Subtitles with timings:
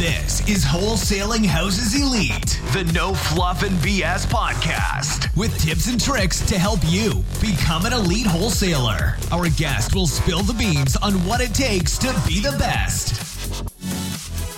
[0.00, 6.40] This is Wholesaling Houses Elite, the no fluff and BS podcast with tips and tricks
[6.46, 9.18] to help you become an elite wholesaler.
[9.30, 13.10] Our guest will spill the beans on what it takes to be the best.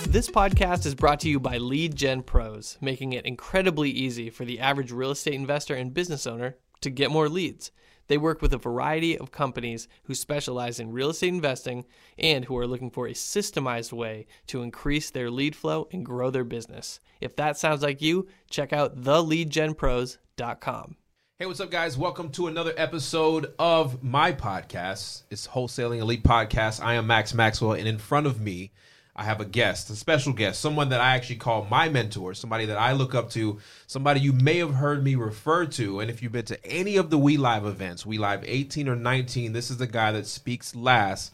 [0.09, 4.45] This podcast is brought to you by Lead Gen Pros, making it incredibly easy for
[4.45, 7.69] the average real estate investor and business owner to get more leads.
[8.07, 11.85] They work with a variety of companies who specialize in real estate investing
[12.17, 16.29] and who are looking for a systemized way to increase their lead flow and grow
[16.29, 16.99] their business.
[17.21, 20.97] If that sounds like you, check out theleadgenpros.com.
[21.39, 21.97] Hey, what's up, guys?
[21.97, 25.23] Welcome to another episode of my podcast.
[25.31, 26.83] It's Wholesaling Elite Podcast.
[26.83, 28.71] I am Max Maxwell, and in front of me,
[29.15, 32.65] I have a guest, a special guest, someone that I actually call my mentor, somebody
[32.65, 35.99] that I look up to, somebody you may have heard me refer to.
[35.99, 38.95] And if you've been to any of the We Live events, We Live 18 or
[38.95, 41.31] 19, this is the guy that speaks last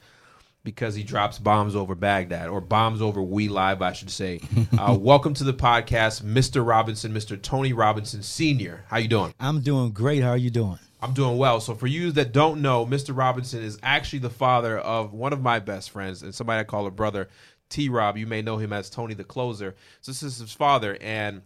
[0.66, 4.42] because he drops bombs over Baghdad or bombs over We Live, I should say.
[4.78, 6.66] Uh, welcome to the podcast, Mr.
[6.66, 7.42] Robinson, Mr.
[7.42, 8.86] Tony Robinson Sr.
[8.88, 9.34] How you doing?
[9.40, 10.24] I'm doing great.
[10.24, 10.80] How are you doing?
[11.02, 11.60] I'm doing well.
[11.60, 13.16] So for you that don't know, Mr.
[13.18, 16.86] Robinson is actually the father of one of my best friends and somebody I call
[16.88, 17.30] a brother,
[17.70, 18.18] T Rob.
[18.18, 19.76] You may know him as Tony the Closer.
[20.02, 21.44] So this is his father, and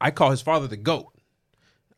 [0.00, 1.12] I call his father the GOAT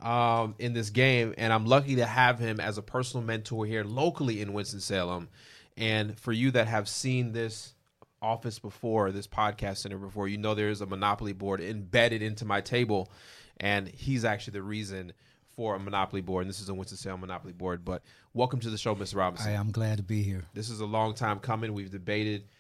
[0.01, 1.35] um, in this game.
[1.37, 5.29] And I'm lucky to have him as a personal mentor here locally in Winston-Salem.
[5.77, 7.75] And for you that have seen this
[8.21, 12.45] office before, this podcast center before, you know there is a Monopoly board embedded into
[12.45, 13.11] my table.
[13.59, 15.13] And he's actually the reason
[15.57, 16.43] for a Monopoly board.
[16.43, 17.85] And this is a Winston-Salem Monopoly board.
[17.85, 18.03] But
[18.35, 19.17] welcome to the show, Mr.
[19.17, 19.51] Robinson.
[19.51, 20.45] I am glad to be here.
[20.55, 21.73] This is a long time coming.
[21.73, 22.45] We've debated–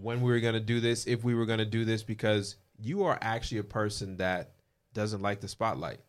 [0.00, 2.56] when we were going to do this, if we were going to do this, because
[2.78, 4.52] you are actually a person that
[4.94, 6.00] doesn't like the spotlight.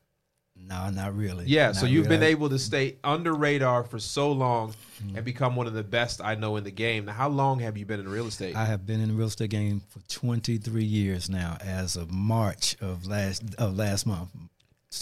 [0.68, 1.46] No, not really.
[1.46, 2.18] Yeah, not so you've really.
[2.18, 5.16] been able to stay under radar for so long mm-hmm.
[5.16, 7.06] and become one of the best I know in the game.
[7.06, 8.56] Now, how long have you been in real estate?
[8.56, 12.76] I have been in the real estate game for 23 years now, as of March
[12.82, 14.30] of last of last month.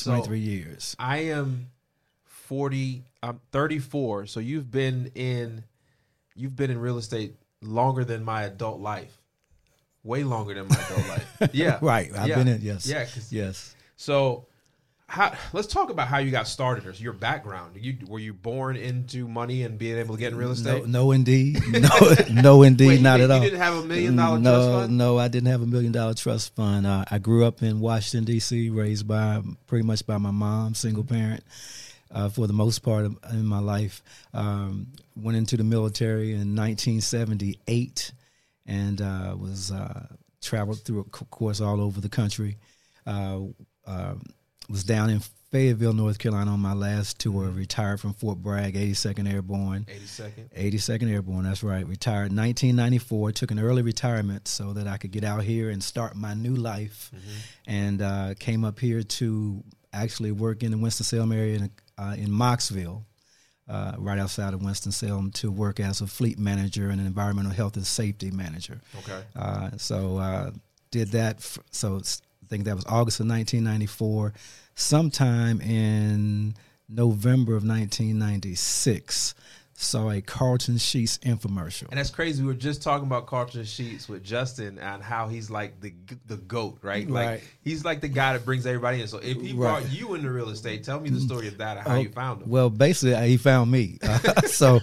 [0.04, 0.96] 23 so years.
[1.00, 1.72] I am
[2.26, 3.04] 40.
[3.24, 4.28] I'm 34.
[4.28, 5.64] So you've been in
[6.36, 9.16] you've been in real estate longer than my adult life.
[10.04, 11.24] Way longer than my adult life.
[11.54, 11.80] Yeah.
[11.82, 12.12] right.
[12.16, 12.36] I've yeah.
[12.36, 12.88] been in yes.
[12.88, 13.06] Yeah.
[13.30, 13.76] Yes.
[13.96, 14.48] So
[15.10, 17.78] how, let's talk about how you got started or your background.
[17.80, 20.86] You were you born into money and being able to get in real estate?
[20.86, 21.62] No, no indeed.
[21.78, 21.90] No,
[22.32, 23.38] no indeed, Wait, not at all.
[23.38, 24.98] You didn't have a million dollar no, trust fund?
[24.98, 26.86] No, I didn't have a million dollar trust fund.
[26.88, 31.04] Uh, I grew up in Washington D.C., raised by pretty much by my mom, single
[31.04, 31.44] parent
[32.12, 34.02] uh, for the most part of, in my life.
[34.34, 38.12] Um, went into the military in 1978
[38.66, 40.08] and uh, was uh,
[40.42, 42.58] traveled through, of course, all over the country.
[43.06, 43.42] Uh,
[43.86, 44.22] um,
[44.70, 47.50] was down in Fayetteville, North Carolina on my last tour.
[47.50, 49.86] Retired from Fort Bragg, 82nd Airborne.
[49.86, 50.74] 82nd.
[50.74, 51.44] 82nd Airborne.
[51.46, 51.88] That's right.
[51.88, 53.32] Retired 1994.
[53.32, 56.56] Took an early retirement so that I could get out here and start my new
[56.56, 57.12] life.
[57.16, 57.72] Mm-hmm.
[57.72, 59.64] And uh, came up here to
[59.94, 63.04] actually work in the Winston Salem area in a uh, in Mocksville,
[63.68, 67.76] uh, right outside of Winston-Salem, to work as a fleet manager and an environmental health
[67.76, 68.80] and safety manager.
[69.00, 69.22] Okay.
[69.36, 70.52] Uh, so uh,
[70.92, 71.38] did that.
[71.38, 74.34] F- so I think that was August of 1994.
[74.76, 76.56] Sometime in
[76.88, 79.36] November of 1996,
[79.80, 81.88] saw a Carleton Sheets infomercial.
[81.90, 82.42] And that's crazy.
[82.42, 85.94] We were just talking about Carleton Sheets with Justin and how he's like the
[86.26, 87.08] the goat, right?
[87.08, 87.26] Right.
[87.26, 89.08] Like he's like the guy that brings everybody in.
[89.08, 89.84] So if he right.
[89.84, 92.42] brought you into real estate, tell me the story of that, how oh, you found
[92.42, 92.50] him.
[92.50, 94.00] Well, basically, uh, he found me.
[94.08, 94.80] Uh, so,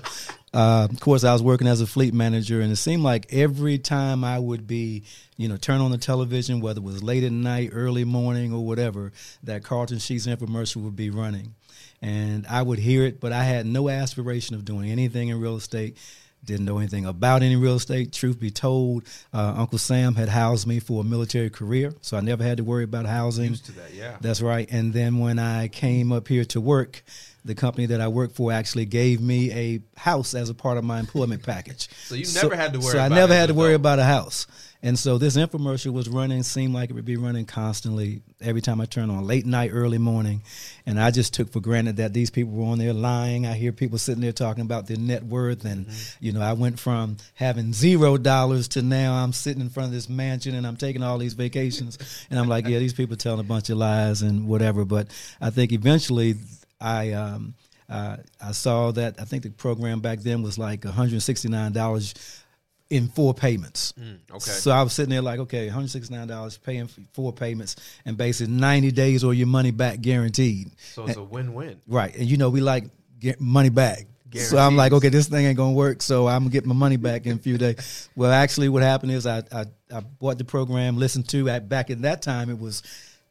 [0.52, 3.78] uh, of course, I was working as a fleet manager, and it seemed like every
[3.78, 5.04] time I would be,
[5.36, 8.64] you know, turn on the television, whether it was late at night, early morning, or
[8.64, 9.12] whatever,
[9.42, 11.54] that Carleton Sheets infomercial would be running
[12.04, 15.56] and I would hear it, but I had no aspiration of doing anything in real
[15.56, 15.96] estate.
[16.44, 18.12] Didn't know anything about any real estate.
[18.12, 22.20] Truth be told, uh, Uncle Sam had housed me for a military career, so I
[22.20, 23.48] never had to worry about housing.
[23.48, 24.18] Used to that, yeah.
[24.20, 24.68] That's right.
[24.70, 27.02] And then when I came up here to work,
[27.42, 30.84] the company that I worked for actually gave me a house as a part of
[30.84, 31.88] my employment package.
[32.04, 32.92] so you never so, had to worry.
[32.92, 34.46] So I never had to worry about a house.
[34.84, 38.82] And so this infomercial was running, seemed like it would be running constantly every time
[38.82, 40.42] I turned on, late night, early morning.
[40.84, 43.46] And I just took for granted that these people were on there lying.
[43.46, 45.64] I hear people sitting there talking about their net worth.
[45.64, 46.24] And, mm-hmm.
[46.24, 49.94] you know, I went from having zero dollars to now I'm sitting in front of
[49.94, 52.26] this mansion and I'm taking all these vacations.
[52.30, 54.84] and I'm like, yeah, these people telling a bunch of lies and whatever.
[54.84, 55.08] But
[55.40, 56.34] I think eventually
[56.78, 57.54] I, um,
[57.88, 62.42] uh, I saw that I think the program back then was like $169
[62.90, 63.92] in four payments.
[63.98, 64.38] Mm, okay.
[64.38, 67.76] So I was sitting there like, okay, one hundred sixty nine dollars paying four payments,
[68.04, 70.70] and basically ninety days or your money back guaranteed.
[70.78, 71.80] So it's and, a win win.
[71.86, 72.84] Right, and you know we like
[73.18, 74.06] get money back.
[74.36, 76.02] So I'm like, okay, this thing ain't gonna work.
[76.02, 78.08] So I'm gonna get my money back in a few days.
[78.16, 81.48] Well, actually, what happened is I I, I bought the program, listened to.
[81.48, 82.82] At, back at that time, it was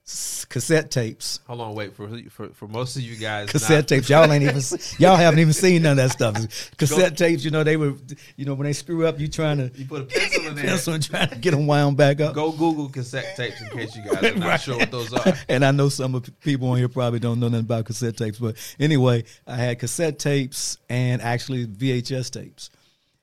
[0.06, 1.40] cassette tapes.
[1.48, 3.50] Hold on, wait for for for most of you guys.
[3.50, 4.10] Cassette not- tapes.
[4.10, 4.62] Y'all ain't even
[5.00, 6.72] y'all haven't even seen none of that stuff.
[6.78, 7.46] Cassette tapes.
[7.46, 7.94] You know they were.
[8.36, 10.66] You know when they screw up, you trying to You put a pencil in there.
[10.66, 12.36] pencil and trying to get them wound back up.
[12.36, 14.62] Go Google cassette tapes in case you guys are not Right.
[14.62, 15.34] sure what those are.
[15.50, 18.40] and I know some of people on here probably don't know nothing about cassette tapes,
[18.40, 22.70] but anyway, I had cassette tapes and actually VHS tapes.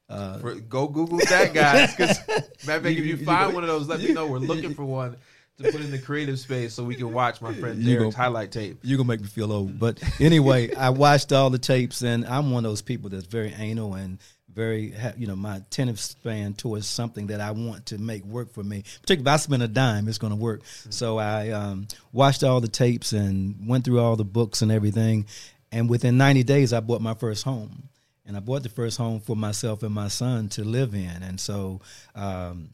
[0.08, 1.94] Uh, for, go Google that, guys.
[1.94, 4.26] Because if You- you you- find you- one of those, let me know.
[4.26, 5.14] We're looking for one
[5.62, 8.50] to put in the creative space so we can watch my friend Derek's go- highlight
[8.52, 8.78] tape.
[8.82, 12.50] You're gonna make me feel old, but anyway, I watched all the tapes, and I'm
[12.50, 14.18] one of those people that's very anal and
[14.52, 18.64] very, you know, my attentive span towards something that I want to make work for
[18.64, 18.82] me.
[19.02, 20.62] Particularly if I spend a dime, it's gonna work.
[20.90, 25.26] So I um, watched all the tapes and went through all the books and everything,
[25.72, 27.84] and within 90 days, I bought my first home.
[28.26, 31.40] And I bought the first home for myself and my son to live in, and
[31.40, 31.80] so
[32.14, 32.68] um,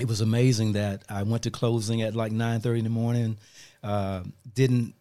[0.00, 3.38] it was amazing that I went to closing at like nine thirty in the morning.
[3.82, 4.22] Uh,
[4.54, 4.94] didn't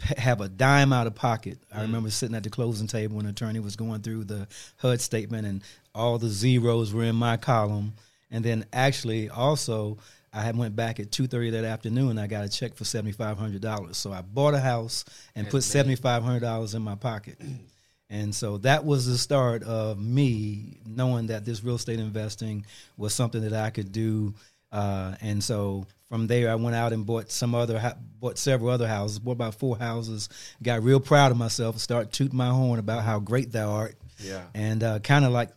[0.00, 1.58] have a dime out of pocket.
[1.72, 4.46] I remember sitting at the closing table when attorney was going through the
[4.78, 5.62] HUD statement, and
[5.94, 7.94] all the zeros were in my column.
[8.30, 9.98] And then actually, also,
[10.32, 12.10] I went back at two thirty that afternoon.
[12.10, 13.96] and I got a check for seventy five hundred dollars.
[13.96, 15.04] So I bought a house
[15.34, 17.40] and And put seventy five hundred dollars in my pocket.
[18.08, 22.64] And so that was the start of me knowing that this real estate investing
[22.96, 24.34] was something that I could do.
[24.70, 28.86] Uh, and so from there, I went out and bought some other, bought several other
[28.86, 30.28] houses, bought about four houses.
[30.62, 34.44] Got real proud of myself, started tooting my horn about how great thou art, Yeah.
[34.54, 35.50] and uh, kind of like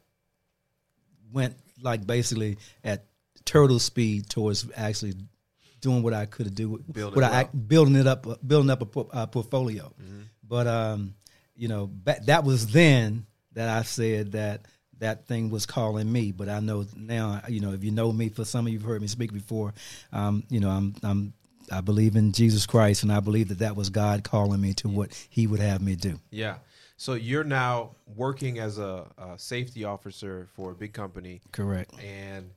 [1.32, 3.06] went like basically at
[3.46, 5.14] turtle speed towards actually
[5.82, 7.44] doing what I could do, Build it what I.
[7.46, 7.58] Mm-hmm.
[7.60, 9.94] building it up, building up a uh, portfolio.
[10.48, 11.14] But um,
[11.60, 14.66] you know, that was then that I said that
[15.00, 16.32] that thing was calling me.
[16.32, 19.02] But I know now, you know, if you know me, for some of you've heard
[19.02, 19.74] me speak before,
[20.14, 21.34] um, you know, I'm I'm
[21.72, 24.88] I believe in Jesus Christ, and I believe that that was God calling me to
[24.88, 26.20] what He would have me do.
[26.32, 26.56] Yeah.
[26.96, 31.94] So you're now working as a, a safety officer for a big company, Correct.
[32.02, 32.50] and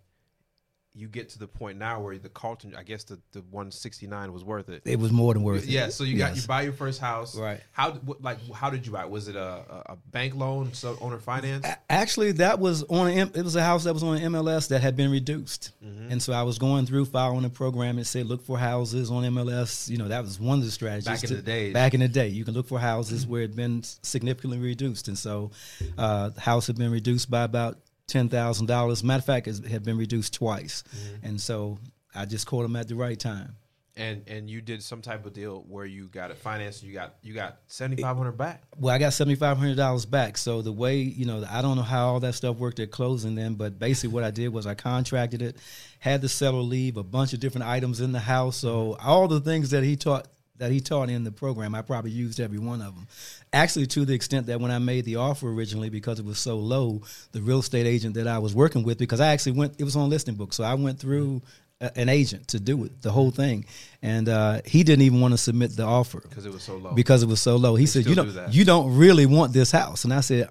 [0.94, 4.44] you get to the point now where the Carleton, I guess the, the 169 was
[4.44, 4.82] worth it.
[4.84, 5.70] It was more than worth it.
[5.70, 6.42] Yeah, so you got Yes.
[6.42, 7.34] you buy your first house.
[7.34, 7.60] Right.
[7.72, 9.04] How what, like how did you buy?
[9.04, 9.10] it?
[9.10, 11.66] Was it a, a, bank loan, so owner finance?
[11.88, 14.94] Actually, that was on a, it was a house that was on MLS that had
[14.96, 16.12] been reduced, Mm-hmm.
[16.12, 19.22] and so I was going through following the program and said look for houses on
[19.24, 19.88] MLS.
[19.88, 21.06] You know that was one of the strategies.
[21.06, 21.72] Back in to- the days.
[21.72, 25.08] Back in the day, you can look for houses where it had been significantly reduced,
[25.08, 25.52] and so
[25.96, 27.78] uh, the house had been reduced by about
[28.12, 29.02] ten thousand dollars.
[29.02, 31.26] Matter of fact, it had been reduced twice, Mm-hmm.
[31.26, 31.78] and so
[32.14, 33.56] I just caught him at the right time.
[33.94, 36.82] And and you did some type of deal where you got it financed.
[36.82, 38.62] You got you got 7500 back.
[38.78, 40.38] Well, I got seventy five hundred dollars back.
[40.38, 43.34] So the way you know, I don't know how all that stuff worked at closing
[43.34, 45.58] then, but basically what I did was I contracted it,
[45.98, 48.56] had the seller leave a bunch of different items in the house.
[48.56, 50.26] So all the things that he taught
[50.58, 53.06] that he taught in the program, I probably used every one of them.
[53.52, 56.56] Actually, to the extent that when I made the offer originally, because it was so
[56.58, 57.02] low,
[57.32, 59.96] the real estate agent that I was working with, because I actually went, it was
[59.96, 61.42] on listing book, so I went through
[61.80, 63.64] a- an agent to do it, the whole thing,
[64.02, 66.92] and uh, he didn't even want to submit the offer because it was so low.
[66.92, 67.74] because it was so low.
[67.74, 68.54] He said, "You do don't, that.
[68.54, 70.48] you don't really want this house." And I said,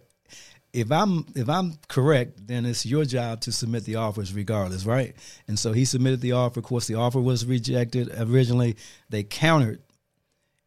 [0.73, 5.15] "If I'm if I'm correct, then it's your job to submit the offers regardless, right?"
[5.47, 6.59] And so he submitted the offer.
[6.59, 8.75] Of course, the offer was rejected originally.
[9.09, 9.81] They countered,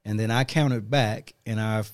[0.04, 1.84] and then I countered back, and I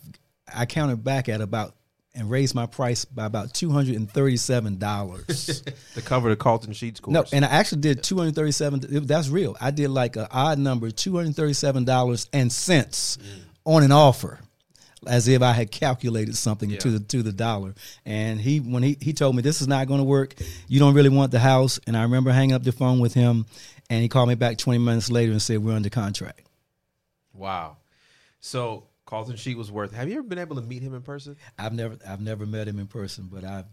[0.53, 1.75] I countered back at about
[2.15, 5.63] and raised my price by about two hundred and thirty seven dollars.
[5.95, 7.13] to cover the Carleton Sheets course.
[7.13, 9.07] No, and I actually did two hundred thirty-seven.
[9.07, 9.57] That's real.
[9.61, 13.43] I did like an odd number, two hundred thirty-seven dollars and cents mm.
[13.65, 14.41] on an offer,
[15.07, 17.75] as if I had calculated something to the to the dollar.
[18.05, 20.35] And he, when he he told me this is not going to work,
[20.67, 21.79] you don't really want the house.
[21.87, 23.47] And I remember hanging up the phone with him,
[23.89, 26.43] and he called me back twenty minutes later and said we're under contract.
[27.35, 27.77] wow.
[28.41, 29.93] So Carleton Sheet was worth.
[29.93, 31.37] Have you ever been able to meet him in person?
[31.59, 33.67] I've never I've never met him in person, but I've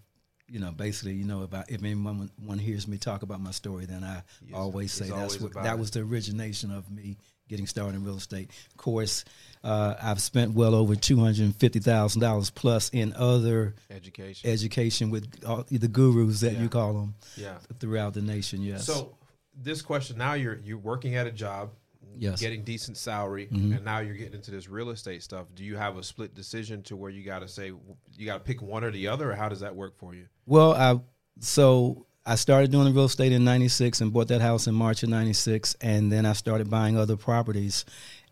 [0.49, 3.85] you know basically you know if if anyone one hears me talk about my story,
[3.85, 5.79] then I Yes, always say that's always what that it.
[5.79, 7.17] was the origination of me
[7.49, 8.49] getting started in real estate.
[8.71, 9.23] Of course,
[9.63, 14.49] uh, I've spent well over two hundred and fifty thousand dollars plus in other Education.
[14.49, 16.61] education with all, the gurus that Yeah.
[16.63, 17.57] you call them yeah.
[17.79, 18.61] throughout the nation.
[18.61, 18.85] Yes.
[18.85, 19.15] So
[19.55, 21.71] this question now you're you're working at a job,
[22.19, 22.33] Yes.
[22.33, 22.45] Mm-hmm.
[22.45, 25.47] getting decent salary, and now you're getting into this real estate stuff.
[25.55, 27.71] Do you have a split decision to where you got to say
[28.17, 30.25] you got to pick one or the other, or how does that work for you?
[30.45, 30.99] Well, I
[31.39, 35.03] so I started doing the real estate in '96 and bought that house in March
[35.03, 37.85] of '96, and then I started buying other properties,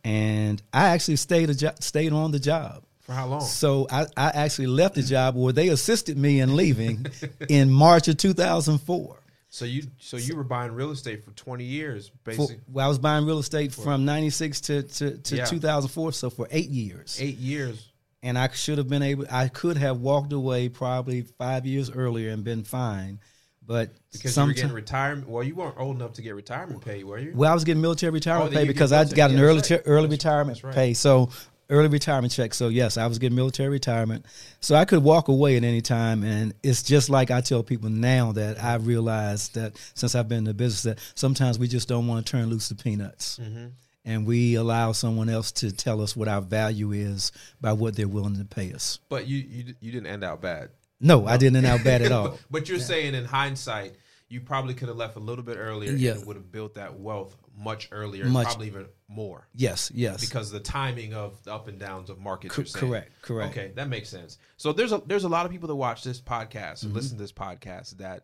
[0.03, 3.41] and I actually stayed a jo- stayed on the job For how long?
[3.41, 7.05] So I, I actually left the job where they assisted me in leaving
[7.49, 9.17] in March of 2004.
[9.55, 12.99] So you so you were buying real estate for 20 years, For, well, I was
[12.99, 15.45] buying real estate from 96 to, to, to Yeah.
[15.45, 17.17] 2004, so for eight years.
[17.21, 17.93] eight years.
[18.21, 22.31] And I should have been able, I could have walked away probably five years earlier
[22.31, 23.19] and been fine.
[23.65, 25.29] But Because you were getting retirement.
[25.29, 27.31] Well, you weren't old enough to get retirement pay, were you?
[27.33, 30.63] Well, I was getting military retirement Oh, pay because I got an early early retirement
[30.65, 30.75] right.
[30.75, 30.93] pay.
[30.93, 31.29] So
[31.69, 32.53] early retirement check.
[32.53, 34.25] So yes, I was getting military retirement.
[34.59, 36.23] So I could walk away at any time.
[36.23, 40.39] And it's just like I tell people now that I realized that since I've been
[40.39, 43.39] in the business that sometimes we just don't want to turn loose the peanuts.
[43.41, 43.67] Mm-hmm.
[44.07, 48.07] And we allow someone else to tell us what our value is by what they're
[48.07, 48.99] willing to pay us.
[49.09, 50.69] But you you you didn't end out bad.
[51.01, 52.37] No, I didn't end out bad at all.
[52.51, 53.95] But you're saying in hindsight,
[54.29, 56.11] you probably could have left a little bit earlier Yeah.
[56.13, 58.45] and would have built that wealth much earlier, Much.
[58.47, 59.47] probably even more.
[59.53, 60.19] Yes, yes.
[60.25, 62.55] Because the timing of the up and downs of markets.
[62.55, 63.51] Co- correct, correct.
[63.57, 64.37] Okay, that makes sense.
[64.57, 66.85] So there's a there's a lot of people that watch this podcast Mm-hmm.
[66.87, 68.23] and listen to this podcast that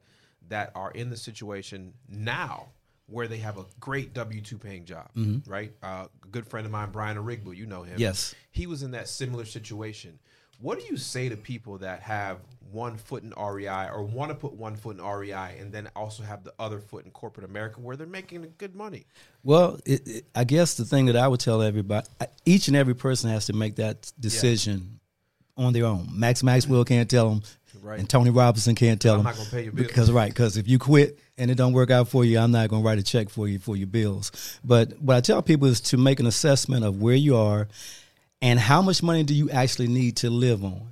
[0.50, 2.70] that are in the situation now
[3.08, 5.10] where they have a great W two paying job,
[5.48, 5.74] right?
[5.84, 7.94] Uh, a good friend of mine, Brian Arigbo, you know him.
[7.94, 8.02] Mm-hmm.
[8.02, 8.36] Yes.
[8.52, 10.18] he was in that similar situation.
[10.60, 12.38] What do you say to people that have
[12.72, 16.24] one foot in REI or want to put one foot in REI and then also
[16.24, 19.06] have the other foot in corporate America where they're making good money?
[19.44, 22.08] Well, it, it, I guess the thing that I would tell everybody,
[22.46, 25.00] each and every person has to make that decision
[25.58, 26.08] on their own.
[26.12, 27.42] Max Maxwell can't tell them,
[27.82, 28.00] Right.
[28.00, 29.26] and Tony Robinson can't tell I'm them.
[29.26, 29.88] not gonna pay your bills.
[29.88, 32.70] because right, because if you quit and it don't work out for you, I'm not
[32.70, 34.60] going to write a check for you for your bills.
[34.64, 37.68] But what I tell people is to make an assessment of where you are
[38.42, 40.88] and how much money do you actually need to live on.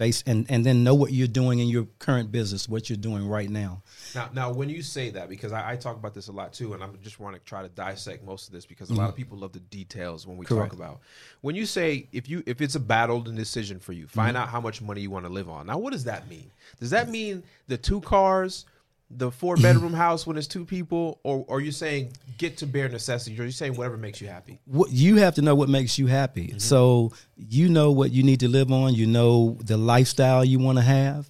[0.00, 0.06] Mm-hmm.
[0.06, 3.28] Based, and, and then know what you're doing in your current business, what you're doing
[3.28, 3.82] right now.
[4.14, 6.72] Now, now, when you say that, because I, I talk about this a lot too,
[6.72, 9.14] and I just want to try to dissect most of this because a lot of
[9.14, 10.54] people love the details when we Mm-hmm.
[10.54, 10.70] Correct.
[10.72, 11.00] talk about.
[11.42, 14.18] When you say if you if it's a battled decision for you, Mm-hmm.
[14.20, 15.66] find out how much money you want to live on.
[15.66, 16.50] Now, what does that mean?
[16.80, 18.64] Does that mean the two cars,
[19.10, 22.66] the four bedroom house when it's two people, or, or are you saying get to
[22.66, 24.60] bare necessities, or are you saying whatever makes you happy?
[24.66, 26.48] what you have to know what makes you happy.
[26.48, 26.58] Mm-hmm.
[26.58, 28.94] So you know what you need to live on.
[28.94, 31.28] You know the lifestyle you want to have,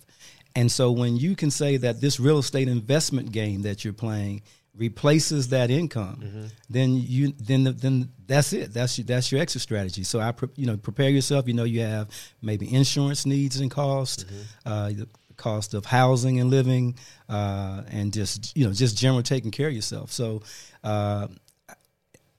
[0.54, 4.42] and so when you can say that this real estate investment game that you're playing
[4.76, 6.46] replaces that income, mm-hmm.
[6.68, 8.72] then you then then that's it.
[8.72, 10.04] That's your, that's your exit strategy.
[10.04, 11.48] So I pre- you know prepare yourself.
[11.48, 12.08] You know you have
[12.42, 14.26] maybe insurance needs and cost.
[14.26, 14.72] Mm-hmm.
[14.72, 15.08] Uh, the
[15.40, 16.94] cost of housing and living,
[17.28, 20.12] uh, and just you know just general taking care of yourself.
[20.12, 20.42] So
[20.84, 21.26] uh,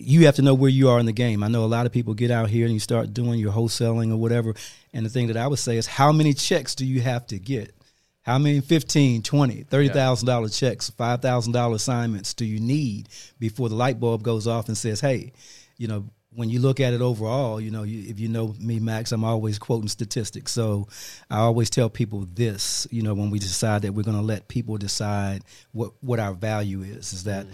[0.03, 1.43] you have to know where you are in the game.
[1.43, 4.11] I know a lot of people get out here and you start doing your wholesaling
[4.11, 4.55] or whatever.
[4.93, 7.39] And the thing that I would say is how many checks do you have to
[7.39, 7.75] get?
[8.23, 14.21] How many 15, 20, $30,000 checks, $5,000 assignments do you need before the light bulb
[14.21, 15.33] goes off and says, "Hey,
[15.77, 18.79] you know, when you look at it overall, you know, you, if you know me,
[18.79, 20.51] Max, I'm always quoting statistics.
[20.51, 20.87] So
[21.29, 24.47] I always tell people this, you know, when we decide that we're going to let
[24.47, 27.53] people decide what, what our value is, is that mm-hmm.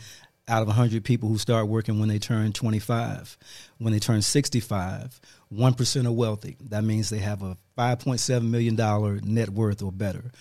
[0.53, 3.37] out of 100 people who start working when they turn 25,
[3.79, 5.19] when they turn 65,
[5.51, 6.55] 1% are wealthy.
[6.69, 8.75] That means they have a $5.7 million
[9.23, 10.31] net worth or better.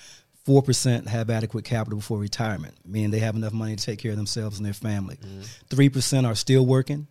[0.47, 4.17] 4% have adequate capital for retirement, meaning they have enough money to take care of
[4.17, 5.17] themselves and their family.
[5.17, 5.75] Mm-hmm.
[5.75, 7.09] 3% are still working.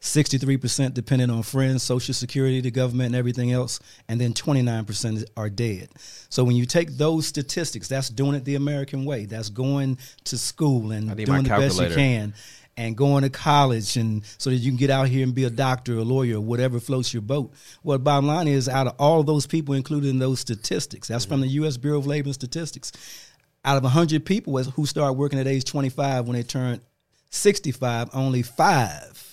[0.00, 5.50] 63% dependent on friends, social security, the government, and everything else, and then 29% are
[5.50, 5.88] dead.
[6.28, 9.24] So when you take those statistics, that's doing it the American way.
[9.24, 12.34] That's going to school and doing the best you can,
[12.76, 15.50] and going to college, and so that you can get out here and be a
[15.50, 17.52] doctor, a lawyer, whatever floats your boat.
[17.82, 21.40] Well, bottom line is, out of all those people included in those statistics, that's from
[21.40, 21.78] the U.S.
[21.78, 22.92] Bureau of Labor Statistics.
[23.64, 26.80] Out of 100 people who start working at age 25, when they turn
[27.30, 29.25] 65, only five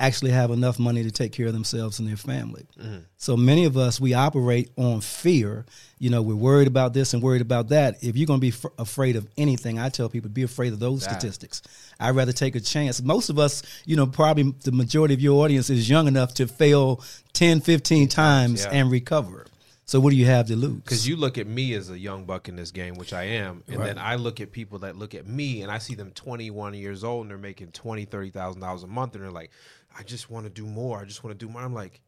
[0.00, 2.66] actually have enough money to take care of themselves and their family.
[2.80, 2.98] Mm-hmm.
[3.16, 5.66] So many of us we operate on fear.
[5.98, 8.02] You know, we're worried about this and worried about that.
[8.02, 10.78] If you're going to be f- afraid of anything, I tell people be afraid of
[10.78, 11.20] those That.
[11.20, 11.62] statistics.
[11.98, 13.02] I'd rather take a chance.
[13.02, 16.46] Most of us, you know, probably the majority of your audience is young enough to
[16.46, 17.02] fail
[17.32, 18.70] 10, 15 times yeah.
[18.70, 19.46] and recover.
[19.84, 20.82] So what do you have to lose?
[20.82, 23.64] Because you look at me as a young buck in this game, which I am,
[23.66, 23.86] and Right.
[23.86, 27.02] then I look at people that look at me and I see them 21 years
[27.04, 29.50] old and they're making 20, 30,000 dollars a month, and they're like,
[29.98, 31.00] I just want to do more.
[31.00, 31.62] I just want to do more.
[31.62, 32.00] I'm like,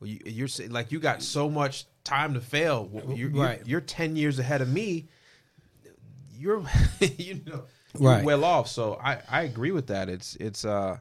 [0.00, 2.90] well, you, you're like you got so much time to fail.
[2.92, 3.62] You're, you're- Right.
[3.66, 5.08] you're, 10 years ahead of me.
[6.36, 6.62] You're,
[7.00, 7.64] you know,
[7.98, 8.24] you're Right.
[8.24, 8.68] well off.
[8.68, 10.08] So I, I agree with that.
[10.08, 10.98] It's it's uh,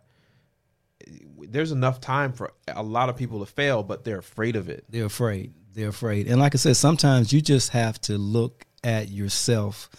[1.40, 4.86] there's enough time for a lot of people to fail, but they're afraid of it.
[4.90, 5.54] They're afraid.
[5.74, 6.28] They're afraid.
[6.28, 9.90] And like I said, sometimes you just have to look at yourself.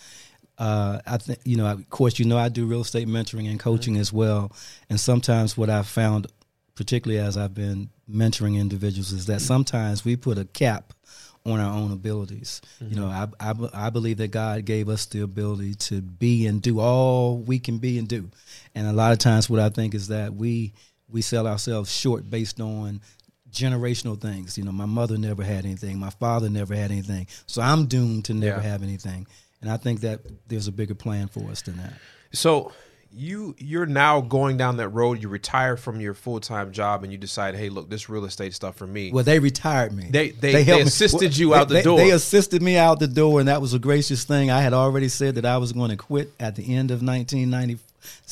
[0.63, 1.67] Uh, I think you know.
[1.67, 4.53] Of course, you know I do real estate mentoring and coaching as well.
[4.89, 6.27] And sometimes what I've found
[6.75, 10.93] particularly as I've been mentoring individuals, is that sometimes we put a cap
[11.45, 12.61] on our own abilities.
[12.81, 16.63] You know, I, I, I believe that God gave us the ability to be and
[16.63, 18.31] do all we can be and do.
[18.75, 20.73] And a lot of times, what I think is that we
[21.11, 23.01] we sell ourselves short based on
[23.51, 24.57] generational things.
[24.57, 28.25] You know, my mother never had anything, my father never had anything, so I'm doomed
[28.27, 28.69] to never Yeah.
[28.71, 29.27] have anything.
[29.63, 31.95] And I think that there's a bigger plan for us than that.
[32.33, 32.73] So
[33.15, 35.23] you you're now going down that road.
[35.23, 38.55] You retire from your full time job, and you decide, hey, look, this real estate
[38.55, 39.13] stuff for me.
[39.13, 40.09] Well, they retired me.
[40.11, 41.99] They- they- they me- assisted you out the door.
[41.99, 44.51] They assisted me out the door, and that was a gracious thing.
[44.51, 47.79] I had already said that I was going to quit at the end of 1990.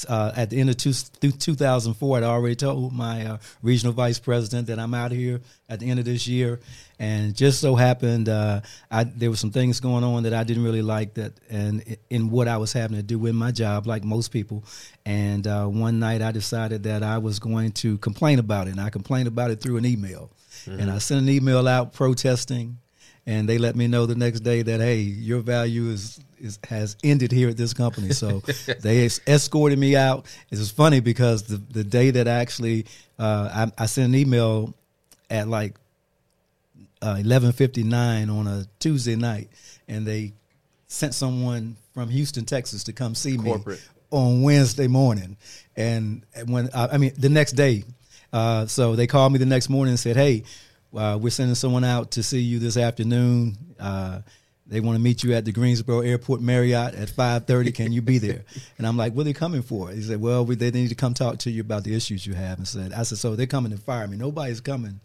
[0.09, 4.69] Uh, at the end of two, 2004, I'd already told my uh, regional vice president
[4.69, 6.61] that I'm out of here at the end of this year,
[6.99, 8.61] and just so happened uh,
[8.91, 12.31] I, there were some things going on that I didn't really like that, and in
[12.31, 14.65] what I was having to do with my job, like most people.
[15.07, 18.81] And uh, one night, I decided that I was going to complain about it, and
[18.81, 20.31] I complained about it through an email,
[20.67, 22.79] and I sent an email out protesting
[23.31, 26.97] and they let me know the next day that hey, your value is, is has
[27.05, 28.11] ended here at this company.
[28.11, 28.43] So
[28.81, 30.27] they es- escorted me out.
[30.51, 32.87] It was funny because the the day that I actually
[33.21, 34.75] uh, I, I sent an email
[35.31, 35.77] at like
[37.01, 39.49] uh, eleven fifty nine on a Tuesday night,
[39.87, 40.33] and they
[40.89, 43.79] sent someone from Houston, Texas, to come see Corporate.
[43.79, 45.37] me on Wednesday morning,
[45.77, 47.85] and when uh, I mean the next day.
[48.33, 50.45] Uh, so they called me the next morning and said, "Hey,
[50.95, 53.57] uh, we're sending someone out to see you this afternoon.
[53.79, 54.21] Uh,
[54.67, 57.75] they want to meet you at the Greensboro Airport Marriott at 5:30.
[57.75, 58.45] Can you be there?"
[58.79, 60.95] And I'm like, "What are they coming for?" He said, "Well, we, they need to
[60.95, 63.47] come talk to you about the issues you have." And said, "I said, so they're
[63.47, 64.17] coming to fire me.
[64.17, 65.01] Nobody's coming."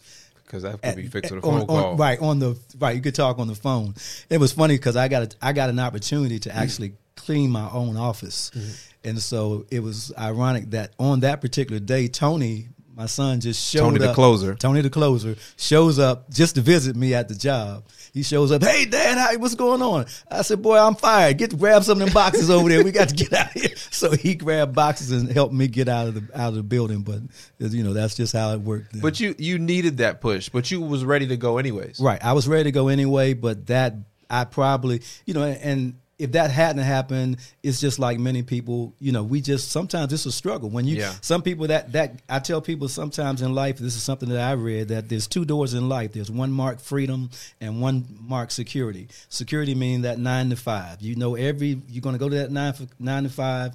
[0.45, 1.95] because that could be at- fixed with a phone on- call.
[1.97, 2.95] right on the right.
[2.95, 3.95] You could talk on the phone.
[4.29, 7.67] It was funny because I got a, I got an opportunity to actually clean my
[7.71, 9.09] own office, Mm-hmm.
[9.09, 13.79] and so it was ironic that on that particular day, Tony, my son, just showed
[13.81, 13.85] up.
[13.85, 14.55] Tony the closer.
[14.55, 17.83] Tony the closer shows up just to visit me at the job.
[18.13, 18.63] He shows up.
[18.63, 20.05] Hey, Dad, how, what's going on?
[20.31, 21.37] I said, Boy, I'm fired.
[21.37, 22.83] Get to grab some of them boxes over there.
[22.83, 23.71] We got to get out of here.
[23.95, 27.01] So he grabbed boxes and helped me get out of the out of the building.
[27.01, 27.21] But
[27.59, 28.91] you know, that's just how it worked.
[28.91, 29.01] then.
[29.01, 32.01] But you you needed that push, but you was ready to go anyways.
[32.01, 32.21] Right.
[32.21, 33.95] I was ready to go anyway, but that
[34.29, 39.11] I probably, you know, and if that hadn't happened, it's just like many people, you
[39.11, 40.69] know, we just sometimes it's a struggle.
[40.69, 41.13] When you Yeah.
[41.21, 44.53] some people that that I tell people sometimes in life, this is something that I
[44.53, 46.13] read that there's two doors in life.
[46.13, 49.09] There's one marked freedom and one marked security.
[49.27, 51.01] Security meaning that nine to five.
[51.01, 53.73] You know, every you're going to go to that nine nine to five,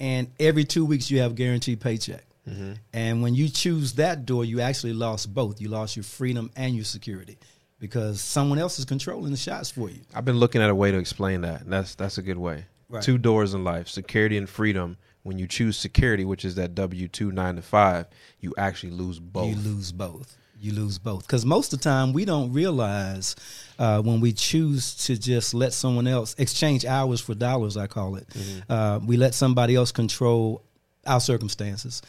[0.00, 2.24] and every two weeks you have a guaranteed paycheck.
[2.48, 2.72] Mm-hmm.
[2.92, 5.60] And when you choose that door, you actually lost both.
[5.60, 7.38] You lost your freedom and your security
[7.82, 9.98] because someone else is controlling the shots for you.
[10.14, 11.62] I've been looking at a way to explain that.
[11.62, 12.66] and That's that's a good way.
[12.88, 13.02] Right.
[13.02, 14.96] Two doors in life: security and freedom.
[15.24, 18.06] When you choose security, which is that W two nine to five,
[18.40, 19.48] you actually lose both.
[19.48, 20.36] You lose both.
[20.60, 23.34] You lose both because most of the time we don't realize
[23.80, 27.76] uh, when we choose to just let someone else exchange hours for dollars.
[27.76, 28.28] I call it.
[28.68, 30.62] Uh, we let somebody else control
[31.04, 32.00] our circumstances,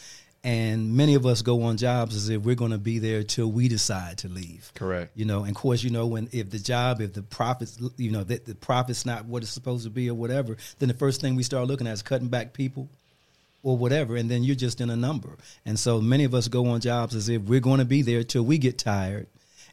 [0.44, 3.50] and many of us go on jobs as if we're going to be there till
[3.50, 4.72] we decide to leave.
[4.76, 5.12] Correct.
[5.16, 8.12] You know, and of course, you know, when if the job, if the profits, you
[8.12, 11.22] know, that the profit's not what it's supposed to be or whatever, then the first
[11.22, 12.90] thing we start looking at is cutting back people
[13.64, 15.38] or whatever, and then you're just in a number.
[15.66, 18.24] And so many of us go on jobs as if we're going to be there
[18.24, 19.28] till we get tired,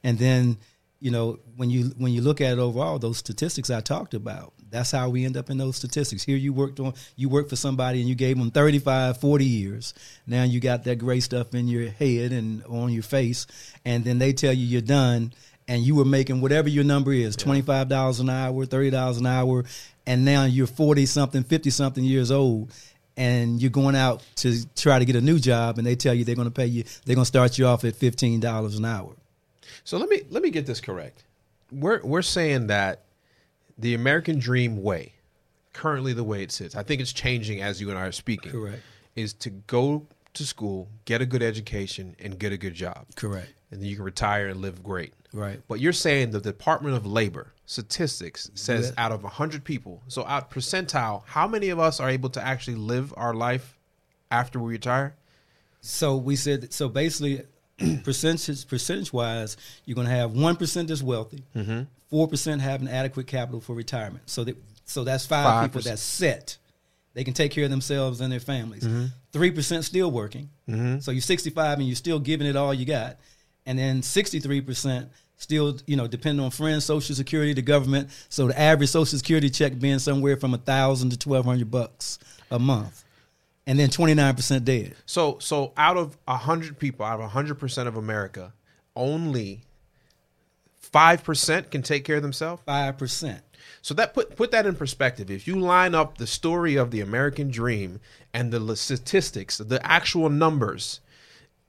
[0.05, 0.57] and then
[1.01, 4.53] you know when you when you look at it overall, those statistics I talked about,
[4.71, 6.23] that's how we end up in those statistics.
[6.23, 9.95] Here you worked on you worked for somebody and you gave them 35, 40 years.
[10.27, 13.47] Now you got that gray stuff in your head and on your face,
[13.85, 15.33] and then they tell you you're done.
[15.69, 19.19] And you were making whatever your number is, twenty five dollars an hour, thirty dollars
[19.19, 19.65] an hour,
[20.05, 22.73] and now you're forty something, fifty something years old,
[23.17, 26.25] and you're going out to try to get a new job and they tell you
[26.25, 29.15] they're going to pay you they're going to start you off at $15 an hour
[29.85, 31.25] So let me let me get this correct.
[31.71, 33.05] We're we're saying that
[33.81, 35.15] the American dream way,
[35.73, 38.53] currently the way it sits, I think it's changing as you and I are speaking.
[38.53, 38.83] Correct.
[39.17, 43.07] Is to go to school, get a good education, and get a good job.
[43.17, 45.13] correct And then you can retire and live great.
[45.33, 45.61] Right.
[45.69, 49.05] But you're saying the Department of Labor statistics says Yeah.
[49.05, 52.77] out of 100 people, so out percentile, how many of us are able to actually
[52.77, 53.79] live our life
[54.31, 55.15] after we retire?
[55.83, 57.43] so we said so basically
[58.05, 61.83] percentage percentage wise you're going to have 1% that's wealthy mm-hmm.
[62.13, 64.29] 4% having adequate capital for retirement.
[64.29, 65.85] So that so that's five people 5%.
[65.85, 66.57] that's set.
[67.15, 68.85] They can take care of themselves and their families.
[68.85, 69.39] Mm-hmm.
[69.39, 70.51] 3% still working.
[70.69, 71.01] Mm-hmm.
[71.01, 73.19] So you're 65 and you're still giving it all you got.
[73.67, 78.11] And then 63% still you know depend on friends social security the government.
[78.29, 82.19] So the average social security check being somewhere from a thousand to 1200 bucks
[82.51, 83.05] a month
[83.67, 84.95] and then 29% dead.
[85.07, 88.53] So so out of hundred people, out of hundred percent of America,
[88.97, 89.63] only
[90.77, 92.63] five percent can take care of themselves.
[92.67, 93.41] 5%.
[93.83, 95.31] So that put put that in perspective.
[95.31, 98.01] If you line up the story of the American dream
[98.35, 101.01] and the statistics, the actual numbers,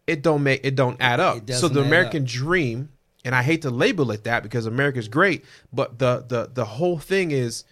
[0.08, 1.50] it don't make it don't add up.
[1.52, 2.30] So the American up.
[2.30, 2.90] dream,
[3.24, 6.98] and I hate to label it that because America's great, but the the the whole
[6.98, 7.64] thing is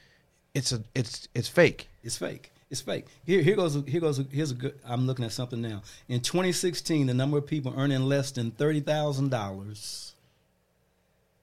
[0.53, 1.89] it's a it's it's fake.
[2.03, 2.51] It's fake.
[2.69, 3.05] It's fake.
[3.25, 3.77] Here, here goes.
[3.87, 4.21] Here goes.
[4.31, 4.79] Here's a good.
[4.85, 5.81] I'm looking at something now.
[6.07, 10.13] In 2016, the number of people earning less than thirty thousand dollars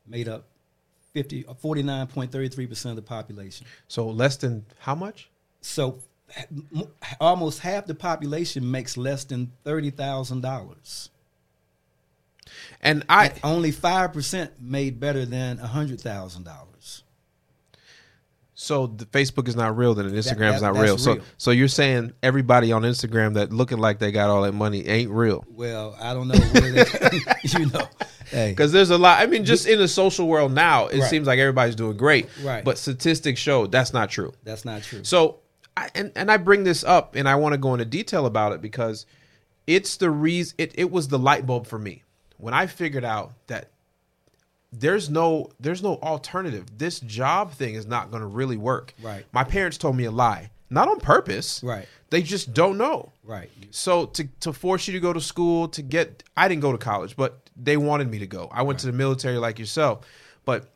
[0.07, 0.45] made up
[1.15, 3.67] 50, 49.33 percent of the population.
[3.89, 5.29] So less than how much?
[5.62, 5.99] So,
[7.21, 11.11] almost half the population makes less than thirty thousand dollars.
[12.81, 17.03] And I Only five percent made better than hundred thousand dollars.
[18.59, 20.97] So the Facebook is not real, then and Instagram is that- not that's real.
[20.99, 24.87] So so you're saying everybody on Instagram that looking like they got all that money
[24.88, 25.45] ain't real?
[25.51, 26.35] Well, I don't know.
[27.59, 27.87] You know,
[28.31, 29.21] hey, Because there's a lot.
[29.21, 31.09] I mean, just in the social world now, it Right.
[31.11, 32.29] seems like everybody's doing great.
[32.42, 32.64] Right.
[32.64, 34.33] But statistics show that's not true.
[34.42, 35.05] that's not true.
[35.05, 35.40] So,
[35.77, 38.53] I, and and I bring this up, and I want to go into detail about
[38.53, 39.05] it because
[39.66, 40.55] it's the reason.
[40.59, 42.03] It it was the light bulb for me
[42.38, 43.71] when I figured out that
[44.73, 46.67] there's no there's no alternative.
[46.77, 48.95] This job thing is not going to really work.
[49.03, 49.25] Right.
[49.33, 51.63] My parents told me a lie, not on purpose.
[51.63, 51.87] Right.
[52.11, 53.13] They just don't know.
[53.25, 53.51] Right.
[53.71, 56.79] So to to force you to go to school to get I didn't go to
[56.79, 58.49] college, but they wanted me to go.
[58.53, 60.07] I went to the military like yourself.
[60.45, 60.69] But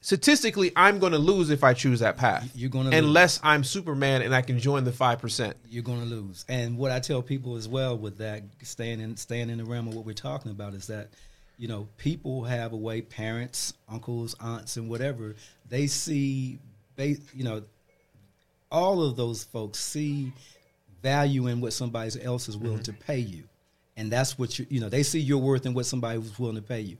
[0.00, 2.50] statistically, I'm going to lose if I choose that path.
[2.54, 2.98] You're gonna lose.
[2.98, 5.56] unless I'm Superman and I can join the five percent.
[5.68, 6.44] you're going to lose.
[6.48, 9.88] And what I tell people as well with that, staying in staying in the realm
[9.88, 11.10] of what we're talking about, is that
[11.58, 15.34] you know people have a way, parents, uncles, aunts, and whatever
[15.68, 16.58] they see.
[16.96, 17.62] They, you know,
[18.70, 20.32] all of those folks see
[21.02, 22.92] value in what somebody else is willing mm-hmm.
[22.96, 23.44] to pay you,
[23.96, 26.56] and that's what you you know they see your worth in what somebody was willing
[26.56, 26.96] to pay you.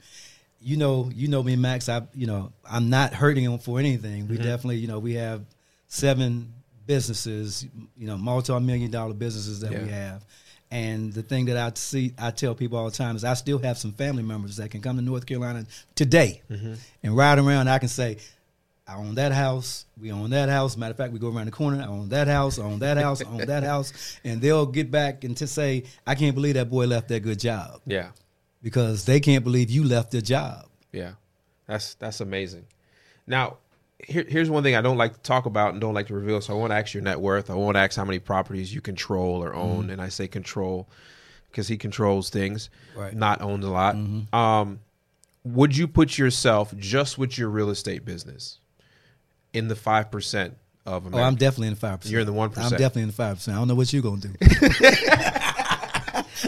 [0.61, 1.89] You know, you know me, Max.
[1.89, 4.29] I, you know, I'm not hurting them for anything.
[4.29, 4.45] We mm-hmm.
[4.45, 5.45] definitely, you know, we have
[5.89, 6.53] seven
[6.87, 10.25] businesses, you know, multi-million dollar businesses that we have.
[10.71, 13.59] And the thing that I see, I tell people all the time is I still
[13.59, 16.75] have some family members that can come to North Carolina today mm-hmm.
[17.03, 17.69] and ride around.
[17.69, 18.19] I can say,
[18.87, 19.87] I own that house.
[19.99, 20.77] We own that house.
[20.77, 21.81] Matter of fact, we go around the corner.
[21.81, 22.59] I own that house.
[22.59, 23.23] I own that house.
[23.23, 24.19] I own that house.
[24.25, 27.39] And they'll get back and to say, I can't believe that boy left that good
[27.39, 28.11] job Yeah,
[28.63, 30.67] because they can't believe you left the job.
[30.93, 31.13] yeah,
[31.67, 32.67] that's that's amazing.
[33.27, 33.59] Now,
[34.03, 36.41] here, here's one thing I don't like to talk about and don't like to reveal.
[36.41, 37.51] So I won't ask your net worth.
[37.51, 39.91] I won't ask how many properties you control or own.
[39.91, 40.89] And I say control
[41.51, 43.15] because he controls things, Right.
[43.15, 43.97] not owns a lot.
[44.33, 44.81] Um,
[45.45, 48.59] would you put yourself just with your real estate business
[49.53, 51.25] in the five percent of America?
[51.25, 52.13] Oh, I'm definitely in the five percent.
[52.13, 52.59] You're in the 1%.
[52.59, 53.57] I'm definitely in the five percent.
[53.57, 54.33] I don't know what you're gonna do.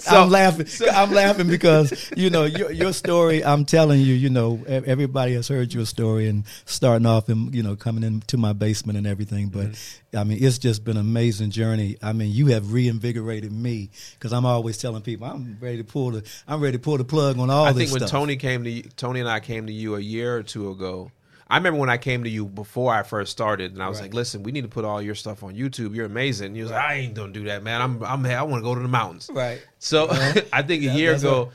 [0.07, 0.66] So- I'm laughing.
[0.92, 3.45] I'm laughing because you know your your story.
[3.45, 7.62] I'm telling you, you know, everybody has heard your story and starting off and you
[7.62, 9.49] know coming into my basement and everything.
[9.49, 10.19] But Mm-hmm.
[10.19, 11.97] I mean, it's just been an amazing journey.
[12.03, 16.12] I mean, you have reinvigorated me because I'm always telling people I'm ready to pull
[16.12, 18.11] the I'm ready to pull the plug on all I this think when stuff.
[18.21, 21.11] Tony came to Tony and I came to you a year or two ago.
[21.48, 24.06] I remember when I came to you before I first started, and I was Right.
[24.06, 25.94] like, "Listen, we need to put all your stuff on YouTube.
[25.94, 27.80] You're amazing." And he was like, "I ain't gonna do that, man.
[27.80, 29.61] I'm, I'm, I want to go to the mountains." Right.
[29.78, 30.09] So
[30.52, 31.52] I think a Yeah, year ago, right.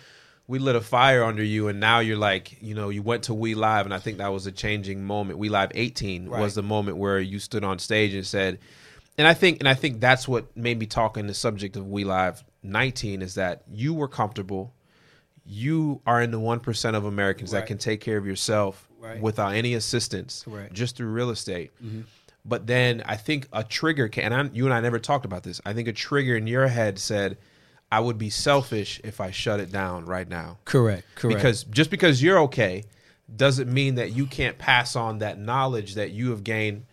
[0.47, 3.34] we lit a fire under you, and now you're like, you know, you went to
[3.34, 5.39] We Live, and I think that was a changing moment.
[5.39, 6.39] We Live 18 Right.
[6.39, 8.60] was the moment where you stood on stage and said,
[9.17, 11.86] and I think, and I think that's what made me talk in the subject of
[11.88, 14.73] We Live 19 is that you were comfortable.
[15.45, 19.20] You are in the one percent of Americans that can take care of yourself Right.
[19.22, 20.68] without any assistance, Correct.
[20.68, 20.76] Mm-hmm.
[20.76, 21.72] just through real estate.
[22.44, 25.44] But then I think a trigger can, and I, you and I never talked about
[25.44, 25.62] this.
[25.66, 27.38] I think a trigger in your head said,
[27.92, 31.06] "I would be selfish if I shut it down right now." Correct.
[31.16, 31.38] Correct.
[31.38, 32.84] Because just because you're okay
[33.36, 36.86] doesn't mean that you can't pass on that knowledge that you have gained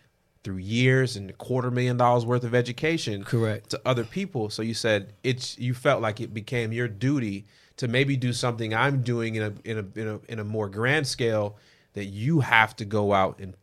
[0.43, 3.71] through years and a quarter million dollars worth of education Correct.
[3.71, 4.49] to other people.
[4.49, 7.45] So you said it's you felt like it became your duty
[7.77, 10.69] to maybe do something I'm doing in a in a in a in a more
[10.69, 11.57] grand scale
[11.99, 13.53] that you have to go out and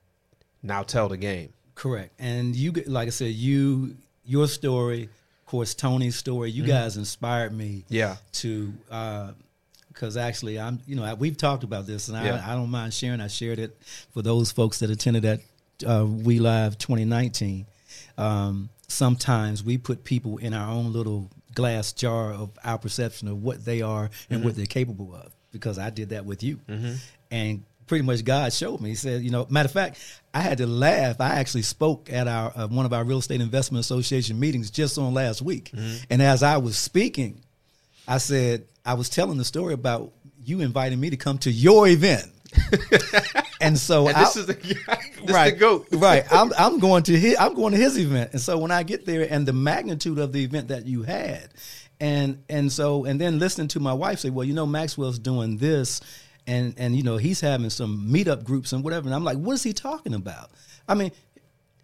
[0.63, 1.53] now tell the game.
[1.75, 2.13] Correct.
[2.19, 6.97] And you, get- like I said, you, your story, of course, Tony's story, you guys
[6.97, 7.85] inspired me.
[7.87, 7.95] Mm-hmm.
[7.95, 8.17] Yeah.
[8.33, 8.73] To,
[9.93, 12.43] because actually, I'm, you know, I, we've talked about this, and Yeah.
[12.47, 13.21] I, I don't mind sharing.
[13.21, 13.77] I shared it
[14.13, 15.41] for those folks that attended that
[15.87, 17.67] uh, We Live 2019.
[18.19, 23.43] Um, sometimes we put people in our own little glass jar of our perception of
[23.43, 24.45] what they are and Mm-hmm.
[24.45, 25.33] what they're capable of.
[25.53, 26.61] Because I did that with you,
[27.31, 28.91] and pretty much God showed me.
[28.91, 29.99] He said, you know, matter of fact,
[30.35, 31.21] I had to laugh.
[31.21, 34.99] I actually spoke at our uh, one of our real estate investment association meetings just
[34.99, 35.73] on last week,
[36.11, 37.41] and as I was speaking,
[38.09, 40.13] I said I was telling the story about
[40.45, 42.27] you inviting me to come to your event.
[43.61, 44.53] and so And this I- is the,
[45.25, 45.87] this right, the goat.
[45.93, 46.25] right.
[46.31, 49.07] I'm I'm going to his I'm going to his event, and so when I get
[49.07, 51.49] there, and the magnitude of the event that you had,
[52.01, 55.57] and and so and then listening to my wife say, well, you know, Maxwell's doing
[55.57, 56.01] this,
[56.47, 59.55] and and you know he's having some meetup groups and whatever, and I'm like, what
[59.55, 60.51] is he talking about?
[60.89, 61.13] I mean.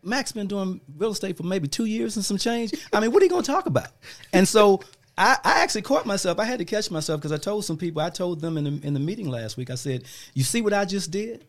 [0.05, 2.72] Max been doing real estate for maybe two years and some change.
[2.92, 3.87] I mean, what are you going to talk about?
[4.33, 4.81] And so
[5.16, 6.40] I, I actually caught myself.
[6.40, 8.03] I had to catch myself because I told some people.
[8.03, 9.70] I told them in the in the meeting last week.
[9.70, 11.44] I said, "You see what I just did?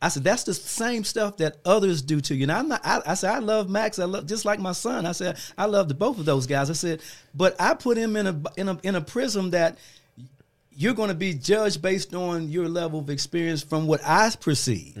[0.00, 2.42] I said that's the same stuff that others do to you.
[2.42, 2.80] And I'm not.
[2.84, 3.98] I, I said I love Max.
[3.98, 5.06] I love just like my son.
[5.06, 6.70] I said I love the both of those guys.
[6.70, 7.02] I said,
[7.34, 9.78] but I put him in a in a in a prism that
[10.74, 14.96] you're going to be judged based on your level of experience from what I perceive.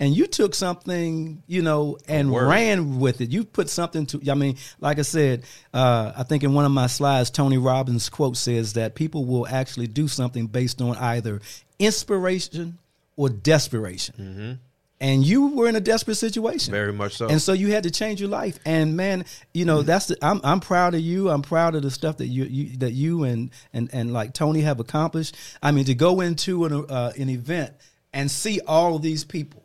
[0.00, 2.48] And you took something, you know, and word.
[2.48, 3.30] ran with it.
[3.30, 4.20] You put something to.
[4.30, 8.08] I mean, like I said, uh, I think in one of my slides, Tony Robbins'
[8.08, 11.40] quote says that people will actually do something based on either
[11.78, 12.78] inspiration
[13.16, 14.60] or desperation.
[15.00, 16.70] And you were in a desperate situation.
[16.72, 17.28] Very much so.
[17.28, 18.58] And so you had to change your life.
[18.64, 21.28] And man, you know, that's the, I'm I'm proud of you.
[21.28, 24.60] I'm proud of the stuff that you, you that you and and and like Tony
[24.62, 25.36] have accomplished.
[25.62, 27.74] I mean, to go into an uh, an event
[28.12, 29.64] and see all of these people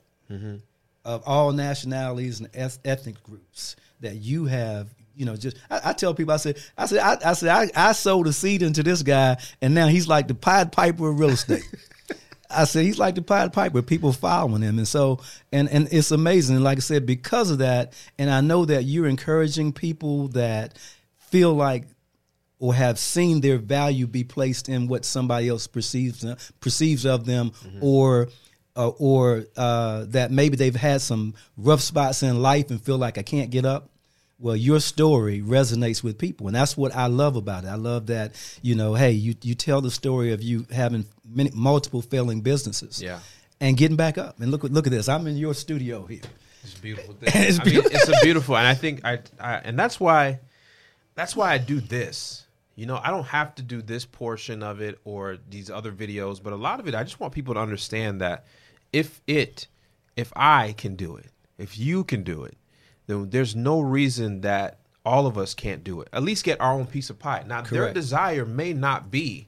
[1.06, 4.94] of all nationalities and eth- ethnic groups that you have.
[5.16, 7.90] You know, just I, I tell people, I said, I said, I, I said, I,
[7.90, 11.20] I sowed a seed into this guy, and now he's like the Pied Piper of
[11.20, 11.64] real estate.
[12.50, 13.82] I said he's like the Pied Piper.
[13.82, 15.20] People following him, and so
[15.52, 16.60] and and it's amazing.
[16.62, 20.78] Like I said, because of that, and I know that you're encouraging people that
[21.18, 21.86] feel like
[22.58, 26.26] or have seen their value be placed in what somebody else perceives
[26.60, 28.30] perceives of them, or
[28.76, 33.18] uh, or uh, that maybe they've had some rough spots in life and feel like
[33.18, 33.90] I can't get up.
[34.42, 37.68] Well, your story resonates with people, and that's what I love about it.
[37.68, 41.52] I love that you know, hey, you you tell the story of you having many
[41.54, 43.20] multiple failing businesses, Yeah.
[43.60, 44.40] and getting back up.
[44.40, 45.10] And look look at this.
[45.10, 46.22] I'm in your studio here.
[46.64, 47.30] It's a beautiful thing.
[47.36, 47.92] It's I mean, beautiful.
[48.00, 50.40] it's a beautiful, and I think I, I, and that's why,
[51.16, 52.46] that's why I do this.
[52.76, 56.42] You know, I don't have to do this portion of it or these other videos,
[56.42, 58.46] but a lot of it, I just want people to understand that
[58.94, 59.68] if it,
[60.16, 61.26] if I can do it,
[61.58, 62.56] if you can do it,
[63.10, 66.08] then there's no reason that all of us can't do it.
[66.14, 67.44] At least get our own piece of pie.
[67.48, 69.48] Now, their desire may not be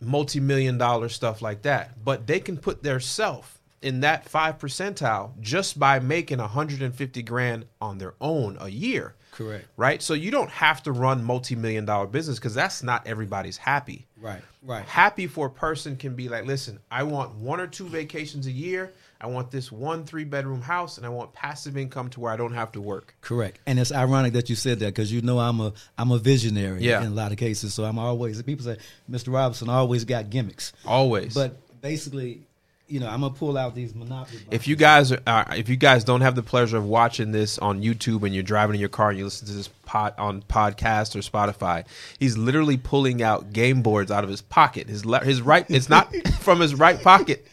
[0.00, 5.32] multi-million dollar stuff like that but they can put their self in that five percentile
[5.40, 9.66] just by making 150 grand on their own a year Correct.
[9.76, 14.06] right so you don't have to run multi-million dollar business because that's not everybody's happy
[14.20, 14.42] Right.
[14.62, 14.84] Right.
[14.84, 18.52] happy for a person can be like listen i want one or two vacations a
[18.52, 22.32] year i want this one three bedroom house and i want passive income to where
[22.32, 25.20] i don't have to work Correct, and it's ironic that you said that because you
[25.22, 27.00] know I'm a I'm a visionary Yeah.
[27.02, 27.74] in a lot of cases.
[27.74, 28.76] So I'm always people say
[29.10, 29.32] Mr.
[29.32, 32.42] Robinson always got gimmicks, always but basically,
[32.88, 34.40] you know, I'm gonna pull out these monopoly.
[34.50, 37.58] If you guys are, uh, if you guys don't have the pleasure of watching this
[37.58, 40.42] on YouTube and you're driving in your car and you listen to this pod on
[40.42, 41.84] podcast or Spotify,
[42.18, 44.88] he's literally pulling out game boards out of his pocket.
[44.88, 47.46] His le- his right, it's not from his right pocket.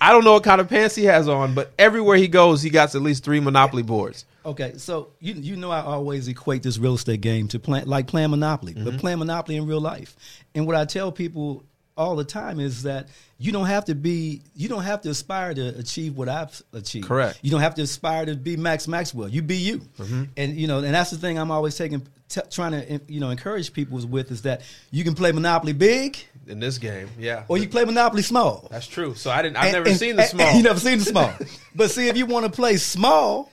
[0.00, 2.70] I don't know what kind of pants he has on, but everywhere he goes, he
[2.70, 4.24] got at least three Monopoly boards.
[4.46, 8.06] Okay, so you you know I always equate this real estate game to plan like
[8.06, 8.84] playing Monopoly, Mm-hmm.
[8.84, 10.16] but playing Monopoly in real life.
[10.54, 11.64] And what I tell people
[11.98, 13.08] all the time is that
[13.38, 17.06] you don't have to be you don't have to aspire to achieve what I've achieved.
[17.08, 17.38] Correct.
[17.42, 19.28] You don't have to aspire to be Max Maxwell.
[19.28, 19.78] You be you.
[19.98, 20.24] Mm-hmm.
[20.36, 23.30] And you know, and that's the thing I'm always taking t- trying to you know
[23.30, 27.58] encourage people with is that you can play Monopoly big In this game, yeah, or
[27.58, 28.68] you play Monopoly small.
[28.70, 29.14] that's true.
[29.14, 29.56] So I didn't.
[29.56, 30.54] I've And- never and- seen the small.
[30.54, 31.32] You never seen the small.
[31.74, 33.50] but see, if you want to play small,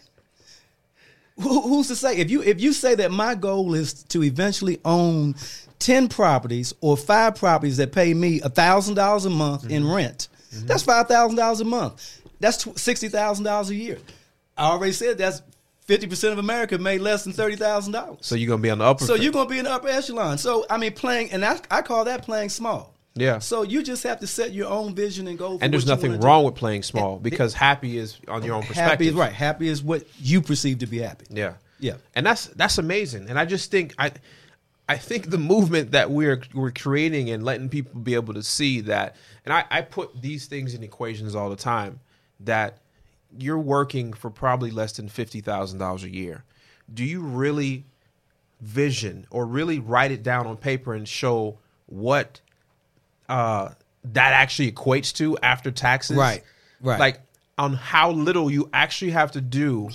[1.40, 2.18] who, who's to say?
[2.18, 5.36] If you if you say that my goal is to eventually own
[5.86, 9.72] ten properties or five properties that pay me thousand dollars a month Mm-hmm.
[9.72, 10.28] in rent,
[10.66, 12.22] that's five thousand dollars a month.
[12.40, 14.00] That's sixty thousand dollars a year.
[14.58, 15.42] I already said that's
[15.86, 18.18] fifty percent of America made less than thirty thousand dollars.
[18.22, 19.04] so you're gonna be on the upper.
[19.06, 20.38] So you're going to be in the upper echelon.
[20.38, 22.94] So I mean, playing, and I, I call that playing small.
[23.18, 23.40] Yeah.
[23.40, 25.58] So you just have to set your own vision and go.
[25.58, 26.28] For and there's nothing wanna do.
[26.28, 28.90] wrong with playing small because happy is on your own perspective.
[28.90, 29.32] Happy is right.
[29.34, 31.26] Happy is what you perceive to be happy.
[31.30, 31.54] Yeah.
[31.80, 31.96] Yeah.
[32.16, 33.30] And that's that's amazing.
[33.30, 34.12] And I just think I
[34.88, 38.82] I think the movement that we're we're creating and letting people be able to see
[38.82, 42.00] that and I, I put these things in equations all the time
[42.42, 42.80] that
[43.38, 46.44] you're working for probably less than fifty thousand dollars a year.
[46.94, 47.86] Do you really
[48.62, 52.42] vision or really write it down on paper and show what
[53.28, 53.70] uh
[54.04, 56.18] that actually equates to after taxes?
[56.18, 56.44] Right.
[56.82, 57.00] Right.
[57.00, 57.22] Like
[57.58, 59.90] on how little you actually have to do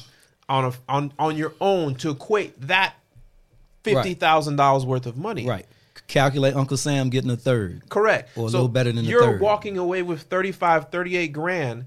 [0.48, 2.94] on a on on your own to equate that
[3.83, 5.47] fifty thousand dollars worth of money.
[5.47, 5.66] Right.
[6.07, 7.88] Calculate Uncle Sam getting a third.
[7.88, 8.37] Correct.
[8.37, 11.85] Or a little better than you're walking away with 35, 38 grand,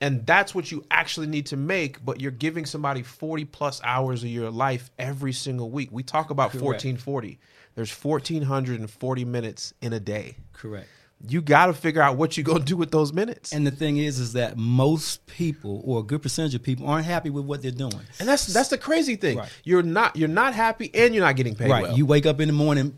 [0.00, 4.22] and that's what you actually need to make, but you're giving somebody 40 plus hours
[4.22, 5.90] of your life every single week.
[5.92, 6.64] We talk about Correct.
[6.64, 7.38] 1440.
[7.74, 10.36] There's 1440 minutes in a day.
[10.54, 10.88] Correct.
[11.28, 13.52] You got to figure out what you're going to do with those minutes.
[13.52, 17.06] And, the thing is, is that most people, or a good percentage of people, aren't
[17.06, 17.98] happy with what they're doing.
[18.20, 19.38] And that's that's the crazy thing.
[19.38, 19.48] Right.
[19.64, 21.82] You're not you're not happy and you're not getting paid right.
[21.84, 21.96] well.
[21.96, 22.94] You wake up in the morning,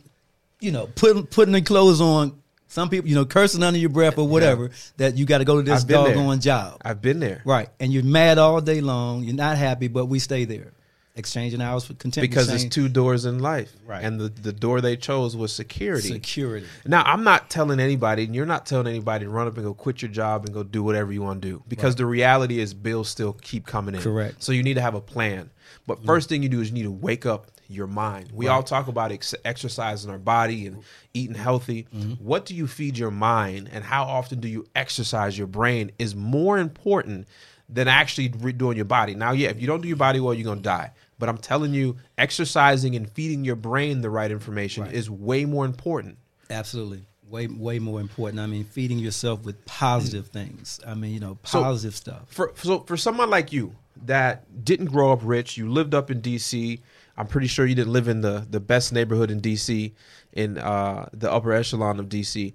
[0.61, 2.43] you know, putting putting the clothes on.
[2.71, 5.57] Some people, you know, cursing under your breath or whatever, that you got to go
[5.57, 6.05] to this I've there.
[6.05, 6.83] doggone job.
[6.85, 7.41] I've been there.
[7.47, 7.71] Right.
[7.81, 9.25] And you're mad all day long.
[9.25, 10.75] You're not happy, but we stay there.
[11.19, 12.29] Exchanging hours for contempt.
[12.29, 13.73] Because there's two doors in life.
[13.85, 14.05] Right.
[14.05, 16.09] And the, the door they chose was security.
[16.09, 16.67] security.
[16.87, 19.75] Now, I'm not telling anybody, and you're not telling anybody to run up and go
[19.75, 21.63] quit your job and go do whatever you want to do.
[21.69, 24.01] Because the reality is bills still keep coming in.
[24.01, 24.43] Correct.
[24.43, 25.51] So you need to have a plan.
[25.87, 28.31] But first thing you do is you need to wake up your mind.
[28.33, 31.87] We all talk about ex- exercising our body and eating healthy.
[31.95, 32.25] Mm-hmm.
[32.25, 36.15] What do you feed your mind and how often do you exercise your brain is
[36.15, 37.27] more important
[37.69, 39.15] than actually re- doing your body.
[39.15, 40.93] Now, yeah, if you don't do your body well, you're going to die.
[41.19, 44.93] But I'm telling you, exercising and feeding your brain the right information Right.
[44.93, 46.19] is way more important.
[46.51, 47.07] Absolutely.
[47.29, 48.41] Way way more important.
[48.41, 50.81] I mean, feeding yourself with positive things.
[50.87, 52.23] I mean, you know, So- positive stuff.
[52.29, 53.75] for so for someone like you
[54.07, 56.81] that didn't grow up rich, you lived up in DC.
[57.19, 59.93] I'm pretty sure you didn't live in the the best neighborhood in DC,
[60.33, 62.55] in uh, the upper echelon of DC.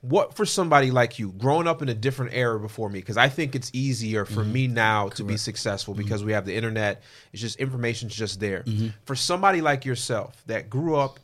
[0.00, 3.00] What for somebody like you, growing up in a different era before me?
[3.00, 4.52] Because I think it's easier for mm-hmm.
[4.52, 6.04] me now to be successful mm-hmm.
[6.04, 7.02] because we have the internet.
[7.32, 8.62] It's just information's just there.
[8.62, 8.88] Mm-hmm.
[9.04, 11.18] For somebody like yourself that grew up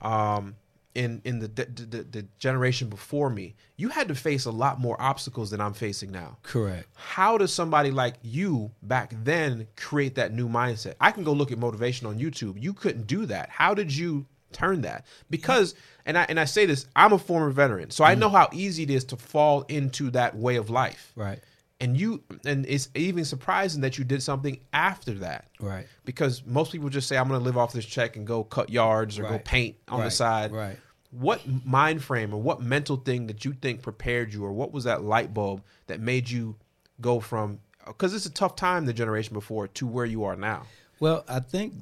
[0.00, 0.54] um,
[0.94, 4.80] in in the, the, the the generation before me, you had to face a lot
[4.80, 6.86] more obstacles than I'm facing now Correct.
[6.94, 10.94] how does somebody like you back then create that new mindset?
[11.00, 12.60] I can go look at motivation on YouTube.
[12.60, 13.50] You couldn't do that.
[13.50, 15.06] How did you turn that?
[15.28, 15.74] Because
[16.06, 18.18] and I and I say this, I'm a former veteran, so I mm.
[18.18, 21.12] know how easy it is to fall into that way of life.
[21.16, 21.40] Right.
[21.80, 25.48] And you and it's even surprising that you did something after that.
[25.60, 25.86] Right.
[26.04, 28.70] Because most people just say I'm going to live off this check and go cut
[28.70, 30.52] yards or go paint on the side.
[30.52, 30.76] Right.
[31.10, 34.84] What mind frame or what mental thing that you think prepared you, or what was
[34.84, 36.56] that light bulb that made you
[37.00, 37.60] go from?
[37.84, 40.66] Because it's a tough time the generation before to where you are now.
[41.00, 41.72] Well, I think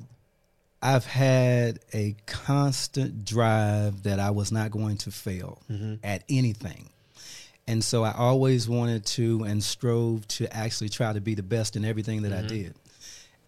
[0.80, 5.94] I've had a constant drive that I was not going to fail mm-hmm.
[6.04, 6.90] at anything.
[7.66, 11.76] And so I always wanted to and strove to actually try to be the best
[11.76, 12.48] in everything that I mm-hmm.
[12.48, 12.74] did.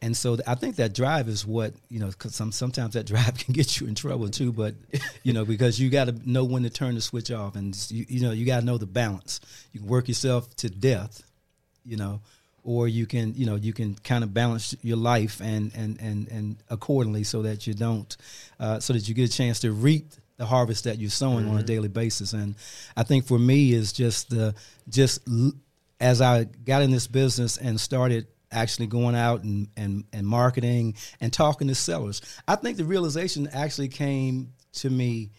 [0.03, 3.39] And so I think that drive is what, you know, because some, sometimes that drive
[3.39, 4.75] can get you in trouble too, but,
[5.23, 8.07] you know, because you got to know when to turn the switch off and, you,
[8.09, 9.41] you know, you got to know the balance.
[9.73, 11.23] You can work yourself to death,
[11.85, 12.21] you know,
[12.71, 16.29] or you can you know you can kind of balance your life and and and
[16.29, 18.17] and accordingly so that you don't
[18.61, 21.59] uh, so that you get a chance to reap the harvest that you're sowing on
[21.59, 22.33] a daily basis.
[22.33, 22.55] And
[22.97, 24.55] i think for me is just the
[24.89, 25.53] just l-
[26.01, 30.95] as i got in this business and started actually going out and, and, and marketing
[31.21, 35.31] and talking to sellers i think the realization actually came to me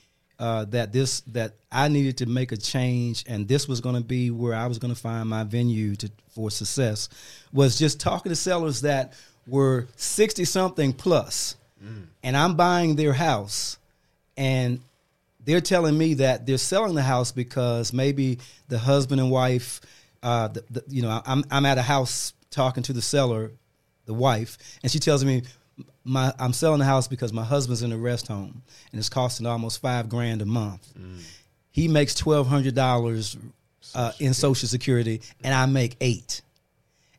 [0.42, 4.02] uh, that this that I needed to make a change, and this was going to
[4.02, 7.10] be where I was going to find my venue to for success.
[7.54, 9.14] Was just talking to sellers that
[9.46, 11.56] were sixty something plus,
[12.24, 13.78] and I'm buying their house,
[14.36, 14.80] and
[15.46, 19.80] they're telling me that they're selling the house because maybe the husband and wife,
[20.24, 23.52] uh, the, the, you know, I'm I'm at a house talking to the seller,
[24.08, 25.44] the wife, and she tells me.
[26.04, 29.46] My, I'm selling the house because my husband's in a rest home and it's costing
[29.46, 30.92] almost five grand a month.
[31.72, 33.38] He makes twelve hundred dollars
[33.96, 36.42] uh, in Social Security, and I make eight.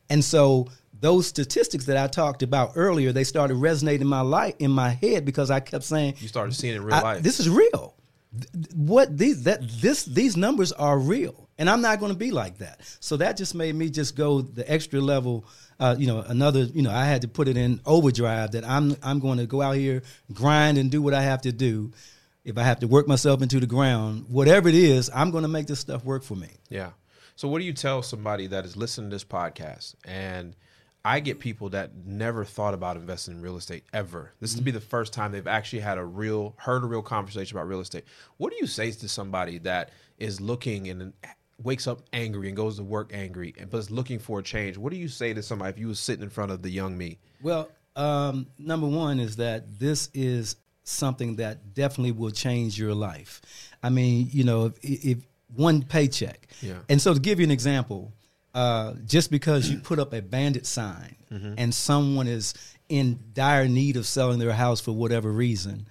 [0.09, 0.67] And so
[0.99, 4.89] those statistics that I talked about earlier, they started resonating in my life in my
[4.89, 7.23] head because I kept saying, You started seeing it in real life.
[7.23, 7.95] This is real.
[8.75, 12.57] What these that this these numbers are real, and I'm not going to be like
[12.59, 12.81] that.
[12.99, 15.45] So that just made me just go the extra level.
[15.79, 16.63] Uh, you know, another.
[16.63, 19.61] You know, I had to put it in overdrive that I'm I'm going to go
[19.61, 21.91] out here, grind, and do what I have to do.
[22.43, 25.47] If I have to work myself into the ground, whatever it is, I'm going to
[25.47, 26.49] make this stuff work for me.
[26.69, 26.91] Yeah.
[27.35, 30.55] So what do you tell somebody that is listening to this podcast and
[31.05, 34.31] I get people that never thought about investing in real estate ever.
[34.39, 37.57] This would be the first time they've actually had a real heard a real conversation
[37.57, 38.05] about real estate.
[38.37, 41.11] What do you say to somebody that is looking and
[41.63, 44.77] wakes up angry and goes to work angry and but is looking for a change?
[44.77, 46.97] What do you say to somebody if you was sitting in front of the young
[46.97, 47.17] me?
[47.41, 53.41] Well, um, number one is that this is something that definitely will change your life.
[53.81, 55.17] I mean, you know, if, if
[55.55, 56.47] one paycheck.
[56.61, 56.79] Yeah.
[56.89, 58.11] And so to give you an example,
[58.53, 61.55] uh, just because you put up a bandit sign Mm-hmm.
[61.57, 62.53] and someone is
[62.89, 65.87] in dire need of selling their house for whatever reason,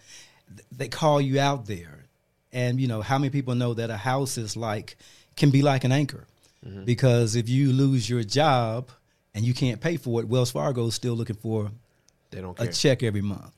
[0.48, 2.04] th- they call you out there.
[2.52, 4.96] And you know how many people know that a house is like
[5.36, 6.26] can be like an anchor,
[6.66, 6.84] Mm-hmm.
[6.84, 8.88] because if you lose your job
[9.34, 11.72] and you can't pay for it, Wells Fargo is still looking for
[12.30, 13.50] They don't a check every month.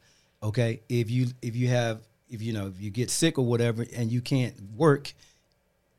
[0.42, 2.00] Okay, if you if you have
[2.30, 5.12] if you know if you get sick or whatever and you can't work,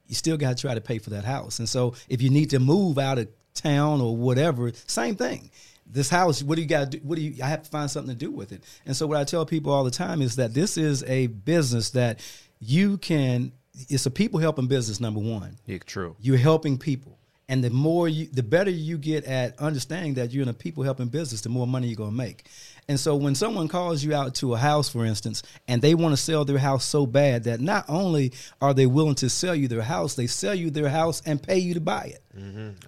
[0.07, 1.59] you still got to try to pay for that house.
[1.59, 5.51] And so if you need to move out of town or whatever, same thing.
[5.85, 7.03] This house, what do you got to do?
[7.03, 7.43] What do you?
[7.43, 8.63] I have to find something to do with it.
[8.87, 11.91] And so what I tell people all the time is that this is a business
[11.91, 12.19] that
[12.59, 13.51] you can.
[13.89, 14.99] It's a people helping business.
[14.99, 16.15] Number one, Yeah, true.
[16.21, 17.17] you're helping people
[17.47, 20.83] and the more you the better you get at understanding that you're in a people
[20.83, 22.45] helping business the more money you're going to make
[22.87, 26.13] and so when someone calls you out to a house for instance and they want
[26.13, 28.31] to sell their house so bad that not only
[28.61, 31.57] are they willing to sell you their house they sell you their house and pay
[31.57, 32.21] you to buy it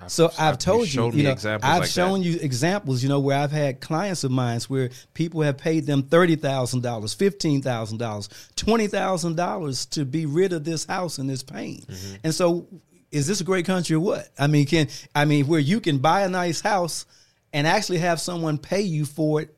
[0.08, 1.30] so I've- I've told you, you know,
[1.64, 2.28] I've like shown that.
[2.28, 6.04] you examples, you know, where I've had clients of mine where people have paid them
[6.04, 8.28] thirty thousand dollars, fifteen thousand dollars,
[8.58, 11.82] twenty thousand dollars to be rid of this house and this pain.
[11.88, 12.16] Mm-hmm.
[12.26, 12.68] And so,
[13.10, 14.28] is this a great country or what?
[14.38, 17.06] I mean, can I mean where you can buy a nice house
[17.54, 19.57] and actually have someone pay you for it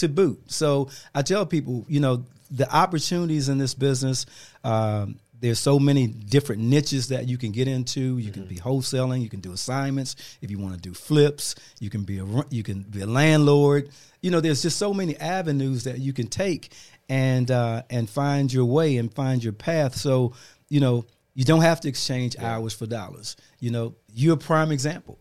[0.00, 0.50] to boot.
[0.50, 4.26] So I tell people, you know, the opportunities in this business.
[4.64, 8.18] Um, there's so many different niches that you can get into.
[8.18, 9.22] You can be wholesaling.
[9.22, 10.16] You can do assignments.
[10.42, 13.88] If you want to do flips, you can be a you can be a landlord.
[14.20, 16.74] You know, there's just so many avenues that you can take
[17.08, 19.96] and uh, and find your way and find your path.
[19.96, 20.34] So
[20.68, 23.36] you know, you don't have to exchange hours for dollars.
[23.60, 25.18] You know, you're a prime example.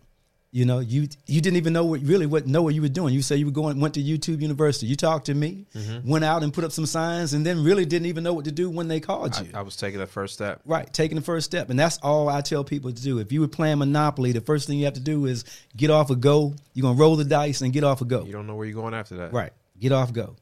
[0.52, 3.14] You know, you you didn't even know what really what know what you were doing.
[3.14, 4.88] You said you were going went to YouTube University.
[4.88, 6.10] You talked to me, Mm-hmm.
[6.10, 8.52] went out and put up some signs, and then really didn't even know what to
[8.52, 9.48] do when they called you.
[9.54, 10.62] I, I was taking the first step.
[10.66, 13.20] right, taking the first step, and that's all I tell people to do.
[13.20, 15.46] If you were playing Monopoly, the first thing you have to do is
[15.78, 16.56] get off a go.
[16.74, 18.24] You're gonna roll the dice and get off a go.
[18.26, 19.32] You don't know where you're going after that.
[19.32, 20.36] Right, get off go.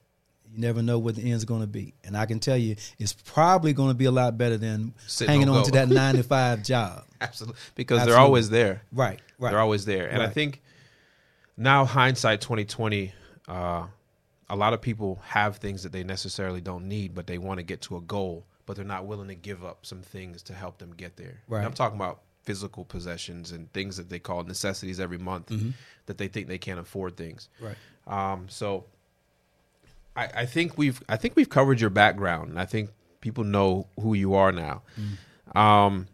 [0.54, 3.12] You never know what the end's going to be, and I can tell you, it's
[3.14, 6.16] probably going to be a lot better than Sitting hanging on on to that nine
[6.16, 7.04] to five job.
[7.20, 7.60] Absolutely.
[7.76, 8.82] Because they're always there.
[8.94, 9.52] Right, right.
[9.52, 10.08] They're always there.
[10.08, 10.62] And I think
[11.56, 13.14] now hindsight 2020,
[13.48, 13.86] uh,
[14.50, 17.64] a lot of people have things that they necessarily don't need, but they want to
[17.64, 20.78] get to a goal, but they're not willing to give up some things to help
[20.78, 21.28] them get there.
[21.28, 21.66] And Right.
[21.66, 25.52] I'm talking about physical possessions and things that they call necessities every month
[26.06, 27.50] that they think they can't afford things.
[27.60, 27.76] Right.
[28.08, 28.86] Um, so
[30.16, 32.58] I, I think we've I think we've covered your background.
[32.58, 34.82] I think people know who you are now.
[35.56, 36.08] Um,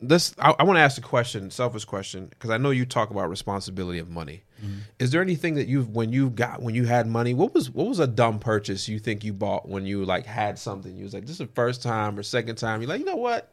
[0.00, 3.10] this I, I want to ask a question, selfish question, because I know you talk
[3.10, 4.42] about responsibility of money.
[4.64, 4.78] Mm-hmm.
[4.98, 7.34] Is there anything that you've when you got when you had money?
[7.34, 10.58] What was what was a dumb purchase you think you bought when you like had
[10.58, 10.96] something?
[10.96, 12.80] You was like, this is the first time or second time.
[12.80, 13.52] You're like, you know what?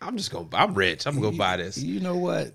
[0.00, 0.48] I'm just gonna.
[0.52, 1.06] I'm rich.
[1.06, 1.76] I'm gonna go buy this.
[1.78, 2.54] You know what?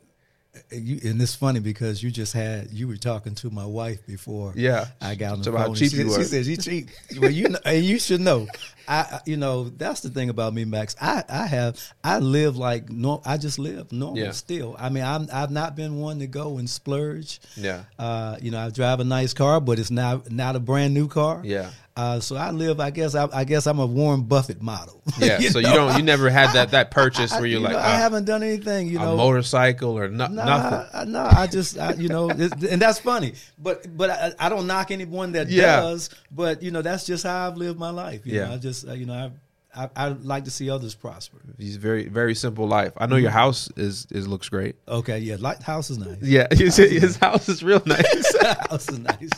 [0.72, 4.54] You, and it's funny because you just had you were talking to my wife before.
[4.56, 4.86] Yeah.
[5.02, 5.76] I got on the about how phone.
[5.76, 6.24] cheap she, you said- were.
[6.24, 6.90] she said you cheap.
[7.20, 8.48] well, you know, and you should know.
[8.88, 10.96] I, you know, that's the thing about me, Max.
[11.02, 14.32] I, I have, I live like no, I just live normal Yeah.
[14.32, 14.76] still.
[14.78, 17.40] I mean, I'm, I've not been one to go and splurge.
[17.56, 17.84] Yeah.
[17.98, 21.08] Uh, you know, I drive a nice car, but it's not not a brand new
[21.08, 21.42] car.
[21.44, 21.72] Yeah.
[21.98, 22.82] Uh, so I live.
[22.82, 23.16] I guess.
[23.16, 25.02] I, I guess I'm a Warren Buffett model.
[25.18, 25.40] Yeah.
[25.40, 25.96] so you don't.
[25.96, 28.26] You never had that that purchase I- where you're you like, know, I ah, haven't
[28.26, 28.90] done anything.
[28.90, 31.12] You a know, motorcycle or no, no, nothing.
[31.14, 33.36] No, I just, I, you know, and that's funny.
[33.58, 35.78] But but I, I don't knock anyone that Yeah.
[35.80, 36.10] does.
[36.32, 38.26] But you know, that's just how I've lived my life.
[38.26, 38.48] You Yeah.
[38.50, 39.32] know, I just, uh, you know,
[39.76, 41.38] I, I I like to see others prosper.
[41.60, 42.94] He's very very simple life.
[42.98, 43.38] I know your Mm-hmm.
[43.38, 44.76] house is is looks great.
[44.88, 46.18] Okay, yeah, lighthouse is nice.
[46.22, 48.36] Yeah, his, his house is real nice.
[48.70, 49.30] house is nice.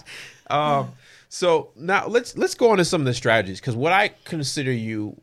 [0.49, 0.91] um,
[1.29, 4.71] so now let's let's go on to some of the strategies because what I consider
[4.71, 5.19] you,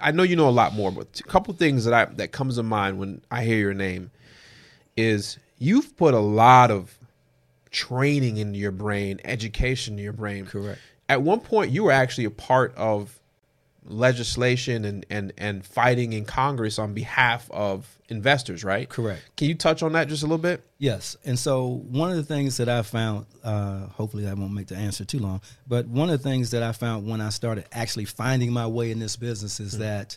[0.00, 2.56] I know you know a lot more, but a couple things that I that comes
[2.56, 4.10] to mind when I hear your name
[4.96, 6.96] is you've put a lot of
[7.70, 10.46] training into your brain, education in your brain.
[10.46, 10.80] Correct.
[11.08, 13.18] At one point, you were actually a part of
[13.86, 18.88] legislation and and and fighting in Congress on behalf of investors, right?
[18.88, 19.22] Correct.
[19.36, 20.62] Can you touch on that just a little bit?
[20.78, 24.68] Yes, and so one of the things that I found, uh, hopefully I won't make
[24.68, 27.66] the answer too long, but one of the things that I found when I started
[27.72, 30.16] actually finding my way in this business is that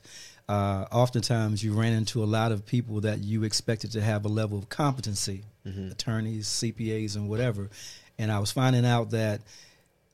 [0.49, 4.29] uh, oftentimes you ran into a lot of people that you expected to have a
[4.29, 5.43] level of competency,
[5.91, 7.69] attorneys, CPAs, and whatever,
[8.17, 9.41] and I was finding out that,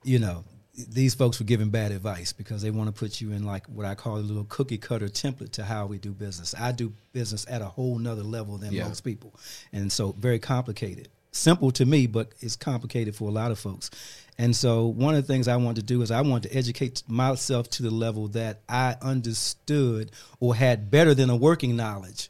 [0.03, 0.43] you know.
[0.75, 3.85] These folks were giving bad advice because they want to put you in like what
[3.85, 6.55] I call a little cookie cutter template to how we do business.
[6.57, 8.87] I do business at a whole nother level than Yeah.
[8.87, 9.33] most people.
[9.71, 11.09] And so very complicated.
[11.31, 13.91] Simple to me, but it's complicated for a lot of folks.
[14.39, 17.03] And so one of the things I want to do is I want to educate
[17.07, 22.29] myself to the level that I understood or had better than a working knowledge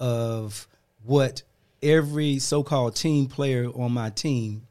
[0.00, 0.66] of
[1.04, 1.42] what
[1.82, 4.66] every so-called team player on my team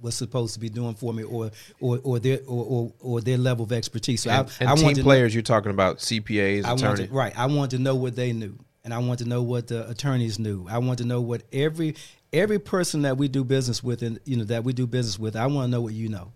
[0.00, 3.38] was supposed to be doing for me, or or or their or or, or their
[3.38, 4.22] level of expertise.
[4.22, 7.12] So And, I, and I team to know- players, you're talking about CPAs, I to,
[7.12, 7.36] right.
[7.38, 10.38] I want to know what they knew, and I want to know what the attorneys
[10.38, 10.66] knew.
[10.68, 11.96] I want to know what every
[12.32, 15.34] every person that we do business with, and you know that we do business with.
[15.36, 16.32] I want to know what you know.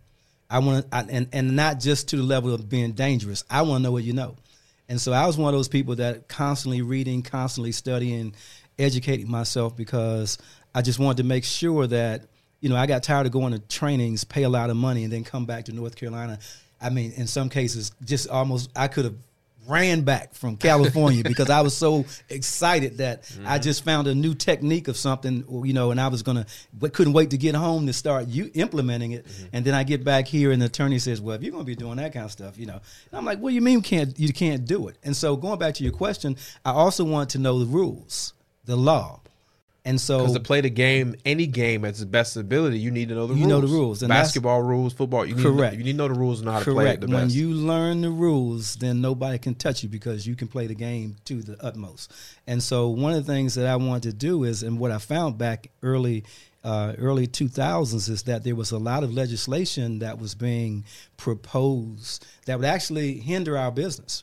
[0.50, 3.44] I want to, and and not just to the level of being dangerous.
[3.48, 4.36] I want to know what you know.
[4.88, 8.34] And so I was one of those people that constantly reading, constantly studying,
[8.78, 10.36] educating myself because
[10.74, 12.26] I just wanted to make sure that
[12.62, 15.12] you know I got tired of going to trainings, pay a lot of money, and
[15.12, 16.38] then come back to North Carolina.
[16.80, 19.14] I mean, in some cases, just almost I could have
[19.68, 23.62] ran back from California because I was so excited that I mm-hmm.
[23.62, 27.12] just found a new technique of something, you know, and I was gonna, but couldn't
[27.12, 29.26] wait to get home to start you implementing it.
[29.26, 29.46] Mm-hmm.
[29.52, 31.76] And then I get back here, and the attorney says, "Well, if you're gonna be
[31.76, 33.82] doing that kind of stuff, you know," and I'm like, "What do you mean you
[33.82, 37.30] can't you can't do it?" And so going back to your question, I also want
[37.30, 38.34] to know the rules,
[38.64, 39.20] the law,
[39.84, 43.08] and so Because to play the game, any game at its best ability, you need
[43.08, 43.40] to know the rules.
[43.40, 43.62] You rules.
[43.62, 45.26] know the rules, and Basketball rules, football.
[45.26, 45.76] You need Correct.
[45.76, 47.00] You need to know the rules and know how to play it Correct.
[47.02, 47.34] the When best.
[47.34, 51.16] you learn the rules, then nobody can touch you because you can play the game
[51.24, 52.12] to the utmost.
[52.46, 54.98] And so, one of the things that I wanted to do is, and what I
[54.98, 56.22] found back early,
[56.62, 60.84] uh, early two thousands, is that there was a lot of legislation that was being
[61.16, 64.22] proposed that would actually hinder our business.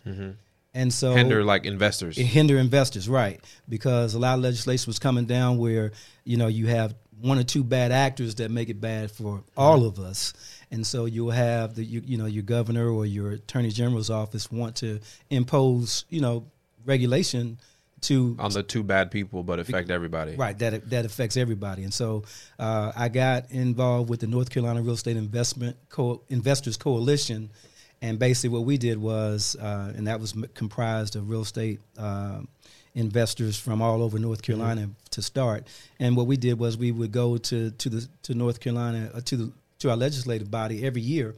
[0.74, 2.18] And so, hinder like investors.
[2.18, 3.44] it hinder investors, right?
[3.68, 5.92] Because a lot of legislation was coming down where
[6.24, 9.86] you know you have one or two bad actors that make it bad for all
[9.86, 10.34] of us,
[10.72, 14.52] and so you'll have the you, you know your governor or your attorney general's office
[14.52, 15.00] want to
[15.30, 16.46] impose you know
[16.86, 17.58] regulation
[18.02, 20.36] to on the two bad people, but affect everybody.
[20.36, 22.24] Right, that that affects everybody, and so
[22.58, 27.50] uh, I got involved with the North Carolina Real Estate Investment Co- Investors Coalition,
[28.02, 31.80] and basically what we did was, uh, and that was m- comprised of real estate
[31.98, 32.42] uh,
[32.96, 35.68] investors from all over North Carolina to start.
[36.00, 39.22] And what we did was we would go to to the to North Carolina uh,
[39.26, 41.36] to the to our legislative body every year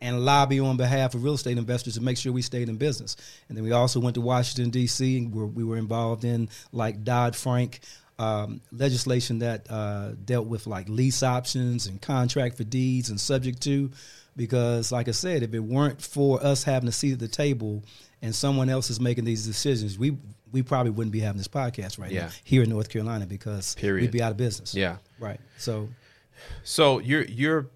[0.00, 3.16] and lobby on behalf of real estate investors to make sure we stayed in business.
[3.48, 5.18] And then we also went to Washington D.C.
[5.18, 7.80] and we were, we were involved in like Dodd Frank
[8.20, 13.60] um, legislation that uh, dealt with like lease options and contract for deeds and subject
[13.62, 13.90] to.
[14.36, 17.82] Because, like I said, if it weren't for us having a seat at the table
[18.22, 20.16] and someone else is making these decisions, we
[20.52, 22.22] we probably wouldn't be having this podcast right Yeah.
[22.26, 24.02] now here in North Carolina because Period.
[24.02, 24.74] we'd be out of business.
[24.74, 24.96] Yeah.
[25.18, 25.38] Right.
[25.58, 25.88] So
[26.64, 27.66] So you're you're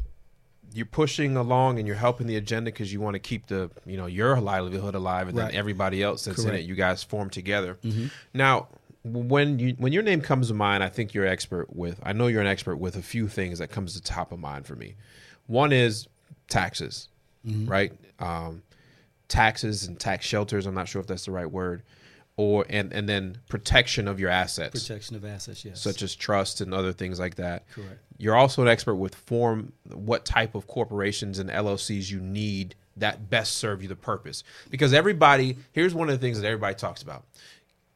[0.73, 3.97] you're pushing along and you're helping the agenda because you want to keep the you
[3.97, 5.51] know your livelihood alive and Right.
[5.53, 6.65] then everybody else that's in it.
[6.65, 7.79] You guys form together.
[7.85, 8.07] Mm-hmm.
[8.33, 8.69] Now,
[9.05, 12.01] when you when your name comes to mind, I think you're expert with.
[12.03, 14.67] I know you're an expert with a few things that comes to top of mind
[14.67, 14.95] for me.
[15.47, 16.09] One is
[16.49, 17.09] taxes,
[17.45, 17.93] right?
[18.19, 18.63] Um,
[19.29, 20.67] taxes and tax shelters.
[20.67, 21.83] I'm not sure if that's the right word.
[22.37, 25.81] Or and and then protection of your assets protection of assets, yes.
[25.81, 27.69] such as trust and other things like that.
[27.71, 28.01] Correct.
[28.19, 33.31] You're also an expert with form what type of corporations and LLCs you need that
[33.31, 34.45] best serve you the purpose.
[34.71, 37.25] Because everybody, here's one of the things that everybody talks about.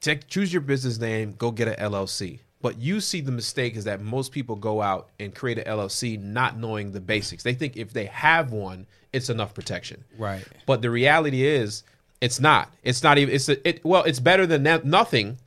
[0.01, 2.41] Take, choose your business name, go get an LLC.
[2.61, 6.21] But you see the mistake is that most people go out and create an LLC
[6.21, 7.43] not knowing the basics.
[7.45, 10.05] They think if they have one, it's enough protection.
[10.19, 10.45] Right.
[10.67, 11.85] But the reality is,
[12.21, 12.73] it's not.
[12.83, 13.33] It's not even.
[13.33, 13.85] It's a, it.
[13.85, 15.39] Well, it's better than no- nothing.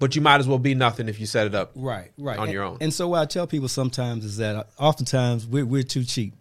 [0.00, 1.72] But you might as well be nothing if you set it up.
[1.74, 2.38] right, right.
[2.38, 2.78] on And- your own.
[2.80, 6.32] And so what I tell people sometimes is that oftentimes we're we're too cheap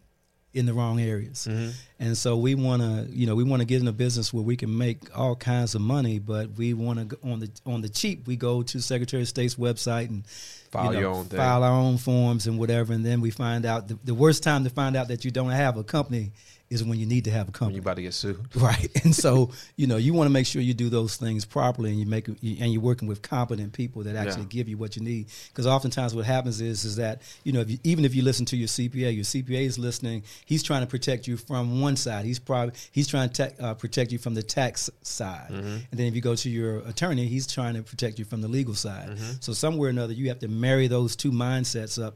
[0.54, 1.70] in the wrong areas, Mm-hmm.
[2.00, 4.44] and so we want to you know we want to get in a business where
[4.44, 7.90] we can make all kinds of money, but we want to on the on the
[7.90, 10.26] cheap we go to Secretary of State's website and
[10.72, 11.38] File you know, your own thing.
[11.38, 14.64] file our own forms and whatever, and then we find out the, the worst time
[14.64, 16.32] to find out that you don't have a company
[16.70, 17.76] is when you need to have a When company.
[17.78, 18.40] you about to get sued.
[18.56, 21.90] Right, and so you know you want to make sure you do those things properly,
[21.90, 24.50] and you make and you're working with competent people that actually Yeah.
[24.50, 25.28] give you what you need.
[25.48, 28.46] Because oftentimes what happens is is that you know if you, even if you listen
[28.48, 30.24] to your CPA, your CPA is listening.
[30.46, 32.26] He's trying to protect you from one side.
[32.26, 35.68] He's probably he's trying to uh, protect you from the tax side, Mm-hmm.
[35.92, 38.48] and then if you go to your attorney, he's trying to protect you from the
[38.48, 39.10] legal side.
[39.10, 39.32] Mm-hmm.
[39.40, 42.16] So somewhere or another, you have to marry those two mindsets up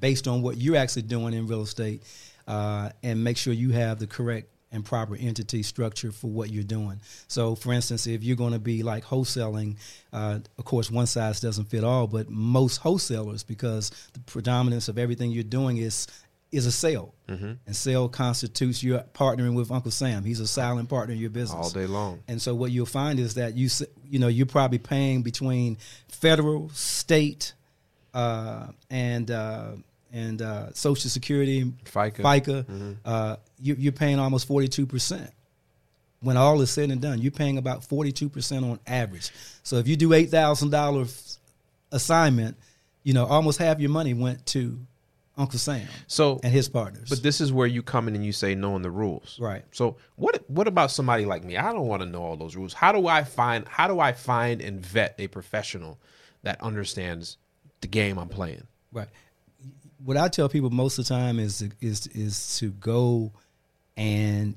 [0.00, 2.02] based on what you're actually doing in real estate,
[2.46, 6.64] uh, and make sure you have the correct and proper entity structure for what you're
[6.64, 7.00] doing.
[7.28, 9.76] So, for instance, if you're going to be like wholesaling,
[10.12, 14.98] uh, of course, one size doesn't fit all, but most wholesalers, because the predominance of
[14.98, 16.06] everything you're doing is
[16.50, 17.52] is a sale, Mm-hmm.
[17.66, 20.24] and sale constitutes you partnering with Uncle Sam.
[20.24, 22.22] He's a silent partner in your business all day long.
[22.28, 23.68] and so what you'll find is that you
[24.08, 25.78] you know you're probably paying between
[26.08, 27.54] federal, state,
[28.12, 29.72] uh, and uh,
[30.14, 32.22] and uh, Social Security, FICA.
[32.22, 32.96] FICA.
[33.04, 35.30] Uh, you, you're paying almost forty two percent.
[36.20, 39.30] When all is said and done, you're paying about forty two percent on average.
[39.62, 41.38] So if you do eight thousand dollars
[41.92, 42.56] assignment,
[43.02, 44.78] you know, almost half your money went to
[45.36, 47.10] Uncle Sam So, and his partners.
[47.10, 49.36] but this is where you come in and you say knowing the rules.
[49.40, 49.64] Right.
[49.72, 51.56] So what what about somebody like me?
[51.56, 52.72] I don't want to know all those rules.
[52.72, 55.98] How do I find how do I find and vet a professional
[56.44, 57.36] that understands
[57.80, 58.66] the game I'm playing?
[58.92, 59.08] Right.
[60.04, 63.32] What I tell people most of the time is is is to go
[63.96, 64.54] and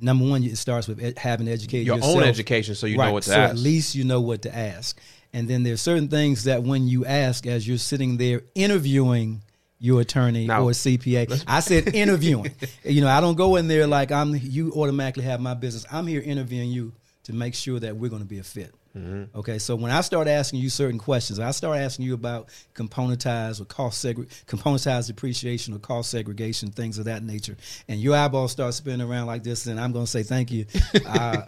[0.00, 2.16] number one, it starts with ed- having educated Your yourself.
[2.16, 3.50] own education so you know Right, what to so ask.
[3.50, 4.98] at least you know what to ask.
[5.32, 9.42] And then there's certain things that when you ask, as you're sitting there interviewing
[9.78, 12.50] your attorney Now- or CPA, I said interviewing.
[12.84, 14.34] you know, I don't go in there like I'm.
[14.34, 15.86] You automatically have my business.
[15.90, 16.92] I'm here interviewing you
[17.24, 18.74] to make sure that we're going to be a fit.
[18.96, 19.38] Mm-hmm.
[19.38, 23.60] Okay, so when I start asking you certain questions, I start asking you about componentized
[23.60, 28.50] or cost segre- componentized depreciation or cost segregation, things of that nature, and your eyeballs
[28.50, 30.66] start spinning around like this, then I'm going to say thank you.
[31.06, 31.42] Uh,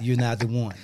[0.00, 0.74] you're not the one.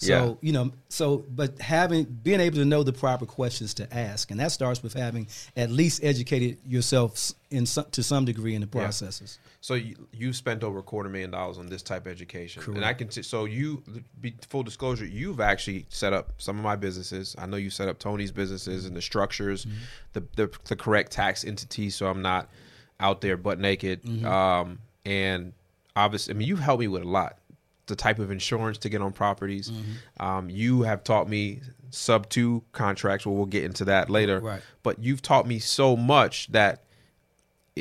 [0.00, 0.34] So Yeah.
[0.42, 4.38] you know, so but having being able to know the proper questions to ask, and
[4.38, 5.26] that starts with having
[5.56, 8.82] at least educated yourself in some, to some degree in the Yeah.
[8.84, 9.40] processes.
[9.60, 12.84] So you, you spent over a quarter million dollars on this type of education, and
[12.84, 13.08] I can.
[13.08, 13.82] T- so you,
[14.20, 17.34] be full disclosure, you've actually set up some of my businesses.
[17.36, 19.76] I know you set up Tony's businesses and the structures, Mm-hmm.
[20.12, 22.48] the, the the correct tax entities, so I'm not
[23.00, 24.04] out there butt naked.
[24.04, 24.24] Mm-hmm.
[24.26, 25.54] Um, and
[25.96, 27.38] obviously, I mean, you've helped me with a lot.
[27.88, 29.70] The type of insurance to get on properties.
[29.70, 30.22] Mm-hmm.
[30.24, 31.60] Um, you have taught me
[31.90, 33.26] sub two contracts.
[33.26, 34.40] Well, we'll get into that later.
[34.40, 34.62] Right.
[34.82, 36.84] But you've taught me so much that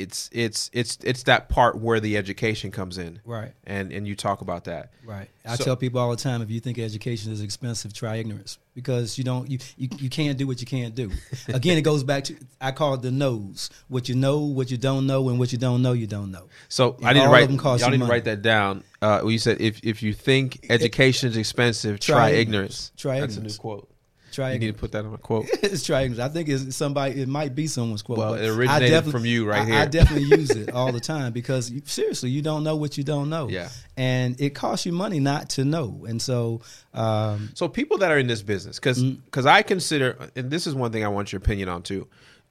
[0.01, 3.53] it's it's it's it's that part where the education comes in Right.
[3.65, 5.29] and and you talk about that Right.
[5.45, 8.57] I So- tell people all the time if you think education is expensive, try ignorance
[8.75, 11.09] because you don't you, you you can't do what you can't do.
[11.47, 13.69] Again, it goes back to I call it the knows.
[13.87, 16.49] What you know, what you don't know, and what you don't know, you don't know.
[16.67, 18.11] so And i didn't write them cost y'all didn't money.
[18.11, 22.15] write that down uh well, you said if if you think education is expensive try,
[22.15, 22.91] Try ignorance ignorance.
[22.97, 23.55] Try that's ignorance.
[23.55, 23.89] a new quote
[24.37, 26.19] Try you need to put that on a quote it's ignorance.
[26.19, 27.19] I think it's somebody.
[27.21, 28.19] It might be someone's quote.
[28.19, 29.75] Well, it I originated definitely- from you right I, here.
[29.79, 33.03] I definitely use it all the time because you, seriously, you don't know what you
[33.03, 33.49] don't know.
[33.49, 33.69] Yeah.
[33.97, 36.05] and it costs you money not to know.
[36.07, 36.61] And so,
[36.93, 39.45] um, so people that are in this business because Mm.
[39.47, 42.07] i consider and this is one thing i want your opinion on too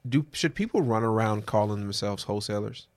[0.07, 2.87] do should people run around calling themselves wholesalers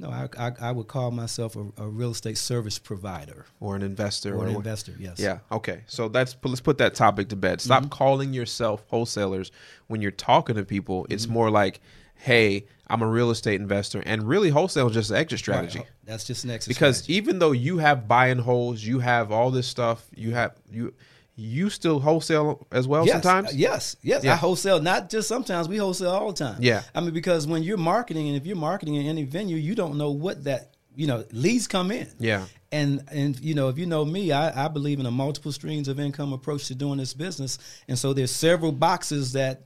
[0.00, 3.82] no, I, I, I would call myself a, a real estate service provider or an
[3.82, 4.94] investor or an what- investor.
[4.98, 5.18] Yes.
[5.18, 5.38] Yeah.
[5.52, 5.82] Okay.
[5.86, 7.60] So that's let's put that topic to bed.
[7.60, 7.90] Stop Mm-hmm.
[7.90, 9.52] calling yourself wholesalers
[9.88, 11.06] when you're talking to people.
[11.10, 11.34] It's Mm-hmm.
[11.34, 11.80] more like,
[12.14, 15.78] "Hey, I'm a real estate investor," and really, wholesale is just an exit strategy.
[15.80, 15.88] Right.
[16.04, 17.14] That's just an exit strategy Because strategy.
[17.18, 20.06] even though you have buy and holds, you have all this stuff.
[20.16, 20.92] You have you
[21.40, 23.48] you still wholesale as well yes, sometimes.
[23.48, 24.22] uh, yes, yes.
[24.22, 24.34] Yeah.
[24.34, 24.80] I wholesale.
[24.80, 25.68] Not just sometimes.
[25.68, 26.58] We wholesale all the time.
[26.60, 26.82] Yeah.
[26.94, 29.96] I mean, because when you're marketing, and if you're marketing in any venue, you don't
[29.96, 32.08] know what that you know leads come in.
[32.18, 32.44] Yeah.
[32.72, 35.88] And and you know, if you know me, I, I believe in a multiple streams
[35.88, 39.62] of income approach to doing this business, and so there's several boxes that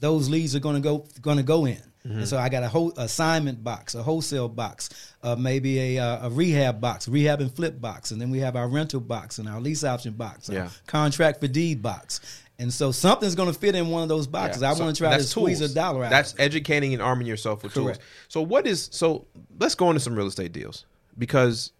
[0.00, 1.82] those leads are going to go going to go in.
[2.06, 2.18] Mm-hmm.
[2.18, 4.90] And so I got a whole assignment box, a wholesale box,
[5.22, 8.56] uh, maybe a, uh, a rehab box, rehab and flip box, and then we have
[8.56, 10.68] our rental box and our lease option box, Yeah.
[10.86, 12.20] contract for deed box.
[12.58, 14.62] And so something's going to fit in one of those boxes.
[14.62, 14.70] Yeah.
[14.70, 15.70] I So want to try to squeeze tools.
[15.72, 16.10] a dollar out.
[16.10, 17.98] That's educating and arming yourself with Correct.
[18.00, 18.08] tools.
[18.28, 19.26] So what is so?
[19.58, 20.84] Let's go into some real estate deals
[21.18, 21.72] because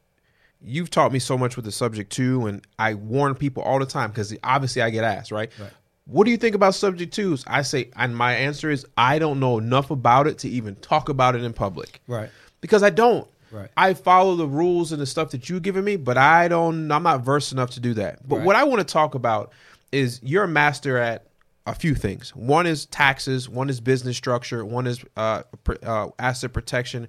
[0.63, 3.87] you've taught me so much with the subject to, and I warn people all the
[3.87, 5.51] time because obviously I get asked right.
[5.61, 5.71] Right.
[6.07, 7.45] What do you think about subject twos?
[7.47, 11.09] I say, and my answer is I don't know enough about it to even talk
[11.09, 12.01] about it in public.
[12.07, 12.31] Right.
[12.61, 13.27] Because I don't.
[13.51, 13.71] Right.
[13.77, 16.91] I follow the rules and the stuff that you've given me, but I don't.
[16.91, 18.27] I'm not versed enough to do that.
[18.29, 18.45] But Right.
[18.47, 19.53] what I want to talk about
[19.93, 21.27] is you're a master at
[21.67, 22.35] a few things.
[22.37, 23.49] One is taxes.
[23.49, 24.65] One is business structure.
[24.65, 27.09] One is uh, pr- uh, asset protection,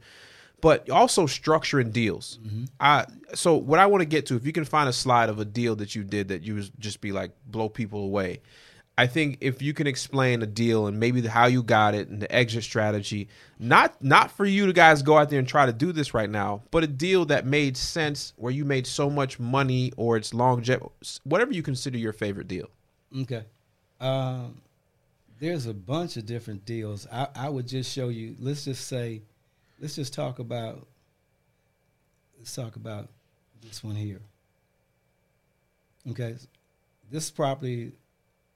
[0.62, 2.40] but also structuring deals.
[2.80, 5.40] I so what I want to get to, if you can find a slide of
[5.40, 8.40] a deal that you did that you was just be like blow people away.
[8.98, 12.08] I think if you can explain a deal and maybe the, how you got it
[12.08, 13.28] and the exit strategy,
[13.60, 16.30] not not for you to guys go out there and try to do this right
[16.30, 20.34] now, but a deal that made sense where you made so much money or it's
[20.34, 20.90] longevity,
[21.24, 22.70] whatever you consider your favorite deal.
[23.22, 23.44] Okay.
[24.00, 24.62] Um,
[25.40, 27.06] there's a bunch of different deals.
[27.12, 28.36] I, I would just show you.
[28.40, 29.22] Let's just say,
[29.80, 30.88] let's just talk about.
[32.38, 33.10] Let's talk about
[33.62, 34.22] this one here.
[36.12, 36.36] Okay,
[37.12, 37.92] this property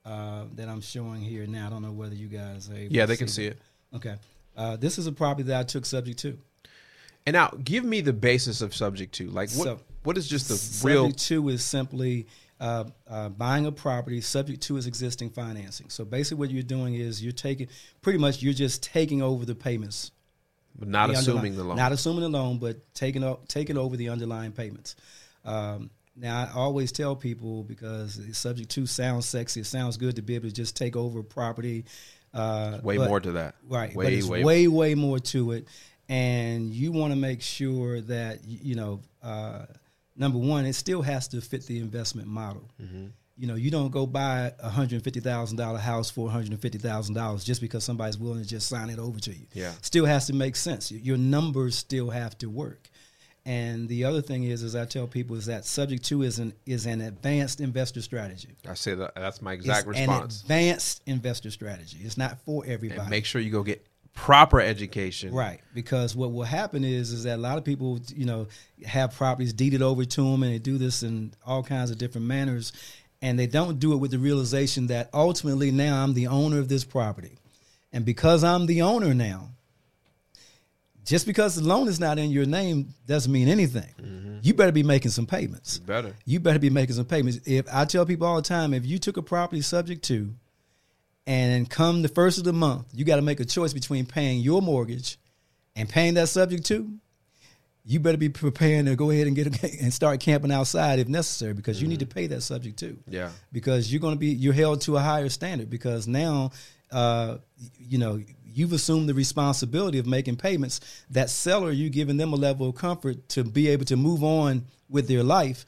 [0.09, 1.67] uh, that I'm showing here now.
[1.67, 3.57] I don't know whether you guys are able Yeah, they can see it.
[3.95, 4.15] Okay,
[4.57, 6.37] uh, this is a property that I took subject to.
[7.25, 9.29] And now, give me the basis of subject to.
[9.29, 11.11] Like, what So- what is just the subject real?
[11.11, 12.27] to is simply
[12.59, 15.89] uh, uh, buying a property subject to its existing financing.
[15.89, 17.67] So basically, what you're doing is you're taking
[18.01, 20.11] pretty much you're just taking over the payments,
[20.77, 21.77] but Not the assuming the loan.
[21.77, 24.95] not assuming the loan, but taking o- taking over the underlying payments.
[25.45, 25.89] Um,
[26.19, 29.61] Now I always tell people because subject to sounds sexy.
[29.61, 31.85] It sounds good to be able to just take over property.
[32.33, 33.55] Uh, Way but- more to that.
[33.67, 35.67] Right, Way, but it's way, way, way, more to it,
[36.07, 39.01] and you want to make sure that you know.
[39.23, 39.65] Uh,
[40.15, 42.69] number one, it still has to fit the investment model.
[42.81, 43.07] Mm-hmm.
[43.37, 46.59] You know, you don't go buy a hundred fifty thousand dollar house for one hundred
[46.59, 49.45] fifty thousand dollars just because somebody's willing to just sign it over to you.
[49.53, 49.71] Yeah.
[49.81, 50.91] still has to make sense.
[50.91, 52.89] Your numbers still have to work.
[53.45, 56.53] And the other thing is, as I tell people, is that subject to is an
[56.65, 58.49] is an advanced investor strategy.
[58.67, 60.41] I say that uh, that's my exact it's response.
[60.41, 61.99] An advanced investor strategy.
[62.01, 62.99] It's not for everybody.
[62.99, 65.33] And make sure you go get proper education.
[65.33, 68.47] Right, because what will happen is is that a lot of people, you know,
[68.85, 72.27] have properties deeded over to them, and they do this in all kinds of different
[72.27, 72.73] manners,
[73.21, 76.67] and they don't do it with the realization that ultimately now I'm the owner of
[76.67, 77.37] this property,
[77.93, 79.49] and because I'm the owner now,
[81.09, 84.39] just because the loan is not in your name doesn't mean anything.
[84.43, 85.79] You better be making some payments.
[85.79, 86.13] Better.
[86.23, 87.39] You better be making some payments.
[87.47, 90.31] If I tell people all the time, if you took a property subject to,
[91.25, 94.41] and come the first of the month, you got to make a choice between paying
[94.41, 95.17] your mortgage
[95.75, 96.87] and paying that subject to.
[97.85, 101.53] You better be preparing to go ahead and get and start camping outside if necessary
[101.53, 102.99] because you need to pay that subject to.
[103.07, 103.31] Yeah.
[103.51, 106.51] Because you're going to be you're held to a higher standard because now,
[106.91, 107.37] uh,
[107.79, 108.21] you know,
[108.53, 110.79] you've assumed the responsibility of making payments.
[111.09, 114.65] That seller, you're giving them a level of comfort to be able to move on
[114.89, 115.65] with their life,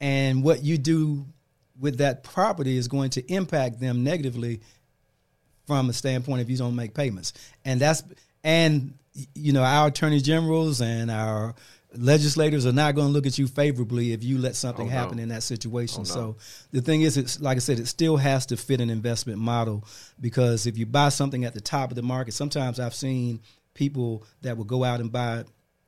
[0.00, 1.26] and what you do
[1.80, 4.60] with that property is going to impact them negatively
[5.66, 7.32] from a standpoint if you don't make payments.
[7.64, 8.02] And that's
[8.42, 8.94] and
[9.34, 11.54] you know our attorney generals and our
[11.96, 14.94] legislators are not going to look at you favorably if you let something Oh, no.
[14.96, 16.00] happen in that situation.
[16.00, 16.14] Oh, no.
[16.14, 16.36] So
[16.70, 19.84] the thing is, it's like I said, it still has to fit an investment model
[20.20, 23.40] because if you buy something at the top of the market, sometimes I've seen
[23.74, 25.44] people that will go out and buy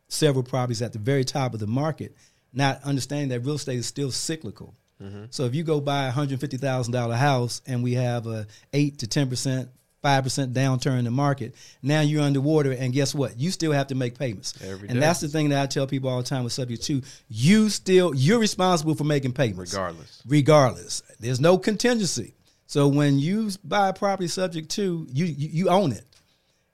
[0.09, 2.17] several properties at the very top of the market,
[2.53, 4.75] not understanding that real estate is still cyclical.
[5.03, 5.25] Mm-hmm.
[5.31, 8.47] So if you go buy a hundred fifty thousand dollar house and we have a
[8.73, 9.71] eight to ten percent,
[10.03, 13.39] five percent downturn in the market, now you're underwater, and guess what?
[13.39, 14.55] You still have to make payments.
[14.63, 15.01] Every and day.
[15.01, 17.03] that's the thing that I tell people all the time with subject to.
[17.29, 20.23] You still you're responsible for making payments, Regardless.
[20.27, 21.03] regardless.
[21.21, 22.35] There's no contingency.
[22.67, 26.05] So when you buy a property subject to, you you, you own it.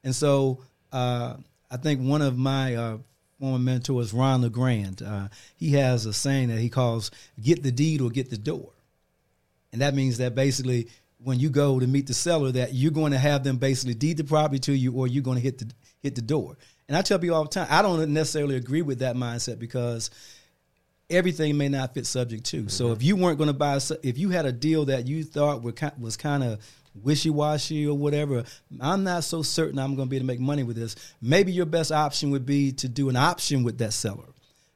[0.05, 0.63] And so
[0.93, 1.37] uh,
[1.71, 2.99] I think one of my uh,
[3.41, 7.11] former mentors, Ron LeGrand, uh, he has a saying that he calls
[7.43, 8.71] "get the deed or get the door,"
[9.73, 10.89] and that means that basically
[11.27, 14.17] when you go to meet the seller, that you're going to have them basically deed
[14.17, 15.69] the property to you, or you're going to hit the
[16.01, 16.57] hit the door.
[16.87, 20.09] And I tell people all the time, I don't necessarily agree with that mindset because
[21.11, 22.69] everything may not fit subject to.
[22.69, 22.93] So mm-hmm.
[22.93, 25.75] if you weren't going to buy, if you had a deal that you thought were
[25.99, 26.61] was kind of
[26.95, 28.45] wishy washy or whatever,
[28.81, 30.95] I'm not so certain I'm going to be able to make money with this.
[31.21, 34.29] Maybe your best option would be to do an option with that seller,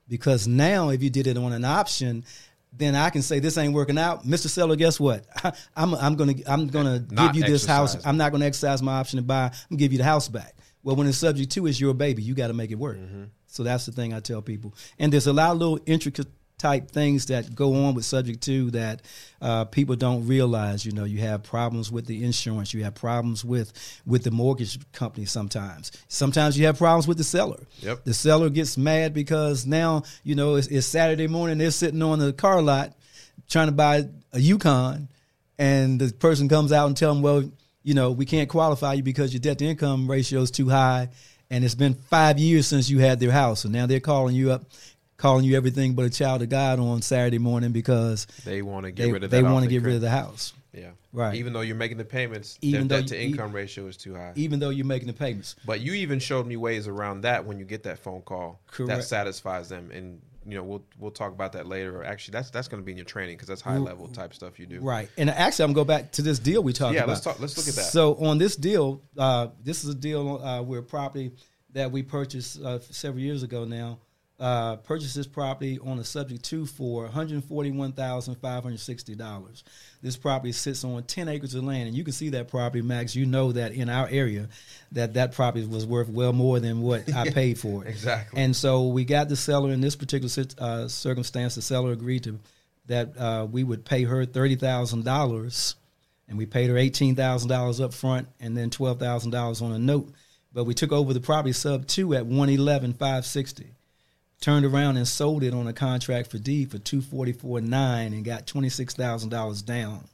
[0.09, 2.25] because now if you did it on an option.
[2.73, 4.49] Then I can say this ain't working out, Mr.
[4.49, 4.77] Seller.
[4.77, 5.27] Guess what?
[5.77, 7.97] I'm I'm gonna I'm gonna Not give you this house.
[8.07, 9.45] I'm not gonna exercise my option to buy.
[9.45, 10.55] I'm gonna give you the house back.
[10.83, 12.23] Well, when it's subject to, it's your baby.
[12.23, 12.97] You got to make it work.
[12.97, 13.25] Mm-hmm.
[13.47, 14.75] So that's the thing I tell people.
[14.99, 16.29] And there's a lot of little intricate
[16.61, 19.03] type things that go on with subject to that
[19.41, 20.85] uh, people don't realize.
[20.85, 22.75] You know, you have problems with the insurance.
[22.75, 23.73] You have problems with
[24.07, 25.27] with the mortgage company.
[25.27, 27.61] Sometimes, sometimes you have problems with the seller.
[27.81, 28.05] Yep.
[28.05, 31.59] The seller gets mad because now you know it's, it's Saturday morning.
[31.59, 32.95] They're sitting on the car lot
[33.49, 35.09] trying to buy a Yukon,
[35.59, 37.43] and the person comes out and tell them, well,
[37.83, 41.09] you know, we can't qualify you because your debt to income ratio is too high,
[41.51, 44.53] and it's been five years since you had their house, and now they're calling you
[44.53, 44.65] up,
[45.21, 48.91] calling you everything but a child of God on Saturday morning because They want to
[48.91, 50.91] get they, rid of they want to get rid of the house, Yeah.
[51.13, 51.35] Right.
[51.35, 54.15] Even though you're making the payments, Even their though debt to income ratio is too
[54.15, 54.33] high.
[54.37, 55.57] even though you're making the payments.
[55.67, 59.05] But you even showed me ways around that when you get that phone call that
[59.05, 62.03] satisfies them, and you know we'll we'll talk about that later.
[62.03, 64.59] Actually, that's that's going to be in your training because that's high level type stuff
[64.59, 64.81] you do.
[64.81, 65.11] Right.
[65.19, 67.09] And actually, I'm going to go back to this deal we talked Yeah, about.
[67.09, 67.85] Yeah, let's talk- let's look at that.
[67.93, 71.33] So on this deal, uh, this is a deal uh, where property
[71.73, 73.99] that we purchased uh, several years ago now.
[74.41, 78.81] Uh, purchased this property on a subject to for one hundred forty-one thousand five hundred
[78.81, 79.65] sixty dollars.
[80.01, 83.15] This property sits on ten acres of land, and you can see that property, Max.
[83.15, 84.49] You know that in our area,
[84.93, 87.91] that that property was worth well more than what I paid for it.
[87.91, 88.43] Exactly.
[88.43, 91.57] And so we got the seller in this particular uh, circumstance.
[91.57, 92.39] The seller agreed to
[92.87, 95.75] that uh, we would pay her thirty thousand dollars,
[96.29, 99.73] and we paid her eighteen thousand dollars up front, and then twelve thousand dollars on
[99.73, 100.15] a note.
[100.51, 103.75] But we took over the property sub two at one eleven five sixty.
[104.41, 108.15] Turned around and sold it on a contract for deed for two forty four nine,
[108.15, 110.09] and got twenty six thousand dollars down.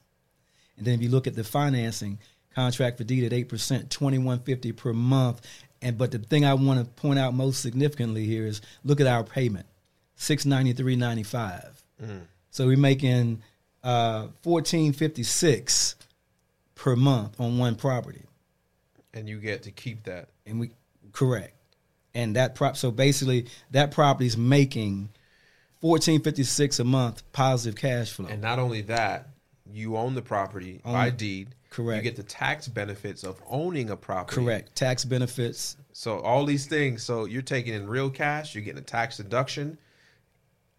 [0.77, 2.19] And then if you look at the financing,
[2.55, 5.43] contract for deed at eight percent, twenty one fifty per month.
[5.81, 9.07] And but the thing I want to point out most significantly here is look at
[9.07, 9.67] our payment,
[10.17, 11.81] six ninety three ninety five.
[12.51, 13.43] So we're making
[13.85, 15.95] uh, fourteen fifty six
[16.75, 18.25] per month on one property,
[19.15, 20.31] and you get to keep that.
[20.47, 20.71] and we
[21.13, 21.53] correct.
[22.17, 25.11] And that prop so basically that property's making
[25.83, 28.27] fourteen fifty six a month positive cash flow.
[28.27, 29.29] And not only that,
[29.71, 31.49] you own the property Own by deed.
[31.69, 32.03] Correct.
[32.03, 34.41] You get the tax benefits of owning a property.
[34.41, 34.75] correct.
[34.75, 35.77] Tax benefits.
[35.93, 37.03] So all these things.
[37.03, 38.55] So you're taking in real cash.
[38.55, 39.77] You're getting a tax deduction,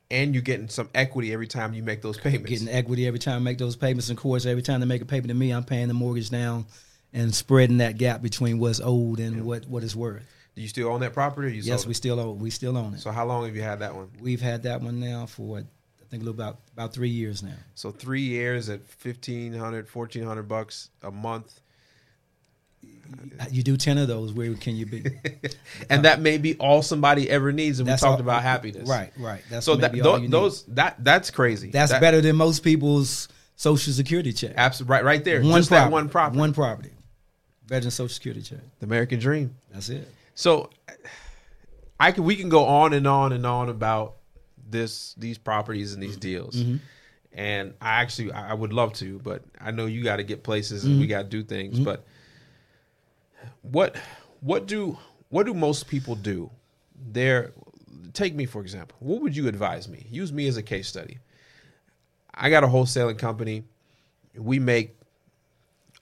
[0.09, 2.49] and you're getting some equity every time you make those payments.
[2.49, 4.09] Getting equity every time I make those payments.
[4.09, 6.31] And of course, every time they make a payment to me, I'm paying the mortgage
[6.31, 6.65] down
[7.13, 10.23] and spreading that gap between what's owed and what, what is worth.
[10.57, 11.49] Do you still own that property?
[11.49, 11.95] Or you Yes, we it?
[11.97, 12.99] still own we still own it.
[12.99, 14.09] So how long have you had that one?
[14.19, 15.63] We've had that one now for I
[16.09, 17.53] think a little about about three years now.
[17.75, 21.59] So three years at 1500 1400 bucks a month.
[23.51, 25.03] You do ten of those, where can you be?
[25.91, 27.79] and that may be all somebody ever needs.
[27.79, 29.41] And we talked all- about happiness, Right, right.
[29.51, 30.31] That's So that maybe all tho- you need.
[30.31, 31.69] those that that's crazy.
[31.69, 34.53] that's That- better than most people's social security check.
[34.57, 35.41] Absolutely right, right there.
[35.43, 36.39] One Just property, that one property.
[36.39, 36.89] One property.
[37.67, 38.59] Better than social security check.
[38.79, 39.55] the American dream.
[39.71, 40.07] That's it.
[40.37, 40.69] So
[41.99, 44.17] I can we can go on and on and on about
[44.69, 46.57] this these properties and these deals.
[46.57, 46.77] Mm-hmm.
[47.33, 50.83] And I actually I would love to, but I know you got to get places
[50.83, 51.01] and Mm-hmm.
[51.01, 52.05] we got to do things, but
[53.63, 53.95] what
[54.41, 56.51] what do what do most people do?
[57.11, 57.51] There
[58.13, 58.95] take me for example.
[58.99, 60.05] What would you advise me?
[60.07, 61.17] Use me as a case study.
[62.31, 63.63] I got a wholesaling company.
[64.35, 64.99] We make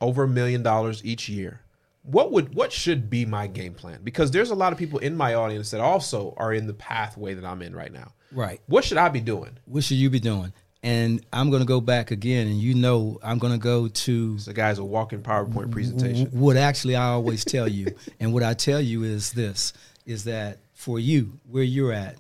[0.02, 1.62] over a million dollars each year.
[2.06, 4.00] What would what should be my game plan?
[4.04, 7.34] Because there's a lot of people in my audience that also are in the pathway
[7.34, 8.14] that I'm in right now.
[8.32, 8.62] Right.
[8.68, 9.58] What should I be doing?
[9.66, 10.54] What should you be doing?
[10.84, 14.38] And I'm going to go back again, and you know I'm going to go to
[14.38, 16.26] The guy's a walking PowerPoint presentation.
[16.26, 19.74] w- what actually I always tell you, and what I tell you is this:
[20.06, 22.18] is that for you, where you're at,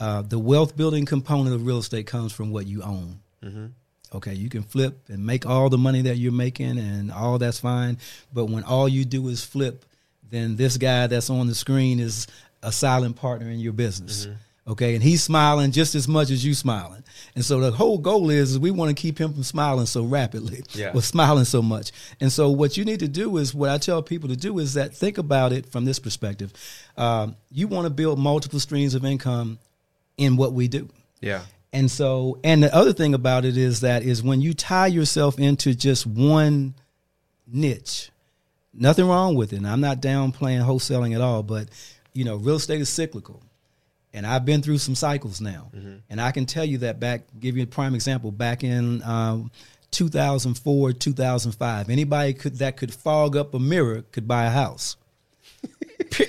[0.00, 3.20] uh, the wealth building component of real estate comes from what you own.
[4.12, 7.60] Okay, you can flip and make all the money that you're making, and all that's
[7.60, 7.98] fine.
[8.32, 9.84] But when all you do is flip,
[10.30, 12.26] then this guy that's on the screen is
[12.62, 14.26] a silent partner in your business.
[14.68, 17.02] Okay, and he's smiling just as much as you smiling.
[17.34, 20.04] And so the whole goal is, is we want to keep him from smiling so
[20.04, 20.92] rapidly, Yeah.
[20.94, 21.90] or smiling so much.
[22.20, 24.74] And so what you need to do is what I tell people to do is
[24.74, 26.52] that think about it from this perspective.
[26.96, 29.58] Um, you want to build multiple streams of income
[30.18, 30.88] in what we do.
[31.20, 31.42] Yeah.
[31.72, 35.38] And so, and the other thing about it is that is when you tie yourself
[35.38, 36.74] into just one
[37.46, 38.10] niche,
[38.74, 39.56] nothing wrong with it.
[39.56, 41.68] And I'm not downplaying wholesaling at all, but
[42.12, 43.42] you know, real estate is cyclical.
[44.12, 45.70] And I've been through some cycles now.
[46.10, 49.52] And I can tell you that back, give you a prime example, back in um,
[49.92, 54.96] 2004, 2005, anybody could that could fog up a mirror could buy a house.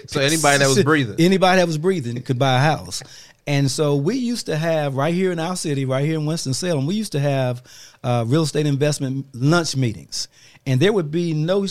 [0.08, 1.16] So anybody that was breathing.
[1.18, 3.02] Anybody that was breathing could buy a house.
[3.48, 6.54] And so we used to have right here in our city, right here in Winston
[6.54, 7.64] Salem, we used to have
[8.04, 10.28] uh, real estate investment lunch meetings,
[10.66, 11.66] and there would be no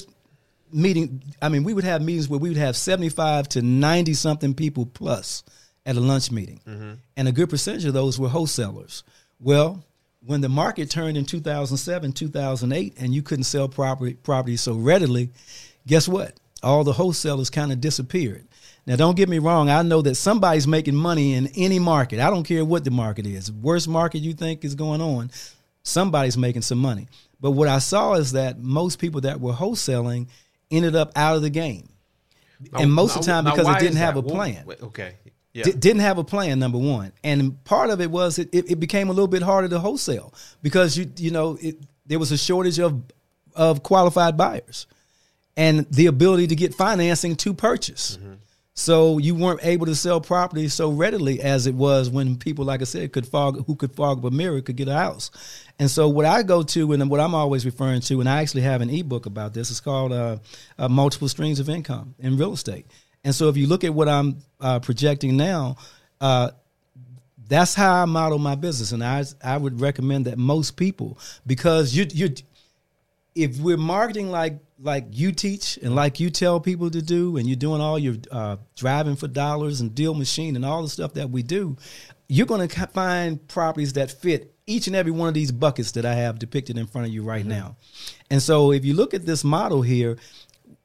[0.73, 1.23] meeting.
[1.41, 4.87] I mean, we would have meetings where we would have seventy-five to ninety something people
[4.87, 5.43] plus
[5.87, 6.61] at a lunch meeting,
[7.17, 9.03] and a good percentage of those were wholesalers.
[9.39, 9.85] Well,
[10.27, 15.31] when the market turned in 2007, 2008, and you couldn't sell property property so readily,
[15.87, 16.35] guess what?
[16.63, 18.47] All the wholesalers kind of disappeared.
[18.87, 19.69] Now, don't get me wrong.
[19.69, 22.19] I know that somebody's making money in any market.
[22.19, 23.53] I don't care what the market is.
[23.53, 25.31] Worst market you think is going on,
[25.83, 27.07] somebody's making some money.
[27.41, 30.29] But what I saw is that most people that were wholesaling
[30.71, 31.89] ended up out of the game.
[32.75, 34.21] and most of the time because it didn't have that?
[34.21, 34.65] a plan.
[34.67, 35.15] wait, okay.
[35.53, 35.65] Yeah.
[35.65, 38.77] Di- didn't have a plan number one and part of it was it, it, it
[38.79, 41.77] became a little bit harder to wholesale because you you know it,
[42.07, 43.03] there was a shortage of
[43.57, 44.87] of qualified buyers
[45.57, 48.17] and the ability to get financing to purchase
[48.81, 52.81] so you weren't able to sell property so readily as it was when people like
[52.81, 55.31] i said could fog who could fog a mirror could get a house.
[55.79, 58.63] And so what i go to and what i'm always referring to and i actually
[58.63, 60.39] have an ebook about this it's called uh,
[60.79, 62.87] uh, multiple streams of income in real estate.
[63.23, 65.77] And so if you look at what I'm uh, projecting now,
[66.23, 66.53] uh,
[67.49, 71.95] that's how I model my business, and I I would recommend that most people because
[71.95, 72.35] you you
[73.35, 77.47] if we're marketing like like you teach and like you tell people to do, and
[77.47, 81.15] you're doing all your uh, driving for dollars and deal machine and all the stuff
[81.15, 81.77] that we do,
[82.29, 86.07] you're going to find properties that fit each and every one of these buckets that
[86.07, 87.77] I have depicted in front of you right now.
[88.31, 90.17] And so if you look at this model here,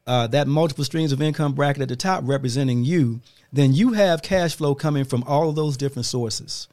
[0.06, 3.20] uh, that multiple streams of income bracket at the top representing you,
[3.52, 6.68] then you have cash flow coming from all of those different sources.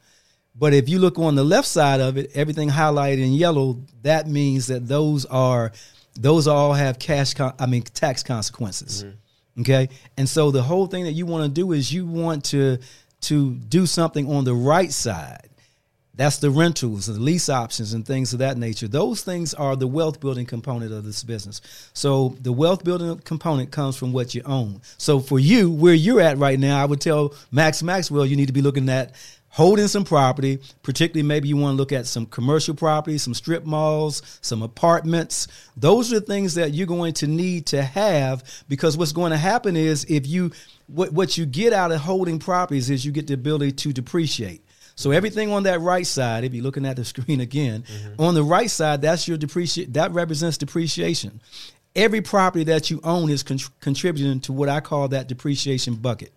[0.54, 4.28] But if you look on the left side of it, everything highlighted in yellow, that
[4.28, 5.72] means that those are
[6.14, 9.04] those all have cash con- I mean tax consequences.
[9.04, 9.60] Mm-hmm.
[9.62, 9.88] Okay?
[10.16, 12.78] And so the whole thing that you want to do is you want to
[13.22, 15.48] to do something on the right side
[16.16, 18.86] That's the rentals, the lease options, and things of that nature.
[18.86, 21.60] Those things are the wealth building component of this business.
[21.92, 24.80] So the wealth building component comes from what you own.
[24.98, 28.46] So for you, where you're at right now, I would tell Max Maxwell you need
[28.46, 29.14] to be looking at
[29.54, 33.64] holding some property, particularly maybe you want to look at some commercial property, some strip
[33.64, 35.46] malls, some apartments.
[35.76, 39.38] Those are the things that you're going to need to have because what's going to
[39.38, 40.50] happen is if you
[40.88, 44.60] what what you get out of holding properties is you get the ability to depreciate.
[44.96, 48.20] So everything on that right side, if you're looking at the screen again, mm-hmm.
[48.20, 49.92] on the right side, that's your depreciation.
[49.92, 51.40] That represents depreciation.
[51.94, 56.32] Every property that you own is con- contributing to what I call that depreciation bucket.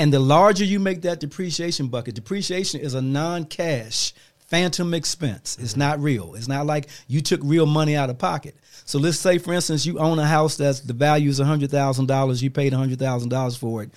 [0.00, 5.58] And the larger you make that depreciation bucket, depreciation is a non-cash phantom expense.
[5.60, 6.34] It's not real.
[6.36, 8.56] It's not like you took real money out of pocket.
[8.86, 12.06] So let's say, for instance, you own a house that's the value is hundred thousand
[12.06, 12.42] dollars.
[12.42, 13.90] You paid hundred thousand dollars for it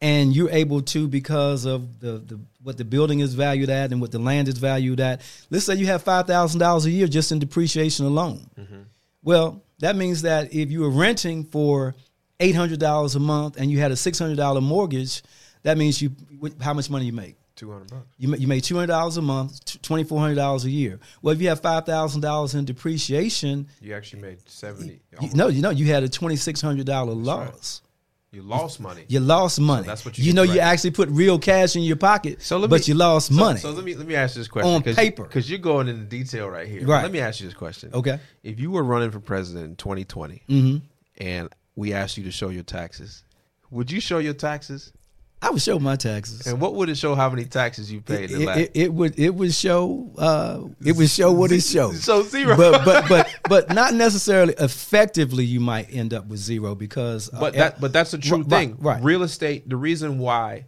[0.00, 4.00] and you're able to because of the, the what the building is valued at and
[4.00, 5.20] what the land is valued at.
[5.50, 8.50] Let's say you have five thousand dollars a year just in depreciation alone.
[8.58, 8.80] Mm-hmm.
[9.22, 11.94] Well, that means that if you were renting for
[12.40, 15.22] eight hundred dollars a month and you had a six hundred dollar mortgage,
[15.62, 16.12] that means you
[16.60, 17.36] how much money you make.
[17.56, 18.06] Two hundred bucks.
[18.18, 21.00] You you made two hundred dollars a month, twenty four hundred dollars a year.
[21.22, 25.00] Well, if you have five thousand dollars in depreciation, you actually made seventy.
[25.20, 27.80] You, no, you know you had a twenty six hundred dollar loss.
[27.82, 27.88] Right.
[28.30, 29.04] You lost money.
[29.08, 29.84] You lost money.
[29.84, 30.24] So that's what you.
[30.24, 32.42] You know, you actually put real cash in your pocket.
[32.42, 33.58] So but me, you lost so, money.
[33.58, 36.04] So let me let me ask you this question on paper because you're going into
[36.04, 36.86] detail right here.
[36.86, 37.02] Right.
[37.02, 37.90] Let me ask you this question.
[37.94, 38.20] Okay.
[38.42, 40.76] If you were running for president in 2020, mm-hmm.
[41.24, 41.48] and
[41.78, 43.22] we asked you to show your taxes,
[43.70, 44.92] would you show your taxes?
[45.40, 46.48] I would show my taxes.
[46.48, 47.14] And what would it show?
[47.14, 48.32] How many taxes you paid?
[48.32, 52.02] It, it, it would it would show uh, it would show what it shows.
[52.02, 52.56] So zero.
[52.56, 55.44] But but but but not necessarily effectively.
[55.44, 57.32] You might end up with zero because.
[57.32, 58.76] Uh, but that but that's a true right, thing.
[58.80, 59.00] Right.
[59.00, 59.68] Real estate.
[59.68, 60.66] The reason why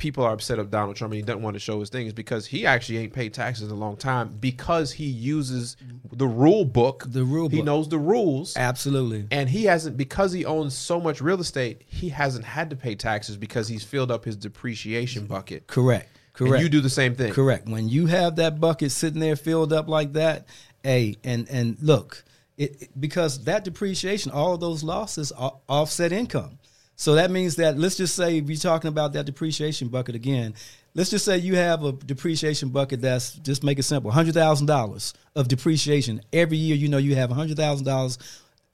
[0.00, 2.46] people are upset of Donald Trump and he doesn't want to show his things because
[2.46, 5.76] he actually ain't paid taxes in a long time because he uses
[6.10, 7.04] the rule book.
[7.06, 7.56] The rule book.
[7.56, 8.56] He knows the rules.
[8.56, 9.26] Absolutely.
[9.30, 12.96] And he hasn't because he owns so much real estate, he hasn't had to pay
[12.96, 15.66] taxes because he's filled up his depreciation bucket.
[15.66, 16.08] Correct.
[16.32, 16.54] Correct.
[16.54, 17.32] And you do the same thing.
[17.32, 17.68] Correct.
[17.68, 20.46] When you have that bucket sitting there filled up like that,
[20.82, 22.24] hey, and and look,
[22.56, 26.58] it, because that depreciation, all of those losses offset income.
[27.00, 30.52] So that means that let's just say if you're talking about that depreciation bucket again,
[30.92, 34.66] let's just say you have a depreciation bucket that's just make it simple, hundred thousand
[34.66, 36.76] dollars of depreciation every year.
[36.76, 38.18] You know you have hundred thousand dollars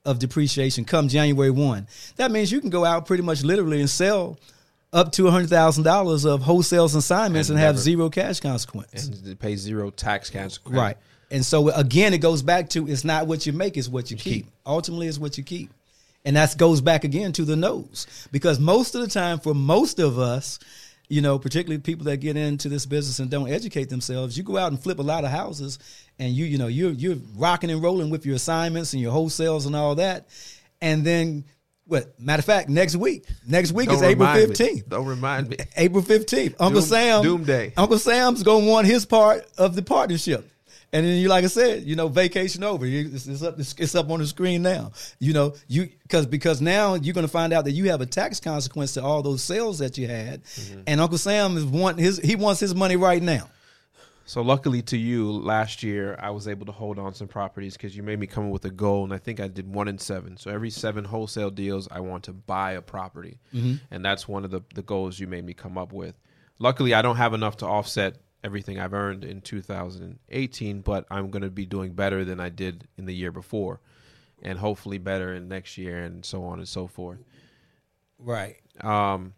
[0.05, 1.87] of depreciation come January one.
[2.17, 4.41] That means you can go out pretty much literally and sell
[4.93, 9.07] up to hundred thousand dollars of wholesales assignments and, and never, have zero cash consequence
[9.07, 10.77] and pay zero tax consequence.
[10.77, 10.97] Right.
[11.31, 14.17] And so again, it goes back to it's not what you make, it's what you
[14.17, 14.47] keep.
[14.47, 14.53] keep.
[14.67, 15.71] Ultimately, it's what you keep.
[16.27, 18.07] And that goes back again to the nose.
[18.33, 20.59] Because most of the time, for most of us,
[21.09, 24.59] you know, particularly people that get into this business and don't educate themselves, you go
[24.59, 25.79] out and flip a lot of houses
[26.19, 29.67] and you, you know, you're you're rocking and rolling with your assignments and your wholesales
[29.67, 30.27] and all that.
[30.83, 31.45] And then
[31.87, 33.25] what matter of fact, next week.
[33.47, 34.89] Next week Don't is April fifteenth.
[34.89, 35.59] Don't remind me.
[35.77, 36.57] April fifteenth.
[36.59, 37.73] Uncle Doom, Sam Doomday.
[37.77, 40.51] Uncle Sam's gonna want his part of the partnership.
[40.97, 42.87] And then you, like I said, you know, vacation over.
[42.87, 43.59] It's, it's up.
[43.59, 44.93] It's up on the screen now.
[45.19, 48.07] You know, you because because now you're going to find out that you have a
[48.07, 50.81] tax consequence to all those sales that you had, mm-hmm.
[50.87, 53.51] and Uncle Sam is want his he wants his money right now.
[54.25, 57.95] So luckily to you, last year I was able to hold on some properties because
[57.95, 59.99] you made me come up with a goal, and I think I did one in
[59.99, 60.39] seven.
[60.39, 63.75] So every seven wholesale deals, I want to buy a property, mm-hmm.
[63.91, 66.15] and that's one of the the goals you made me come up with.
[66.59, 68.17] Luckily, I don't have enough to offset
[68.47, 72.87] everything I've earned in 2018, but I'm going to be doing better than I did
[72.97, 73.81] in the year before,
[74.41, 77.19] and hopefully better in next year, and so on and so forth.
[78.19, 78.57] Right.
[78.81, 79.35] Um.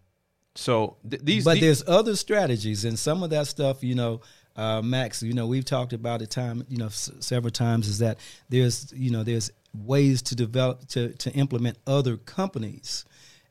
[0.54, 4.20] So th- these, but these, there's other strategies, and some of that stuff, you know,
[4.56, 7.88] uh, Max, you know, we've talked about it time, you know, s- several times.
[7.88, 13.04] Is that there's, you know, there's ways to develop to to implement other companies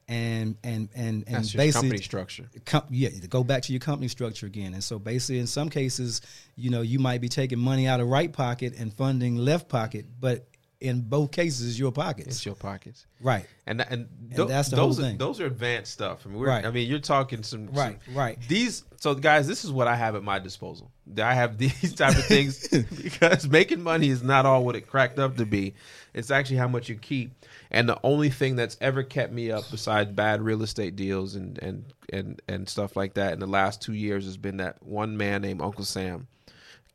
[0.07, 2.49] and and and and That's basically company structure.
[2.65, 4.73] Com- yeah, go back to your company structure again.
[4.73, 6.21] And so basically, in some cases,
[6.55, 10.05] you know, you might be taking money out of right pocket and funding left pocket,
[10.19, 10.47] but
[10.79, 12.27] in both cases, your pockets.
[12.27, 13.45] It's your pockets, right?
[13.65, 15.13] And and, and that's the those are.
[15.13, 16.25] Those are advanced stuff.
[16.25, 16.65] I mean, right.
[16.65, 18.37] I mean, you're talking some right, some, right.
[18.47, 20.91] These so guys, this is what I have at my disposal.
[21.17, 22.67] I have these type of things
[23.03, 25.73] because making money is not all what it cracked up to be.
[26.13, 27.31] It's actually how much you keep.
[27.71, 31.57] And the only thing that's ever kept me up besides bad real estate deals and
[31.59, 35.17] and and and stuff like that in the last 2 years has been that one
[35.17, 36.27] man named Uncle Sam.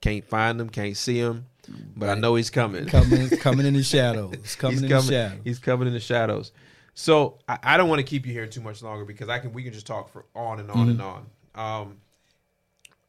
[0.01, 1.47] Can't find him, can't see him,
[1.97, 2.17] but right.
[2.17, 2.87] I know he's coming.
[2.87, 4.57] Coming coming in the shadows.
[4.57, 5.41] Coming he's in coming, the shadows.
[5.45, 6.53] He's coming in the shadows.
[6.95, 9.53] So I, I, don't want to keep you here too much longer because I can
[9.53, 10.91] we can just talk for on and on mm-hmm.
[10.91, 11.27] and on.
[11.55, 11.97] Um,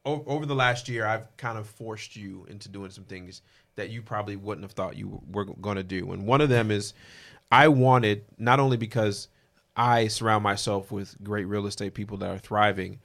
[0.04, 3.42] o- over the last year, I've kind of forced you into doing some things
[3.76, 6.12] that you probably wouldn't have thought you were going to do.
[6.12, 6.94] And one of them is
[7.50, 9.28] I wanted, not only because
[9.76, 13.00] I surround myself with great real estate people that are thriving,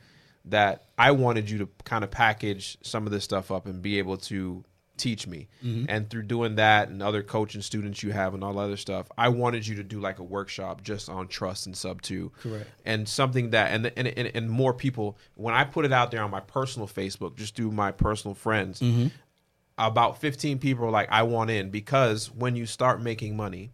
[0.46, 4.00] that I wanted you to kind of package some of this stuff up and be
[4.00, 4.64] able to
[5.00, 5.48] teach me.
[5.64, 5.86] Mm-hmm.
[5.90, 9.30] And through doing that and other coaching students you have and all other stuff, I
[9.30, 12.32] wanted you to do like a workshop just on trust and sub two.
[12.42, 12.70] Correct.
[12.86, 16.22] And something that and and, and and more people when I put it out there
[16.24, 19.08] on my personal Facebook, just through my personal friends, mm-hmm.
[19.78, 23.72] about 15 people are like, I want in because when you start making money,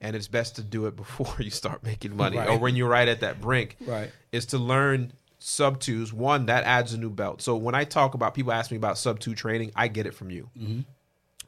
[0.00, 2.48] and it's best to do it before you start making money Right.
[2.48, 4.10] or when you're right at that brink, Right.
[4.32, 6.12] is to learn sub twos.
[6.12, 7.42] One, that adds a new belt.
[7.42, 10.14] So when I talk about people ask me about sub two training, I get it
[10.14, 10.50] from you.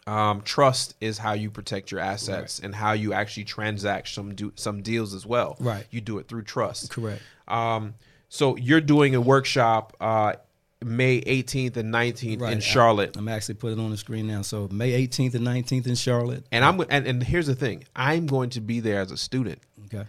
[0.06, 4.52] Um, trust is how you protect your assets and how you actually transact some do,
[4.56, 5.56] some deals as well.
[5.60, 5.86] Right.
[5.90, 6.90] You do it through trust.
[6.90, 7.22] Correct.
[7.46, 7.94] Um,
[8.28, 10.34] so you're doing a workshop uh,
[10.82, 12.52] May 18th and 19th Right.
[12.54, 13.16] in Charlotte.
[13.16, 14.40] I'm actually putting it on the screen now.
[14.42, 16.44] So May 18th and 19th in Charlotte.
[16.50, 19.60] and I'm and, and here's the thing, I'm going to be there as a student.
[19.86, 20.08] Okay.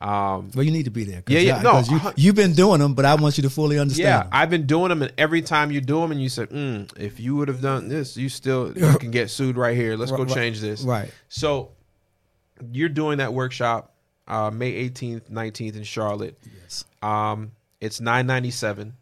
[0.00, 1.22] Um, Well, you need to be there.
[1.26, 4.04] Yeah, yeah, no, you, you've been doing them, but I want you to fully understand.
[4.06, 4.28] yeah, them.
[4.32, 7.18] I've been doing them, and every time you do them, and you said, mm, "If
[7.18, 9.96] you would have done this, you still you can get sued right here.
[9.96, 11.10] Let's go Right, right, change this." right.
[11.28, 11.70] So
[12.72, 13.94] you're doing that workshop
[14.28, 16.38] uh, May 18th, 19th in Charlotte.
[16.62, 16.84] Yes.
[17.02, 18.94] Um, it's 997.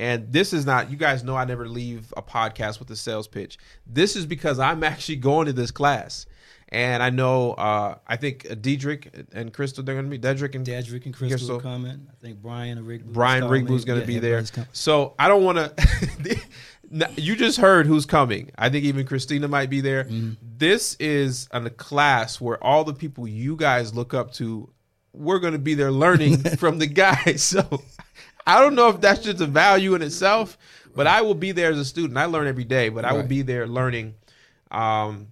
[0.00, 3.28] And this is not, you guys know I never leave a podcast with a sales
[3.28, 3.58] pitch.
[3.86, 6.26] This is because I'm actually going to this class.
[6.74, 10.66] And I know, uh, I think Diedrich and Crystal, they're going to be, Dedrick and
[10.66, 12.00] Dedrick and Crystal will comment.
[12.10, 13.04] I think Brian and Rick.
[13.04, 14.42] Brian Rigboo's going to be there.
[14.42, 14.68] Coming.
[14.72, 16.40] So I don't want to.
[17.16, 18.50] you just heard who's coming.
[18.58, 20.02] I think even Christina might be there.
[20.02, 20.32] Mm-hmm.
[20.42, 24.68] This is a class where all the people you guys look up to,
[25.12, 27.54] we're going to be there learning from the guys.
[27.68, 27.82] So
[28.48, 30.58] I don't know if that's just a value in itself,
[30.92, 32.18] but I will be there as a student.
[32.18, 33.28] I learn every day, but I will Right.
[33.28, 34.14] be there learning.
[34.72, 35.28] Um,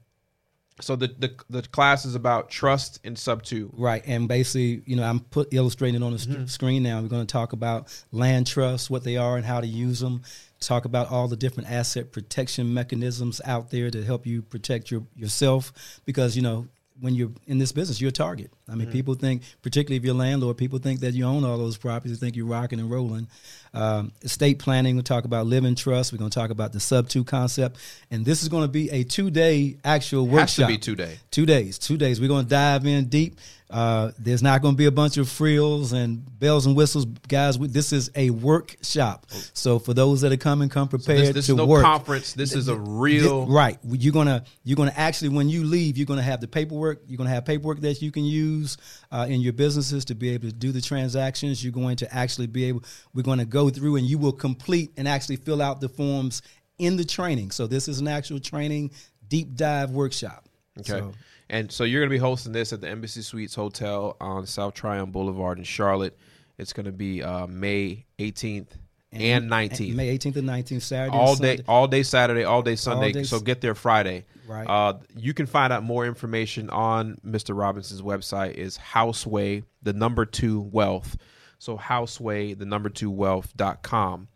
[0.81, 3.71] so the, the the class is about trust and sub two.
[3.77, 6.47] Right, and basically, you know, I'm put illustrating on the Mm-hmm.
[6.47, 7.01] screen now.
[7.03, 10.23] We're going to talk about land trusts, what they are, and how to use them.
[10.61, 15.03] Talk about all the different asset protection mechanisms out there to help you protect your
[15.17, 15.73] yourself,
[16.05, 16.69] because you know
[17.01, 18.53] when you're in this business, you're a target.
[18.69, 18.79] I Mm-hmm.
[18.81, 21.77] mean, people think, particularly if you're a landlord, people think that you own all those
[21.77, 23.27] properties, They think you're rocking and rolling.
[23.75, 26.13] Um, estate planning, we'll talk about living trust.
[26.13, 27.79] We're going to talk about the sub two concept,
[28.11, 30.69] and this is going to be a two day actual Has workshop.
[30.69, 31.19] to be two day.
[31.31, 31.79] Two days.
[31.79, 32.21] Two days.
[32.21, 33.39] We're going to dive in deep.
[33.73, 37.59] Uh, there's not going to be a bunch of frills and bells and whistles, guys.
[37.59, 39.27] We, this is a workshop.
[39.55, 41.83] So for those that are coming, come prepared This, this to is no work.
[41.83, 42.35] conference.
[42.35, 43.47] This is a real.
[43.47, 43.79] Right.
[43.83, 47.03] You're gonna you're gonna actually when you leave, you're gonna have the paperwork.
[47.07, 48.77] You're gonna have paperwork that you can use
[49.11, 51.65] uh, in your businesses to be able to do the transactions.
[51.65, 52.85] You're going to actually be able.
[53.15, 56.43] We're going to go through and you will complete and actually fill out the forms
[56.79, 57.53] in the training.
[57.53, 58.91] So this is an actual training
[59.29, 60.47] deep dive workshop.
[60.81, 60.89] Okay.
[60.89, 61.13] So,
[61.53, 64.73] and so you're going to be hosting this at the Embassy Suites Hotel on South
[64.73, 66.19] Tryon Boulevard in Charlotte.
[66.57, 68.69] It's going to be uh, May 18th
[69.13, 69.95] and, 19th.
[69.95, 73.13] May 18th and 19th, Saturday, all day, all day Saturday, all day Sunday.
[73.13, 74.25] day so get there Friday.
[74.49, 74.67] Right.
[74.67, 77.55] Uh, you can find out more information on Mr.
[77.55, 78.55] Robinson's website.
[78.55, 81.19] Is Houseway the number two wealth.
[81.59, 84.29] So Houseway the number two wealth.com.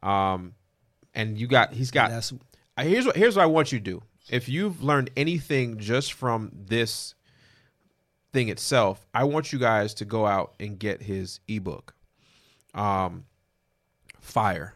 [0.00, 0.54] Um,
[1.12, 2.32] and you got he's got That's
[2.76, 4.02] uh, here's what here's what I want you to do.
[4.30, 7.14] If you've learned anything just from this
[8.32, 11.94] thing itself, I want you guys to go out and get his ebook.
[12.74, 13.24] Um
[14.20, 14.74] Fire.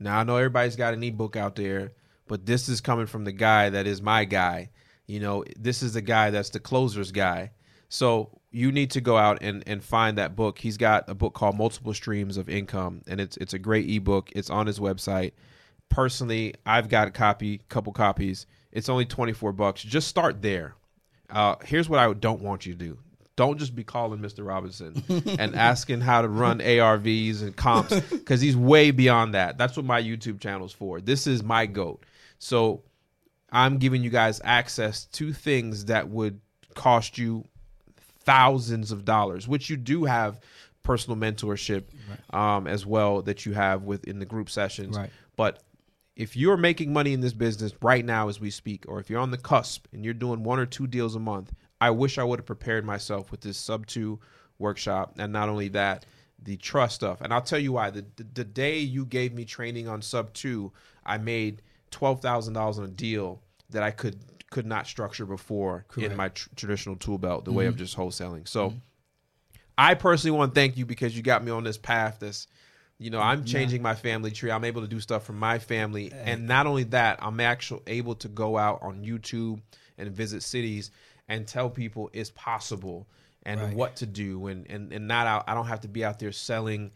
[0.00, 1.92] Now I know everybody's got an ebook out there,
[2.26, 4.70] but this is coming from the guy that is my guy.
[5.06, 7.52] You know, this is the guy that's the closer's guy.
[7.88, 10.58] So you need to go out and, and find that book.
[10.58, 14.30] He's got a book called Multiple Streams of Income, and it's it's a great ebook.
[14.34, 15.32] It's on his website.
[15.88, 18.46] Personally, I've got a copy, couple copies.
[18.76, 19.82] It's only twenty four bucks.
[19.82, 20.74] Just start there.
[21.30, 22.98] Uh, here's what I don't want you to do.
[23.34, 24.46] Don't just be calling Mr.
[24.46, 25.02] Robinson
[25.38, 29.58] and asking how to run ARVs and comps because he's way beyond that.
[29.58, 31.00] That's what my YouTube channel's for.
[31.00, 32.04] This is my goat.
[32.38, 32.82] So
[33.50, 36.40] I'm giving you guys access to things that would
[36.74, 37.44] cost you
[38.20, 40.40] thousands of dollars, which you do have
[40.82, 41.84] personal mentorship
[42.30, 44.96] um, as well that you have within the group sessions.
[44.96, 45.10] Right.
[45.36, 45.62] But
[46.16, 49.20] if you're making money in this business right now as we speak, or if you're
[49.20, 52.24] on the cusp and you're doing one or two deals a month, I wish I
[52.24, 54.18] would have prepared myself with this sub two
[54.58, 55.14] workshop.
[55.18, 56.06] And not only that,
[56.42, 57.20] the trust stuff.
[57.20, 57.90] And I'll tell you why.
[57.90, 60.72] The, the, the day you gave me training on sub two,
[61.04, 61.60] I made
[61.90, 64.16] twelve thousand dollars on a deal that I could
[64.48, 67.84] could not structure before in my tr- traditional tool belt, the way of mm-hmm.
[67.84, 68.48] just wholesaling.
[68.48, 68.78] So mm-hmm.
[69.76, 72.46] I personally want to thank you because you got me on this path that's
[72.98, 74.50] You know, mm, I'm changing my family tree.
[74.50, 78.14] I'm able to do stuff for my family, and not only that, I'm actually able
[78.16, 79.60] to go out on YouTube
[79.98, 80.90] and visit cities
[81.28, 83.06] and tell people it's possible
[83.44, 83.74] and Right.
[83.76, 85.44] what to do, and and and not out.
[85.46, 86.90] I don't have to be out there selling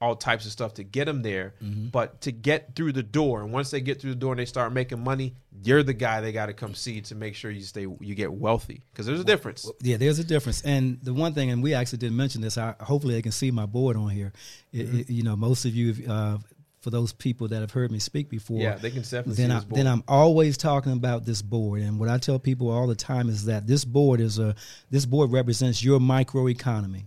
[0.00, 1.88] all types of stuff to get them there, Mm-hmm.
[1.88, 3.42] but to get through the door.
[3.42, 6.20] And once they get through the door and they start making money, you're the guy
[6.20, 9.20] they got to come see to make sure you stay, you get wealthy because there's
[9.20, 9.70] a difference.
[9.80, 10.62] Yeah, there's a difference.
[10.62, 12.58] And the one thing, and we actually didn't mention this.
[12.58, 14.32] I, hopefully, they can see my board on here.
[14.72, 14.98] It- Mm-hmm.
[15.00, 16.38] it- you know, most of you, uh,
[16.80, 19.52] for those people that have heard me speak before, Yeah, they can definitely then see
[19.52, 19.78] I, this board.
[19.80, 21.80] then I'm always talking about this board.
[21.80, 24.54] And what I tell people all the time is that this board is a
[24.90, 27.06] this board represents your microeconomy.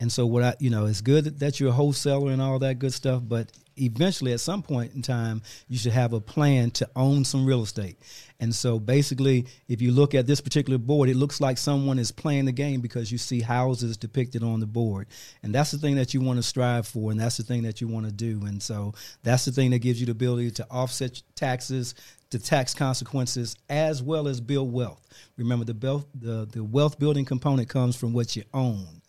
[0.00, 2.78] And so what I you know, it's good that you're a wholesaler and all that
[2.78, 6.88] good stuff, but eventually at some point in time you should have a plan to
[6.96, 7.98] own some real estate.
[8.40, 12.10] And so basically if you look at this particular board, it looks like someone is
[12.10, 15.06] playing the game because you see houses depicted on the board.
[15.42, 17.82] And that's the thing that you want to strive for and that's the thing that
[17.82, 18.40] you want to do.
[18.46, 21.94] And so that's the thing that gives you the ability to offset taxes,
[22.30, 25.06] the tax consequences as well as build wealth.
[25.36, 28.99] Remember the wealth the, the wealth building component comes from what you own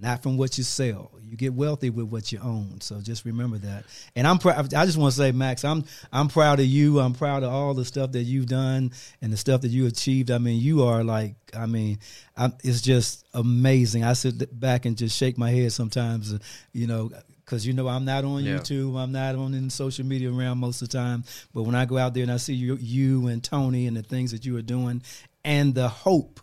[0.00, 1.10] not from what you sell.
[1.22, 2.80] You get wealthy with what you own.
[2.80, 3.84] So just remember that.
[4.16, 4.74] And I'm proud.
[4.74, 6.98] I just want to say, Max, I'm I'm proud of you.
[6.98, 10.30] I'm proud of all the stuff that you've done and the stuff that you achieved.
[10.30, 11.98] I mean, you are like, I mean,
[12.36, 14.02] I'm, it's just amazing.
[14.04, 16.38] I sit back and just shake my head sometimes, uh,
[16.72, 17.10] you know.
[17.44, 18.58] Because you know I'm not on Yeah.
[18.58, 21.24] YouTube, I'm not on in social media around most of the time.
[21.52, 24.04] But when I go out there and I see you, you and Tony and the
[24.04, 25.02] things that you are doing,
[25.44, 26.38] and the hope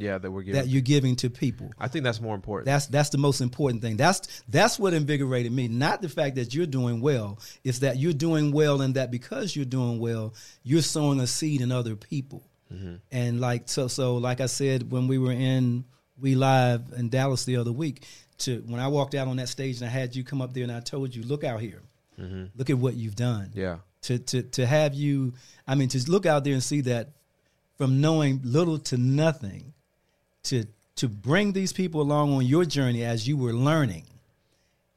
[0.00, 0.60] yeah, that we're giving.
[0.60, 2.66] that you're giving to people, I think that's more important.
[2.66, 3.96] that's that's the most important thing.
[3.96, 5.68] That's that's what invigorated me.
[5.68, 7.38] Not the fact that you're doing well.
[7.64, 11.60] It's that you're doing well, and that because you're doing well, you're sowing a seed
[11.60, 12.42] in other people.
[12.72, 12.96] Mm-hmm.
[13.10, 15.84] And like so, so like I said when we were in
[16.20, 18.04] we live in Dallas the other week,
[18.38, 20.62] to when I walked out on that stage and I had you come up there
[20.62, 21.82] and I told you, look out here,
[22.20, 22.44] mm-hmm.
[22.56, 25.32] look at what you've done yeah, to to to have you
[25.66, 27.10] i mean to look out there and see that
[27.76, 29.72] from knowing little to nothing
[30.44, 30.64] to
[30.96, 34.04] to bring these people along on your journey as you were learning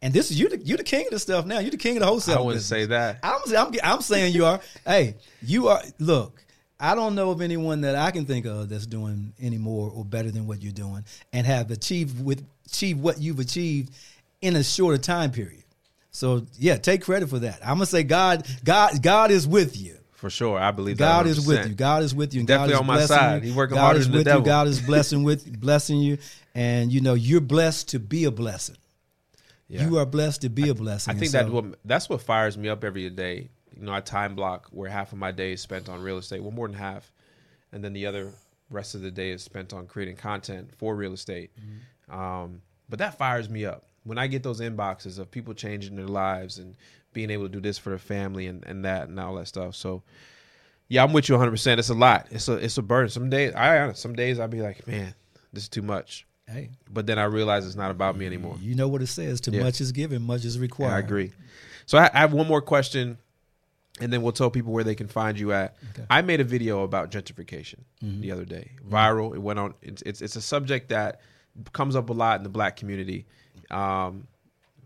[0.02, 1.98] and this is you the, you're the king of the stuff now you're the king
[1.98, 2.68] of the wholesale I wouldn't business.
[2.82, 3.20] say that.
[3.24, 6.44] I'm, I'm I'm saying you are hey you are look
[6.80, 10.04] I don't know of anyone that I can think of that's doing any more or
[10.04, 13.94] better than what you're doing and have achieved with achieved what you've achieved
[14.42, 15.64] in a shorter time period.
[16.12, 17.60] So yeah, take credit for that.
[17.62, 19.98] I'm gonna say God, God, God is with you.
[20.24, 21.74] For sure, I believe that God is with you.
[21.74, 22.40] God is with you.
[22.40, 23.44] and Definitely God is on my side.
[23.44, 23.50] You.
[23.50, 24.40] He working God harder is than the with devil.
[24.40, 24.46] you.
[24.46, 26.18] God is blessing with blessing you,
[26.56, 28.78] and you know you're blessed to be a blessing.
[29.68, 29.86] Yeah.
[29.86, 31.14] You are blessed to be a blessing.
[31.14, 33.50] I think so- that what that's what fires me up every day.
[33.76, 36.42] You know, I time block where half of my day is spent on real estate,
[36.42, 37.12] well, more than half,
[37.74, 38.32] and then the other
[38.70, 41.52] rest of the day is spent on creating content for real estate.
[41.60, 42.18] Mm-hmm.
[42.18, 46.08] Um, but that fires me up when I get those inboxes of people changing their
[46.08, 46.76] lives and
[47.14, 49.76] being able to do this for their family and, and that and all that stuff.
[49.76, 50.04] So,
[50.88, 51.52] yeah, I'm with you 100.
[51.52, 52.28] percent It's a lot.
[52.32, 53.10] It's a it's a burden.
[53.10, 55.14] Some days, I some days I'll be like, man,
[55.54, 56.26] this is too much.
[56.46, 58.58] Hey, But then I realize it's not about me anymore.
[58.60, 59.64] you know what it says: too Yeah.
[59.64, 60.94] much is given, much is Yeah, required.
[60.96, 61.32] I agree.
[61.86, 63.18] So I, I have one more question,
[64.02, 65.76] and then we'll tell people where they can find you at.
[65.92, 66.06] Okay.
[66.10, 68.20] I made a video about gentrification Mm-hmm.
[68.22, 69.34] the other day, viral.
[69.34, 69.74] It went on.
[69.82, 71.22] It's, it's it's a subject that
[71.72, 73.26] comes up a lot in the black community.
[73.72, 74.28] Um,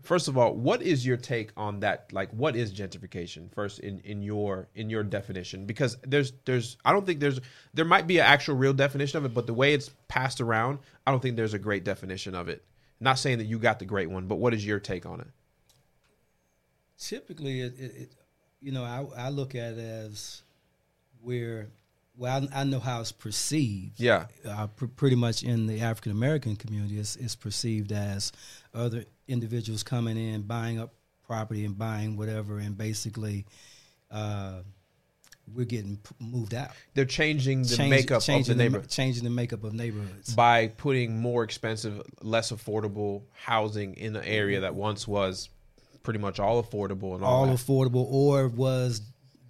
[0.02, 2.12] first of all, what is your take on that?
[2.12, 3.52] Like, what is gentrification?
[3.52, 7.40] First, in in your in your definition, because there's there's I don't think there's
[7.74, 10.78] there might be an actual real definition of it, but the way it's passed around,
[11.06, 12.64] I don't think there's a great definition of it.
[13.00, 15.28] Not saying that you got the great one, but what is your take on it?
[16.98, 18.12] Typically, it, it, it
[18.60, 20.42] you know, I, I look at it as
[21.22, 21.68] where,
[22.16, 24.00] well, I, I know how it's perceived.
[24.00, 24.26] Yeah.
[24.46, 28.32] uh, pr- pretty much in the African American community, it's, it's perceived as
[28.78, 30.94] other individuals coming in, buying up
[31.26, 33.44] property and buying whatever, and basically,
[34.10, 34.60] uh,
[35.54, 36.70] we're getting p- moved out.
[36.94, 40.34] they're changing the Change- makeup of changing the ma- neighborhood changing the makeup of neighborhoods.
[40.34, 45.48] by putting more expensive, less affordable housing in the area that once was
[46.02, 49.00] pretty much all affordable and all, all affordable or was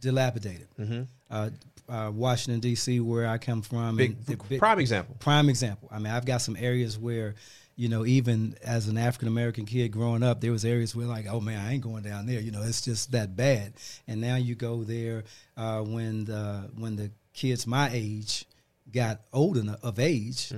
[0.01, 0.69] dilapidated.
[0.79, 1.03] Mm-hmm.
[1.31, 1.51] Uh,
[1.89, 5.17] uh, Washington D.C., where I come from, the big- prime example.
[5.19, 5.89] prime example.
[5.91, 7.35] I mean, I've got some areas where,
[7.79, 11.27] you know, even as an African American kid growing up, there was areas where like,
[11.31, 12.41] oh man, I ain't going down there.
[12.41, 13.75] You know, it's just that bad.
[14.09, 15.23] And now you go there
[15.57, 18.47] uh, when the when the kids my age
[18.93, 20.53] got old enough of age,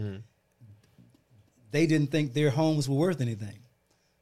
[1.70, 3.58] they didn't think their homes were worth anything.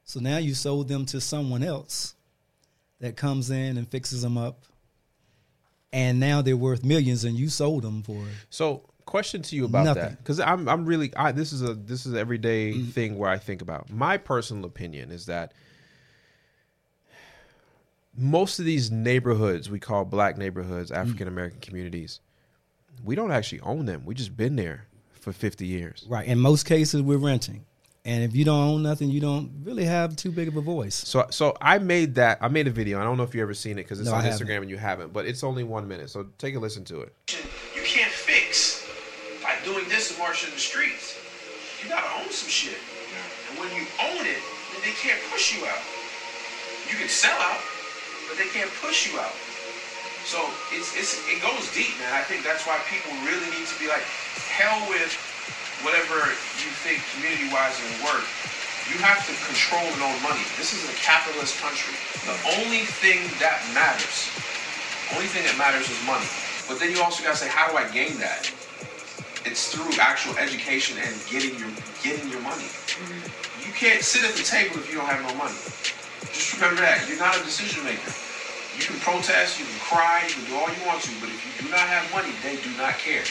[0.03, 2.15] So now you sold them to someone else
[2.99, 4.65] that comes in and fixes them up.
[5.93, 9.85] And now they're worth millions, and you sold them for So, question to you about
[9.85, 10.03] Nothing.
[10.03, 12.91] that because I'm I'm really I, this is a this is an everyday mm-hmm.
[12.91, 15.51] thing where I think about my personal opinion is that
[18.15, 20.95] most of these neighborhoods we call black neighborhoods, mm.
[20.95, 22.19] African American communities,
[23.03, 24.03] we don't actually own them.
[24.05, 26.05] We just been there for 50 years.
[26.07, 26.27] Right.
[26.27, 27.65] In most cases, we're renting,
[28.05, 30.95] and if you don't own nothing, you don't really have too big of a voice.
[30.95, 32.99] So so I made that I made a video.
[32.99, 34.77] I don't know if you ever seen it because it's No, on Instagram and you
[34.77, 36.09] haven't, but it's only one minute.
[36.09, 37.13] So take a listen to it.
[37.75, 38.87] you can't fix
[39.43, 41.15] by doing this and marching in the streets.
[41.81, 42.77] You gotta own some shit.
[43.49, 44.43] And when you own it,
[44.75, 45.81] then they can't push you out.
[46.91, 47.63] You can sell out,
[48.27, 49.33] but they can't push you out.
[50.27, 52.11] So it's it's it goes deep, man.
[52.13, 54.03] I think that's why people really need to be like,
[54.51, 55.09] hell with
[55.81, 56.29] whatever
[56.59, 58.27] you think community-wise will work.
[58.91, 60.43] You have to control and own money.
[60.59, 61.95] This is a capitalist country.
[62.27, 64.27] The only thing that matters
[65.13, 66.25] only thing that matters is money.
[66.67, 68.49] But then you also gotta say, how do I gain that?
[69.45, 71.71] It's through actual education and getting your
[72.03, 72.67] getting your money.
[72.67, 73.63] Mm-hmm.
[73.63, 75.55] You can't sit at the table if you don't have no money.
[76.35, 77.07] Just remember that.
[77.07, 78.11] You're not a decision maker.
[78.75, 81.39] You can protest, you can cry, you can do all you want to, but if
[81.43, 83.27] you do not have money, they do not care.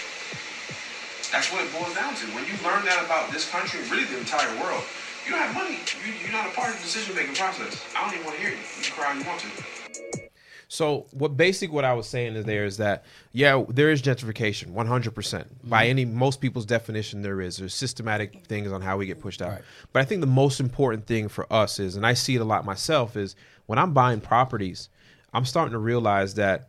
[1.32, 2.24] That's what it boils down to.
[2.36, 4.84] When you learn that about this country, really the entire world,
[5.24, 5.80] you don't have money.
[6.04, 7.80] You, you're not a part of the decision making process.
[7.96, 8.60] I don't even want to hear you.
[8.76, 10.27] You can cry all you want to.
[10.70, 14.68] So what basic what I was saying is there is that yeah there is gentrification
[14.68, 15.46] 100 percent.
[15.68, 15.90] By Mm-hmm.
[15.90, 17.56] any most people's definition there is.
[17.56, 19.50] There's systematic things on how we get pushed out.
[19.50, 19.62] Right.
[19.92, 22.44] but I think the most important thing for us is and I see it a
[22.44, 23.34] lot myself is
[23.66, 24.88] when I'm buying properties
[25.32, 26.68] I'm starting to realize that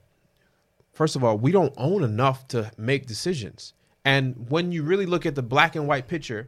[0.94, 3.74] first of all we don't own enough to make decisions.
[4.06, 6.48] And when you really look at the black and white picture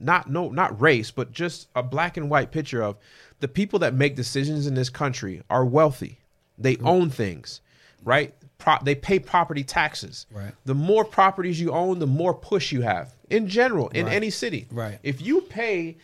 [0.00, 2.96] not no not race but just a black and white picture of
[3.40, 6.17] the people that make decisions in this country are wealthy
[6.58, 7.60] they own things
[8.04, 10.52] right Pro- they pay property taxes Right.
[10.64, 14.14] the more properties you own the more push you have in general in Right.
[14.14, 14.98] any city Right.
[15.02, 15.96] if you pay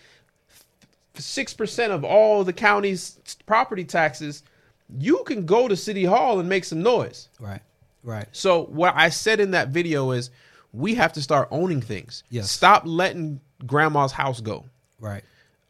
[1.16, 4.42] six percent of all the county's property taxes
[4.98, 7.60] you can go to city hall and make some noise Right.
[8.02, 8.26] Right.
[8.32, 10.30] so what I said in that video is
[10.72, 12.24] we have to start owning things.
[12.30, 12.50] Yes.
[12.50, 14.64] Stop letting grandma's house go.
[14.98, 15.22] Right.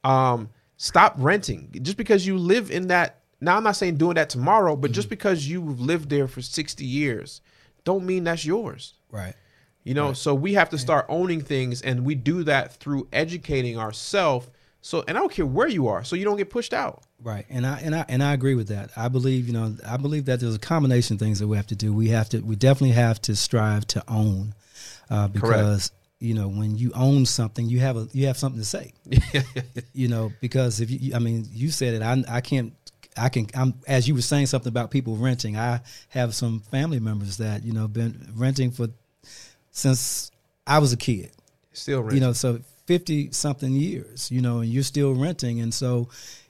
[0.02, 0.48] Um,
[0.78, 1.68] stop renting.
[1.82, 4.94] Just because you live in that now I'm not saying doing that tomorrow, but Mm-hmm.
[4.94, 7.40] just because you've lived there for 60 years,
[7.84, 8.94] don't mean that's yours.
[9.10, 9.34] Right.
[9.82, 13.78] You know, so we have to start owning things and we do that through educating
[13.78, 14.48] ourselves.
[14.80, 17.02] So and I don't care where you are, so you don't get pushed out.
[17.22, 18.90] Right, and I and I and I agree with that.
[18.96, 21.66] I believe you know I believe that there's a combination of things that we have
[21.68, 21.92] to do.
[21.92, 24.54] We have to we definitely have to strive to own,
[25.08, 25.90] uh, because
[26.20, 28.92] you know when you own something, you have a you have something to say.
[29.94, 32.74] you know because if you I mean you said it, I I can't.
[33.16, 33.46] I can.
[33.54, 35.56] I'm as you were saying something about people renting.
[35.56, 38.88] I have some family members that you know been renting for
[39.70, 40.30] since
[40.66, 41.30] I was a kid
[41.72, 42.16] Still renting.
[42.16, 46.08] you know so 50 something years you know and you're still renting and so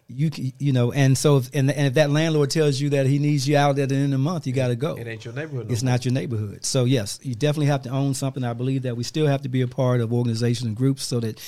[0.08, 3.18] you you know and so if, and, and if that landlord tells you that he
[3.18, 5.24] needs you out at the end of the month you got to go it ain't
[5.24, 5.68] your neighborhood.
[5.68, 8.82] No it's not your neighborhood so yes you definitely have to own something i believe
[8.82, 11.40] that we still have to be a part of organizations and groups so that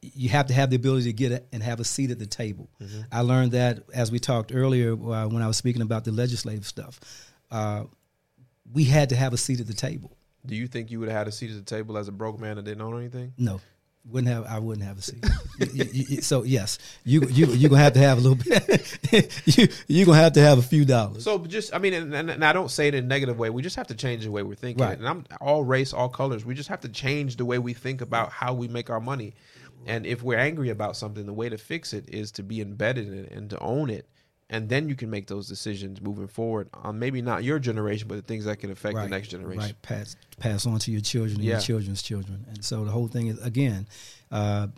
[0.00, 2.26] you have to have the ability to get it and have a seat at the
[2.26, 2.68] table.
[2.82, 3.00] Mm-hmm.
[3.10, 6.66] I learned that as we talked earlier uh, when I was speaking about the legislative
[6.66, 7.00] stuff.
[7.50, 7.84] Uh,
[8.72, 10.12] we had to have a seat at the table.
[10.46, 12.38] Do you think you would have had a seat at the table as a broke
[12.38, 13.32] man that didn't own anything?
[13.38, 13.60] No,
[14.08, 14.46] wouldn't have.
[14.46, 15.24] I wouldn't have a seat.
[15.58, 19.42] You- you- you- so yes, you you you gonna have to have a little bit.
[19.58, 21.24] you you gonna have to have a few dollars.
[21.24, 23.50] So just, I mean, and, and, and I don't say it in a negative way.
[23.50, 24.84] We just have to change the way we're thinking.
[24.84, 24.96] Right.
[24.96, 26.44] And I'm all race, all colors.
[26.44, 29.34] We just have to change the way we think about how we make our money.
[29.86, 33.08] And if we're angry about something, the way to fix it is to be embedded
[33.08, 34.06] in it and to own it.
[34.50, 38.14] And then you can make those decisions moving forward on maybe not your generation, but
[38.16, 39.60] the things that can affect the next generation.
[39.62, 41.52] Right, pass pass on to your children and Yeah.
[41.54, 42.46] your children's children.
[42.48, 43.86] And so the whole thing is again,
[44.30, 44.68] uh,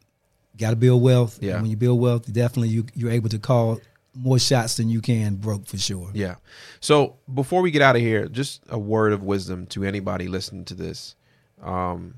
[0.59, 1.39] got to build wealth.
[1.41, 1.53] Yeah.
[1.55, 3.81] And when you build wealth, definitely you you're able to call
[4.13, 6.11] more shots than you can broke for sure.
[6.15, 6.37] Yeah.
[6.81, 10.65] So before we get out of here, just a word of wisdom to anybody listening
[10.65, 11.15] to this.
[11.63, 12.17] Um,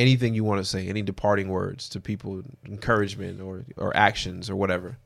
[0.00, 4.56] anything you want to say, any departing words to people, encouragement or or actions or
[4.56, 4.96] whatever.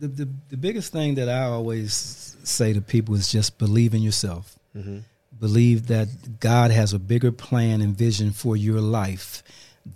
[0.00, 1.92] The, the the biggest thing that I always
[2.44, 4.58] say to people is just believe in yourself.
[4.76, 4.98] Mm-hmm.
[5.38, 6.08] Believe that
[6.40, 9.42] God has a bigger plan and vision for your life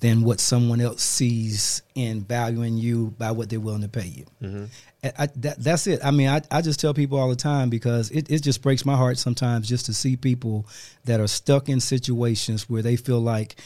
[0.01, 4.25] than what someone else sees in valuing you by what they're willing to pay you.
[4.43, 4.65] Mm-hmm.
[5.05, 6.01] I, I- that, that's it.
[6.03, 8.85] I mean, I, I just tell people all the time because it, it just breaks
[8.87, 10.67] my heart sometimes just to see people
[11.05, 13.57] that are stuck in situations where they feel like,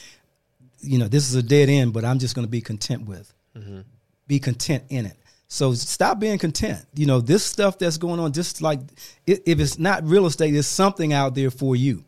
[0.81, 3.33] you know, this is a dead end, but I'm just going to be content with.
[3.57, 3.81] Mm-hmm.
[4.27, 5.17] Be content in it.
[5.49, 6.85] So stop being content.
[6.95, 8.81] You know, this stuff that's going on, just like
[9.27, 12.05] if it's not real estate, there's something out there for you.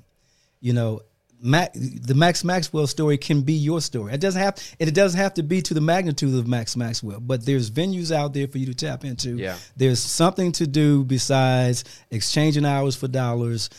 [0.60, 1.00] You know,
[1.42, 4.12] Mac, the Max Maxwell story can be your story.
[4.12, 7.46] It doesn't have it doesn't have to be to the magnitude of Max Maxwell, but
[7.46, 9.36] there's venues out there for you to tap into.
[9.36, 9.56] Yeah.
[9.74, 13.70] There's something to do besides exchanging hours for dollars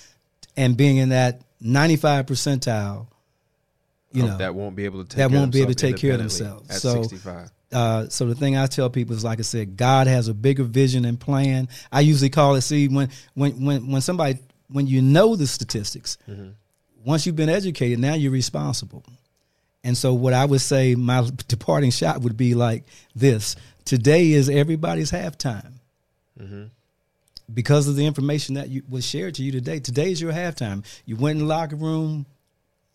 [0.58, 3.08] and being in that 95 percentile.
[4.14, 5.98] You know, that won't be able to take that care won't be able to take
[5.98, 6.70] care of themselves.
[6.70, 7.52] at So, 65.
[7.72, 10.64] uh, so the thing I tell people is, like I said, God has a bigger
[10.64, 11.70] vision and plan.
[11.92, 12.62] I usually call it.
[12.62, 14.40] See, when when when when somebody
[14.70, 16.18] when you know the statistics,
[17.06, 19.04] once you've been educated, now you're responsible.
[19.84, 22.84] And so, what I would say, my departing shot would be like
[23.16, 23.56] this:
[23.86, 25.74] Today is everybody's halftime.
[27.54, 30.86] Because of the information that you, was shared to you today, today is your halftime.
[31.06, 32.26] You went in the locker room,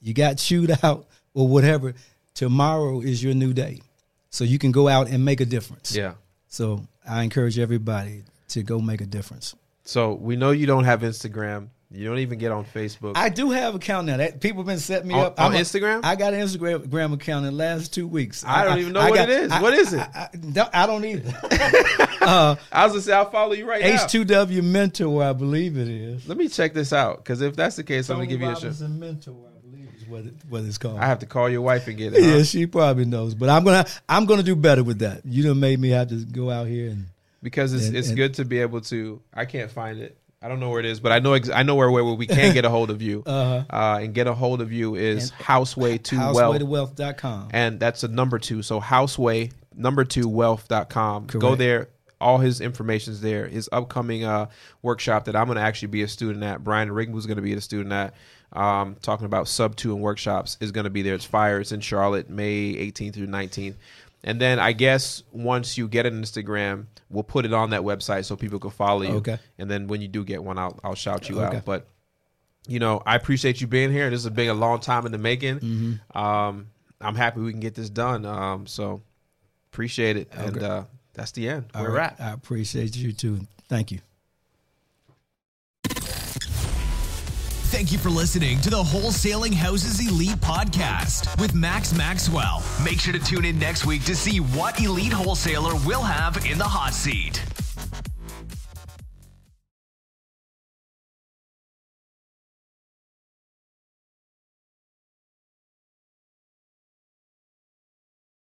[0.06, 1.94] you got chewed out or whatever.
[2.34, 3.80] Tomorrow is your new day,
[4.30, 5.96] so you can go out and make a difference.
[5.96, 6.14] Yeah.
[6.48, 9.54] So I encourage everybody to go make a difference.
[9.84, 11.68] So we know you don't have Instagram.
[11.90, 13.12] You don't even get on Facebook.
[13.16, 14.16] I do have an account now.
[14.18, 16.04] That people have been setting me On- up on I'm Instagram?
[16.04, 18.44] I got an Instagram account in the last two weeks.
[18.44, 19.50] I don't even know what it is.
[19.52, 20.00] What is it?
[20.00, 21.32] I, I, don't- I don't either.
[22.20, 24.04] I was gonna say I'll follow you right now.
[24.04, 26.28] H2W Mentor, I believe it is.
[26.28, 28.48] Let me check this out because if that's the case, I'm gonna Tony give you
[28.50, 28.62] a shot.
[28.64, 29.55] Robinson Mentor, I
[30.08, 30.98] what it, what it's called.
[30.98, 32.22] I have to call your wife and get it.
[32.24, 32.44] yeah, huh?
[32.44, 35.22] she probably knows, but I'm gonna I'm gonna do better with that.
[35.24, 37.06] You done made me have to go out here and
[37.42, 39.20] because it's And- it's and- good to be able to.
[39.34, 40.16] I can't find it.
[40.42, 42.26] I don't know where it is, but I know ex- I know where where we
[42.26, 43.22] can get a hold of you.
[43.26, 43.64] Uh-huh.
[43.70, 47.48] uh and get a hold of you is houseway to wealth, housewaytowealth.com.
[47.52, 48.62] and that's a number two.
[48.62, 51.26] So houseway number two wealth.com.
[51.26, 51.88] Go there.
[52.20, 53.46] All his information's there.
[53.46, 54.46] His upcoming uh,
[54.82, 56.64] workshop that I'm going to actually be a student at.
[56.64, 58.14] Brian Rigman's going to be a student at.
[58.56, 61.14] Um, talking about sub two and workshops is going to be there.
[61.14, 61.60] It's fire.
[61.60, 63.74] It's in Charlotte, May 18th through 19th.
[64.24, 68.24] And then I guess once you get an Instagram, we'll put it on that website
[68.24, 69.14] so people can follow you.
[69.16, 69.38] Okay.
[69.58, 71.58] And then when you do get one, I'll I'll shout you Okay.
[71.58, 71.64] out.
[71.64, 71.86] But
[72.66, 74.10] you know, I appreciate you being here.
[74.10, 75.60] This has been a long time in the making.
[75.60, 76.18] Mm-hmm.
[76.18, 76.66] Um,
[77.00, 78.24] I'm happy we can get this done.
[78.24, 79.02] Um, so
[79.70, 80.28] appreciate it.
[80.32, 80.84] And uh,
[81.14, 81.66] that's the end.
[81.74, 82.12] All We're right.
[82.18, 82.20] at.
[82.20, 83.40] I appreciate you too.
[83.68, 84.00] Thank you.
[87.76, 92.62] Thank you for listening to the Wholesaling Houses Elite podcast with Max Maxwell.
[92.82, 96.56] Make sure to tune in next week to see what elite wholesaler will have in
[96.56, 97.42] the hot seat.